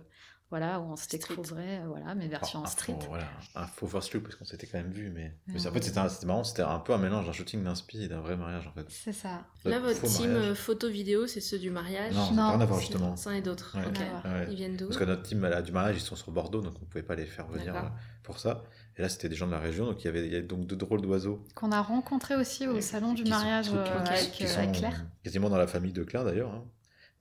[0.51, 2.97] voilà, où on se découvrait, euh, voilà, mes versions Enfin, un street.
[3.01, 3.25] faux- voilà,
[3.57, 5.59] un faux first look parce qu'on s'était quand même vu, mais, mais Ouais.
[5.59, 8.21] c'est- en fait c'était marrant, c'était un peu un mélange d'un shooting d'inspi et d'un
[8.21, 8.87] vrai mariage en fait.
[8.89, 9.47] C'est ça.
[9.65, 10.51] Là, votre team mariage.
[10.51, 13.15] euh, photo-vidéo, c'est ceux du mariage Non, Non, rien à voir c'est- justement.
[13.33, 13.77] Est d'autres.
[13.77, 13.87] Ouais.
[13.89, 13.99] Ok.
[13.99, 14.25] Rien à voir.
[14.37, 14.47] Ouais.
[14.51, 16.75] Ils viennent d'où Parce que notre team là, du mariage, ils sont sur Bordeaux, donc
[16.81, 17.75] on pouvait pas les faire venir
[18.23, 18.63] pour ça.
[18.97, 20.47] Et là, c'était des gens de la région, donc il y avait, il y avait
[20.47, 21.43] donc deux drôles d'oiseaux.
[21.57, 24.47] Qu'on a rencontré aussi au Et salon du sont mariage tout- euh, qui- avec, qui
[24.47, 25.05] sont avec Claire.
[25.25, 26.53] Quasiment dans la famille de Claire d'ailleurs.
[26.53, 26.63] hein.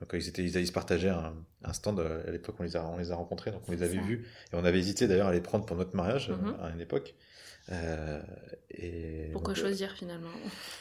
[0.04, 1.34] Donc euh, ils, étaient, ils, ils se partageaient un,
[1.64, 3.84] un stand euh, à l'époque, on les, a, on les a rencontrés, donc on les
[3.84, 4.26] avait vus.
[4.52, 6.56] Et on avait hésité d'ailleurs à les prendre pour notre mariage euh, Mhm.
[6.62, 7.16] à une époque.
[7.72, 8.22] Euh,
[8.72, 10.30] et Pourquoi donc, euh, choisir finalement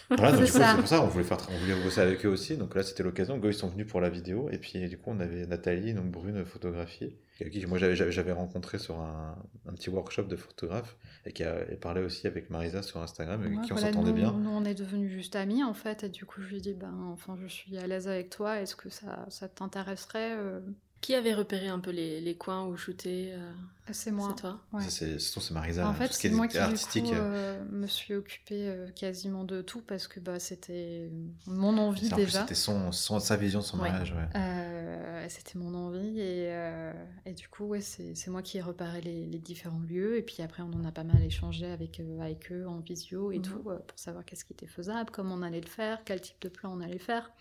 [0.08, 0.70] Voilà, donc C'est du coup, ça.
[0.70, 2.56] c'est pour ça on voulait, faire, on voulait bosser avec eux aussi.
[2.56, 3.40] Donc là, c'était l'occasion.
[3.42, 4.48] Ils sont venus pour la vidéo.
[4.50, 7.18] Et puis, du coup, on avait Nathalie, donc Brune, photographiée,
[7.50, 11.44] qui moi j'avais, j'avais, j'avais rencontré sur un, un petit workshop de photographe et qui
[11.44, 14.32] a et parlait aussi avec Marisa sur Instagram, Ouais, qui on s'entendait nous, bien.
[14.32, 16.74] Nous, on est devenus juste amis en fait, et du coup, je lui ai dit,
[16.74, 20.60] ben, enfin, je suis à l'aise avec toi, est-ce que ça, ça t'intéresserait euh
[21.03, 23.53] Qui avait repéré un peu les, les coins où shooter euh,
[23.90, 24.28] C'est moi.
[24.30, 24.82] C'est toi Ouais.
[24.88, 25.84] C'est, Marisa.
[25.86, 27.05] En hein, fait, tout ce qui c'est est moi qui, du artistique.
[27.07, 31.11] coup, euh, me suis occupée euh, quasiment de tout parce que bah, c'était
[31.46, 32.40] mon envie c'est- en plus, déjà.
[32.42, 33.90] c'était son, son- sa vision de son Ouais.
[33.90, 34.12] mariage.
[34.12, 34.40] Ouais.
[34.40, 36.92] Euh, c'était mon envie et, euh,
[37.26, 40.22] et du coup ouais, c'est c'est moi qui ai repéré les, les différents lieux et
[40.22, 43.38] puis après on en a pas mal échangé avec, euh, avec eux en visio et
[43.38, 43.42] Mhm.
[43.42, 46.40] tout euh, pour savoir qu'est-ce qui était faisable, comment on allait le faire, quel type
[46.42, 47.32] de plan on allait faire.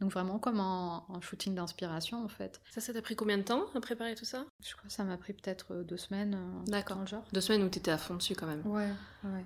[0.00, 2.60] Donc vraiment comme un, un shooting d'inspiration en fait.
[2.70, 4.44] Ça, ça t'a pris combien de temps à préparer tout ça?
[4.64, 7.04] Je crois que ça m'a pris peut-être euh, deux semaines euh, D'accord.
[7.06, 7.24] genre.
[7.32, 8.64] Deux semaines où t'étais à fond dessus quand même.
[8.64, 8.88] Ouais,
[9.24, 9.44] ouais.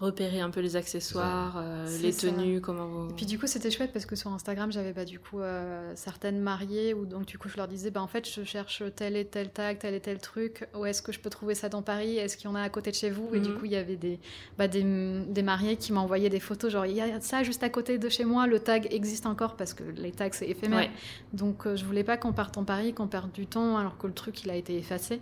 [0.00, 2.28] Repérer un peu les accessoires, euh, les ça.
[2.28, 3.10] tenues, comment vous...
[3.10, 5.90] Et puis du coup c'était chouette parce que sur Instagram j'avais bah, du coup euh,
[5.96, 9.16] certaines mariées où donc du coup je leur disais bah en fait je cherche tel
[9.16, 11.82] et tel tag, tel et tel truc, où est-ce que je peux trouver ça dans
[11.82, 13.34] Paris, est-ce qu'il y en a à côté de chez vous?
[13.34, 13.54] Et du Mhm.
[13.56, 14.20] coup il y avait des,
[14.56, 17.68] bah, des, des mariés qui m'envoyaient des photos genre il y a ça juste à
[17.68, 20.78] côté de chez moi, le tag existe encore parce que les tags c'est éphémère.
[20.78, 20.90] Ouais.
[21.32, 24.06] Donc euh, je voulais pas qu'on parte en Paris, qu'on perde du temps alors que
[24.06, 25.18] le truc il a été effacé.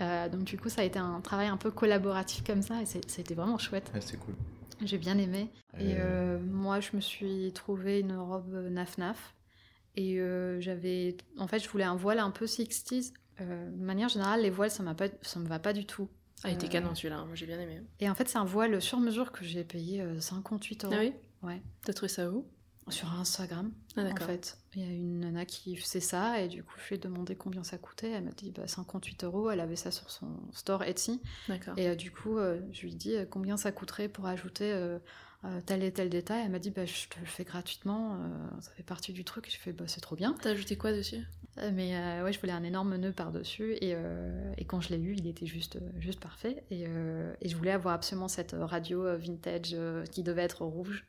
[0.00, 2.86] Euh, donc du coup ça a été un travail un peu collaboratif comme ça et
[2.86, 3.90] c'était vraiment chouette.
[3.94, 4.34] Ouais, c'est cool.
[4.84, 5.50] J'ai bien aimé.
[5.78, 9.34] Et Et- euh, moi, je me suis trouvé une robe naf-naf.
[9.94, 11.16] Et euh, j'avais.
[11.38, 13.14] En fait, je voulais un voile un peu 60s.
[13.40, 15.06] Euh, de manière générale, les voiles, ça, m'a pas...
[15.22, 16.08] ça me va pas du tout.
[16.44, 17.80] Ah, il était Euh, canon celui-là, moi j'ai bien aimé.
[18.00, 20.94] Et en fait, c'est un voile sur mesure que j'ai payé euh, 58 euros.
[20.94, 21.14] Ah oui?
[21.42, 21.62] Ouais.
[21.82, 22.46] T'as trouvé ça où?
[22.88, 24.58] Sur Instagram, Ah en fait.
[24.76, 26.40] Il y a une nana qui faisait ça.
[26.40, 28.10] Et du coup, je lui ai demandé combien ça coûtait.
[28.10, 29.50] Elle m'a dit bah, 58 euros.
[29.50, 31.20] Elle avait ça sur son store Etsy.
[31.76, 34.72] Et euh, du coup, euh, je lui ai dit euh, combien ça coûterait pour ajouter
[34.72, 34.98] euh,
[35.66, 36.42] tel et tel détail?
[36.44, 38.20] Elle m'a dit bah, je te le fais gratuitement,
[38.60, 39.48] ça fait partie du truc.
[39.50, 40.36] J'ai fait bah, c'est trop bien.
[40.40, 41.24] T'as ajouté quoi dessus?
[41.72, 43.72] Mais ouais, je voulais un énorme nœud par-dessus.
[43.80, 43.96] Et,
[44.58, 46.62] et quand je l'ai eu, il était juste, juste parfait.
[46.70, 49.74] Et, et je voulais avoir absolument cette radio vintage
[50.12, 51.06] qui devait être rouge.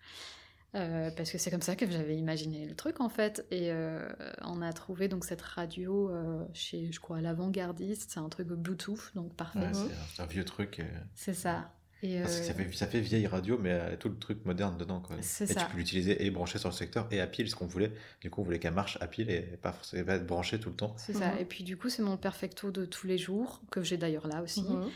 [0.76, 3.46] Euh, parce que c'est comme ça que j'avais imaginé le truc en fait.
[3.52, 4.08] Et euh,
[4.44, 8.12] on a trouvé donc cette radio euh, chez, je crois, l'avant-gardiste.
[8.12, 9.60] C'est un truc Bluetooth, donc parfait.
[9.60, 10.80] Ouais, c'est, un- c'est un vieux truc.
[10.80, 10.84] euh,
[11.16, 11.72] C'est ça.
[12.04, 14.46] Et, parce que ça, euh, fait, ça fait vieille radio, mais euh, tout le truc
[14.46, 15.00] moderne dedans.
[15.00, 15.18] Quoi.
[15.18, 15.46] Et ça.
[15.48, 17.92] tu peux l'utiliser et brancher sur le secteur et à pile, ce qu'on voulait.
[18.22, 20.76] Du coup, on voulait qu'elle marche à pile et pas forcément être branchée tout le
[20.76, 20.94] temps.
[20.98, 21.32] C'est ça.
[21.34, 21.40] Mhm.
[21.40, 24.44] Et puis du coup, c'est mon perfecto de tous les jours, que j'ai d'ailleurs là
[24.44, 24.90] aussi, Mhm.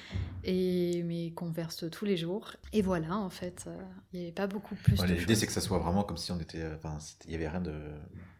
[0.44, 2.54] et mes converses de tous les jours.
[2.74, 3.78] Et voilà, en fait, euh,
[4.14, 6.32] il n'y avait pas beaucoup plus Ouais, L'idée, c'est que ça soit vraiment comme si
[6.32, 6.62] on était.
[6.62, 7.74] euh, Enfin, il y avait rien de.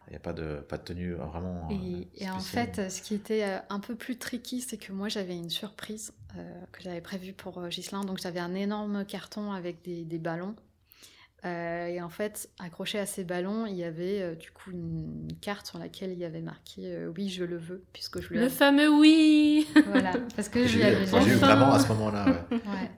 [0.08, 1.68] Il n'y a pas de, pas de tenue euh, vraiment.
[1.70, 4.92] euh, Et, et en fait, euh, ce qui était un peu plus tricky, c'est que
[4.92, 8.02] moi, j'avais une surprise euh, que j'avais prévue pour Ghislain.
[8.04, 10.54] Donc, j'avais un énorme carton avec des, des ballons.
[11.44, 15.26] Euh, et en fait, accroché à ces ballons, il y avait euh, du coup une
[15.40, 18.36] carte sur laquelle il y avait marqué euh, Oui, je le veux, puisque je lui
[18.36, 22.26] Le avais- fameux oui Voilà, parce que je lui avais vraiment à ce moment-là.
[22.26, 22.56] ouais.
[22.58, 22.90] Ouais.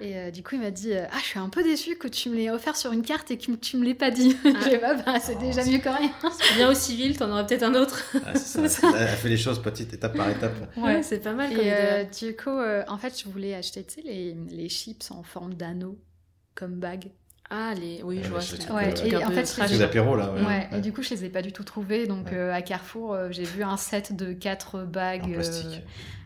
[0.00, 2.08] Et euh, du coup, il m'a dit euh, Ah, je suis un peu déçue que
[2.08, 4.36] tu me l'aies offert sur une carte et que tu me l'aies pas dit.
[4.44, 6.10] Je sais pas, bah, c'est Oh, déjà mieux que rien.
[6.56, 8.02] Viens au civil, t'en aurais peut-être un autre.
[8.26, 8.88] Ah, c'est ça.
[8.96, 10.54] Elle a fait les choses petite étape par étape.
[10.76, 11.72] Ouais, c'est pas mal comme Et idée.
[11.72, 15.22] euh, du coup, euh, en fait, je voulais acheter tu sais, les, les chips en
[15.22, 15.98] forme d'anneau
[16.54, 17.10] comme bague.
[17.54, 18.02] Ah, les...
[18.02, 18.38] oui, je vois.
[18.70, 19.68] un Ouais, et un en peu fait.
[19.68, 20.40] Les apéros là, ouais.
[20.40, 20.78] Ouais, Ouais.
[20.78, 22.06] et du coup, je les ai pas du tout trouvés.
[22.06, 22.34] Donc, Ouais.
[22.36, 25.36] euh, à Carrefour, euh, j'ai vu un set de quatre bagues.
[25.36, 25.78] Euh,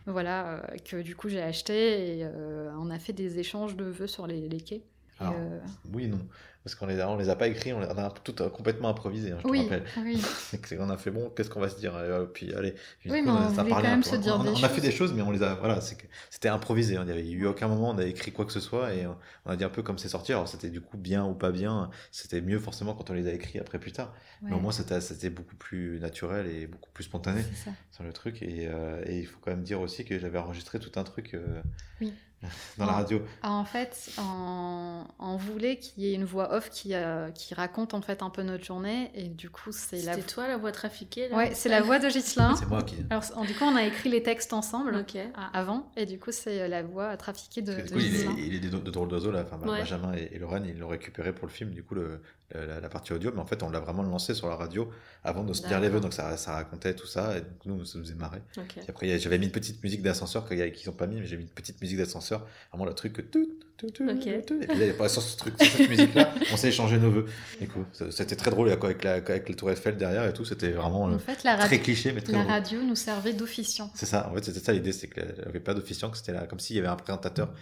[0.07, 3.85] voilà, euh, que du coup, j'ai acheté et euh, on a fait des échanges de
[3.85, 4.77] vœux sur les, les quais.
[4.77, 4.85] Et,
[5.18, 5.59] Alors, euh,
[5.93, 6.20] Oui et non.
[6.67, 8.51] Parce qu'on les, a- on les a pas écrits, on, les- on a tout euh,
[8.51, 9.85] complètement improvisé, hein, je te oui, rappelle.
[9.99, 10.21] oui.
[10.81, 11.93] On a fait bon, qu'est-ce qu'on va se dire
[12.35, 12.75] Puis allez.
[12.99, 14.11] Puis, Oui, mais on a- a voulait parlé quand un même peu.
[14.11, 15.55] se dire on, des on a fait des choses, mais on les a.
[15.55, 15.81] Voilà,
[16.29, 16.97] c'était improvisé.
[16.97, 17.05] hein.
[17.07, 19.17] Il n'y avait eu aucun moment on a écrit quoi que ce soit et on,
[19.45, 20.33] on a dit un peu comme c'est sorti.
[20.33, 21.89] Alors c'était du coup bien ou pas bien.
[22.11, 24.12] C'était mieux forcément quand on les a écrits après plus tard.
[24.43, 27.43] Mais au moins c'était c'était beaucoup plus naturel et beaucoup plus spontané
[27.93, 28.43] sur le truc.
[28.43, 31.35] Et, euh, et il faut quand même dire aussi que j'avais enregistré tout un truc
[31.35, 31.62] euh,
[32.01, 32.12] Oui.
[32.78, 33.20] Dans la radio.
[33.43, 37.95] En fait, on, on voulait qu'il y ait une voix off qui, euh, qui raconte
[37.95, 40.70] en fait un peu notre journée et du coup c'est la C'était toi la voix
[40.72, 42.55] trafiquée là ouais c'est la voix de Ghislain.
[42.57, 42.97] C'est moi qui.
[43.11, 45.16] Alors en- du coup on a écrit les textes ensemble Ok.
[45.34, 48.37] à- avant et du coup c'est la voix trafiquée de, Parce que, de il, Ghislain.
[48.37, 49.78] est, il est des, de drôles d'oiseaux là, enfin, Ouais.
[49.80, 52.20] Benjamin et, et Lorraine, ils l'ont récupéré pour le film, du coup, le,
[52.55, 54.89] la, la partie audio, mais en fait, on l'a vraiment lancé sur la radio
[55.25, 57.85] avant de se dire les vœux, donc ça, ça racontait tout ça, et donc nous,
[57.85, 58.05] ça nous.
[58.63, 58.65] Ok.
[58.69, 61.37] Puis après, j'avais mis une petite musique d'ascenseur qu'ils qu'ils ont pas mis, mais j'ai
[61.37, 64.47] mis une petite musique d'ascenseur, vraiment le truc que tout, tout, tout, Ok.
[64.47, 66.57] tout, et puis là, il y a pas sur ce truc, sur cette musique-là, on
[66.57, 67.27] s'est échangé nos vœux.
[67.61, 70.71] Du coup, c'était très drôle, avec la, avec la tour Eiffel derrière et tout, c'était
[70.71, 72.53] vraiment euh, En fait la, très cliché, mais très la drôle.
[72.53, 73.91] radio nous servait d'officiant.
[73.95, 76.35] C'est ça, en fait, c'était ça l'idée, c'est qu'il n'y avait pas d'officiant, que c'était
[76.49, 77.53] comme s'il y avait un présentateur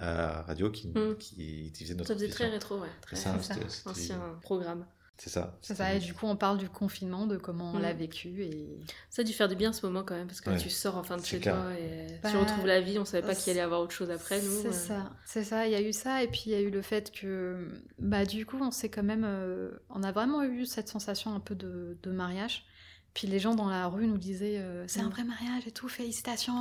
[0.00, 1.16] à radio qui, Mm.
[1.18, 2.88] qui, faisait notre Ça faisait très rétro, ouais.
[3.02, 3.54] Très C'est ça, C'est ça.
[3.54, 4.84] c'était- c'était- ancien programme.
[5.16, 5.56] C'est ça.
[5.62, 8.80] C'est ça et du coup on parle du confinement, de comment on l'a vécu et
[9.10, 10.58] Ça a dû faire du bien ce moment quand même, parce que Ouais.
[10.58, 11.54] tu sors enfin de chez clair.
[11.54, 12.98] toi et Bah, tu retrouves la vie.
[12.98, 14.50] On savait pas qu'il allait y avoir autre chose après, nous.
[14.62, 14.72] C'est euh.
[14.72, 15.66] ça, c'est ça.
[15.68, 17.68] Il y a eu ça, et puis il y a eu le fait que,
[18.00, 21.40] bah, du coup, on s'est quand même, euh, on a vraiment eu cette sensation un
[21.40, 22.66] peu de, de mariage.
[23.14, 25.10] Puis les gens dans la rue nous disaient, euh, c'est un Mm.
[25.10, 26.52] vrai mariage et tout, félicitations.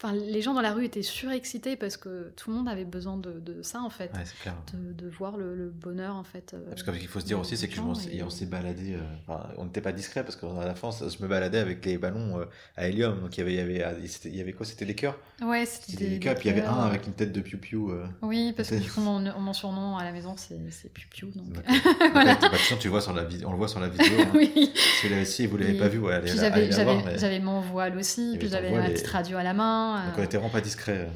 [0.00, 3.16] Enfin, les gens dans la rue étaient surexcités parce que tout le monde avait besoin
[3.16, 4.54] de, de ça en fait, Ouais, c'est clair.
[4.74, 6.52] de, de voir le, le bonheur en fait.
[6.54, 7.80] euh, Parce qu'il faut se dire aussi, c'est que je
[8.10, 11.22] et on s'est baladé, euh, enfin, on n'était pas discret parce qu'à la fin, je
[11.22, 12.44] me baladais avec les ballons euh,
[12.76, 13.20] à hélium.
[13.22, 13.94] Donc il y avait, il y avait, ah,
[14.26, 14.66] il y avait quoi?
[14.66, 15.18] C'était des cœurs?
[15.42, 17.90] Ouais, c'était des, des cœurs, puis il y avait un avec une tête de piou-piou.
[17.92, 18.06] euh.
[18.22, 21.28] Oui, parce que coup, mon, mon surnom à la maison, c'est Piu Piu.
[21.34, 21.46] Donc...
[22.12, 22.36] Voilà.
[22.36, 24.18] Façon, tu vois sur la vidéo, on le voit sur la vidéo.
[24.20, 24.30] hein.
[24.34, 24.72] oui.
[25.02, 25.08] Vous
[25.56, 25.78] l'avez Oui.
[25.88, 26.96] Pas vu, ouais, allez, Puis allez j'avais, la voir.
[27.00, 30.06] j'avais, mais- j'avais mon voile aussi, puis j'avais ma et- petite radio à la main.
[30.08, 31.08] Donc euh, on était vraiment pas discret.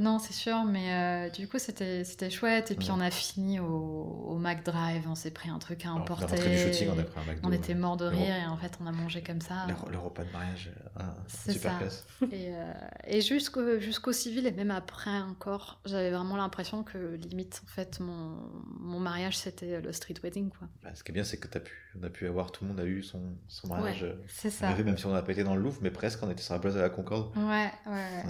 [0.00, 2.70] Non, c'est sûr, mais euh, du coup, c'était, c'était chouette.
[2.70, 2.94] Et puis, Ouais.
[2.96, 6.00] on a fini au, au Mac Drive, on s'est pris un truc à Alors, on
[6.00, 6.24] est emporter.
[6.36, 7.46] rentré du shooting, on a pris un McDo.
[7.48, 9.66] On était morts de rire et en fait, on a mangé comme ça.
[9.68, 11.78] Le, le repas de mariage, euh, C'est super ça.
[11.78, 12.06] classe.
[12.32, 12.72] Et, euh,
[13.06, 18.00] et jusqu'au, jusqu'au civil, et même après encore, j'avais vraiment l'impression que limite, en fait,
[18.00, 18.32] mon,
[18.80, 20.68] mon mariage, c'était le street wedding, quoi.
[20.84, 22.70] Bah, ce qui est bien, c'est que as pu, on a pu avoir, tout le
[22.70, 24.04] monde a eu son, son mariage.
[24.04, 24.74] euh, C'est On ça.
[24.74, 26.60] même si on n'a pas été dans le Louvre, mais presque, on était sur la
[26.60, 27.36] place de la Concorde.
[27.36, 27.70] Ouais.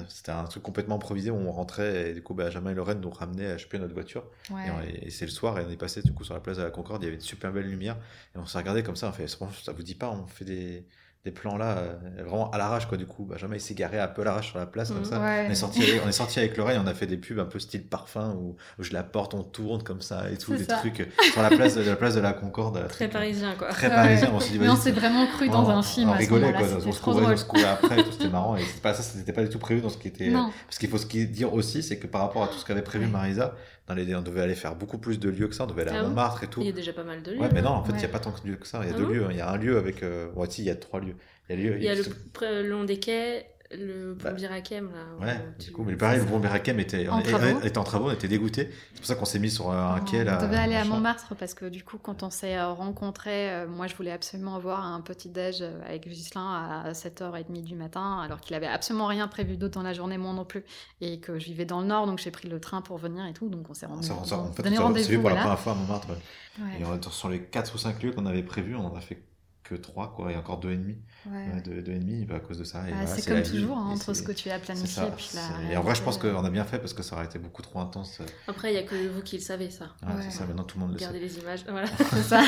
[0.08, 3.10] C'était un truc complètement improvisé où on rentrait et du coup, Benjamin et Lorraine nous
[3.10, 4.24] ramenaient à choper notre voiture.
[4.50, 4.66] ouais.
[5.02, 6.70] Et, c'est le soir et on est passé du coup sur la place de la
[6.70, 7.02] Concorde.
[7.02, 7.96] Il y avait une super belle lumière
[8.34, 9.08] et on s'est regardé comme ça.
[9.08, 10.86] On fait, ça vous dit pas, on fait des,
[11.26, 12.96] des plans là euh, vraiment à l'arrache quoi.
[12.96, 15.04] Du coup, Benjamin il s'est garé un peu à l'arrache sur la place comme Mhm.
[15.04, 15.20] ça.
[15.20, 15.44] Ouais.
[15.48, 17.58] On est sorti, on est sorti avec Lorraine, on a fait des pubs un peu
[17.58, 20.76] style parfum où, où je la porte, on tourne comme ça et tout, des ça.
[20.76, 22.86] trucs sur la place de la place de la Concorde.
[22.88, 23.68] Très truc, parisien, quoi.
[23.68, 23.94] Très Ouais.
[23.94, 24.30] parisien.
[24.32, 26.52] On s'est dit, Mais on s'est vraiment cru dans on- un film On ce rigolait
[26.52, 28.56] quoi, on se courait, on se courait après, c'était marrant.
[28.56, 30.28] Et pas ça, c'était pas du tout prévu dans ce qui était.
[30.28, 30.50] Non.
[30.66, 33.06] Parce qu'il faut se dire aussi, c'est que par rapport à tout ce qu'avait prévu.
[33.08, 33.54] Marisa,
[33.86, 35.92] dans les, on devait aller faire beaucoup plus de lieux que ça, on devait aller
[35.94, 36.60] Ah à bon Montmartre et tout.
[36.60, 37.40] Il y a déjà pas mal de lieux.
[37.40, 37.98] Ouais, mais non, en fait, il Ouais.
[38.00, 38.80] n'y a pas tant de lieux que ça.
[38.82, 39.26] Il y a Ah deux lieux.
[39.30, 40.02] Il y a un lieu avec.
[40.02, 40.28] Euh...
[40.34, 41.14] Ouais, si, il y a trois lieux.
[41.48, 44.14] Il y a, lieu, Il y a le, ce- près- le long des quais, le
[44.14, 44.90] Bah, pont Birakem,
[45.20, 45.26] là.
[45.26, 47.60] Ouais, du coup, mais pareil, le bon Berakem était En on travaux.
[47.62, 48.70] était en travaux, on était dégoûtés.
[48.92, 50.38] C'est pour ça qu'on s'est mis sur un quai là.
[50.40, 50.84] On devait aller à.
[50.84, 54.54] Montmartre parce que du coup, quand on s'est euh, rencontrés, euh, moi je voulais absolument
[54.54, 59.06] avoir un petit déj euh, avec Ghislain à 7h30 du matin, alors qu'il avait absolument
[59.06, 60.64] rien prévu d'autre dans la journée, moi non plus,
[61.00, 63.32] et que je vivais dans le nord, donc j'ai pris le train pour venir et
[63.32, 65.02] tout, donc on s'est On rendu on s'est- en fait, donné on s'est- on s'est
[65.10, 65.20] vu rendez-vous.
[65.22, 66.08] pour la première fois à Montmartre.
[66.10, 66.16] ouais.
[66.64, 69.00] Ouais, Et on- sur les 4 ou 5 lieux qu'on avait prévus, on en a
[69.00, 69.22] fait
[69.68, 70.66] que 3, quoi, et encore 2,5.
[70.66, 71.32] ouais.
[71.32, 72.78] Ouais, deux, deux et demi bah, à cause de ça.
[72.88, 74.86] Et Ah, voilà, c'est comme vie, toujours, hein, et entre ce que tu as planifié
[74.88, 75.72] ça, et puis la.
[75.72, 77.38] Et en vrai, je pense réalité, qu'on a bien fait parce que ça aurait été
[77.38, 78.20] beaucoup trop intense.
[78.46, 79.86] Après, il y a que vous qui le savez, ça.
[80.00, 80.30] c'est Ouais.
[80.30, 81.06] ça, maintenant tout le monde le sait.
[81.06, 81.64] Regardez les images.
[81.68, 81.86] Voilà.
[82.10, 82.42] C'est ça.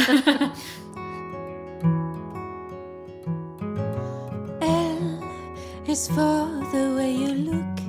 [4.60, 5.20] L
[5.88, 7.80] is for the way you look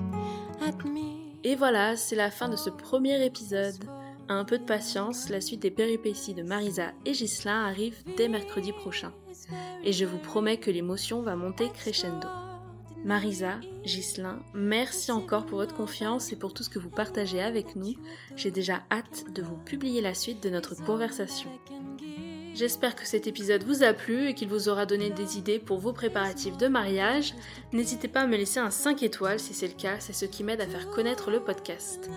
[0.61, 1.36] at me.
[1.43, 3.75] Et voilà, c'est la fin de ce premier épisode.
[4.32, 8.71] Un peu de patience, la suite des péripéties de Marisa et Ghislain arrive dès mercredi
[8.71, 9.11] prochain.
[9.84, 12.27] Et je vous promets que l'émotion va monter crescendo.
[13.03, 17.75] Marisa, Ghislain, merci encore pour votre confiance et pour tout ce que vous partagez avec
[17.75, 17.95] nous.
[18.36, 21.49] J'ai déjà hâte de vous publier la suite de notre conversation.
[22.56, 25.78] J'espère que cet épisode vous a plu et qu'il vous aura donné des idées pour
[25.78, 27.34] vos préparatifs de mariage.
[27.72, 30.43] N'hésitez pas à me laisser un 5 étoiles si c'est le cas, c'est ce qui
[30.43, 32.10] m'aide à faire connaître le podcast.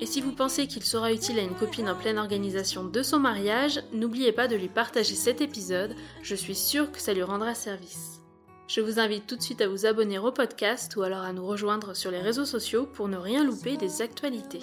[0.00, 3.18] Et si vous pensez qu'il sera utile à une copine en pleine organisation de son
[3.18, 7.54] mariage, n'oubliez pas de lui partager cet épisode, je suis sûre que ça lui rendra
[7.54, 8.20] service.
[8.68, 11.44] Je vous invite tout de suite à vous abonner au podcast ou alors à nous
[11.44, 14.60] rejoindre sur les réseaux sociaux pour ne rien louper des actualités.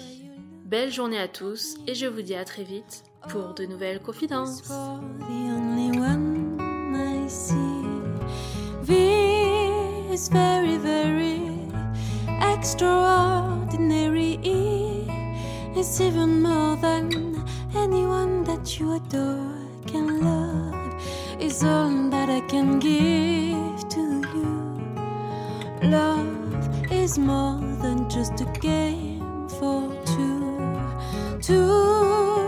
[0.64, 4.68] Belle journée à tous et je vous dis à très vite pour de nouvelles confidences.
[4.68, 6.58] the only one
[6.94, 7.84] I see.
[8.82, 8.94] V
[10.12, 11.50] is very, very
[12.40, 14.38] extraordinary.
[14.42, 15.06] E
[15.76, 19.52] is even more than anyone that you adore
[19.86, 21.02] can love.
[21.40, 24.54] Is all that I can give to you.
[25.82, 30.38] Love is more than just a game for two.
[31.40, 32.47] Two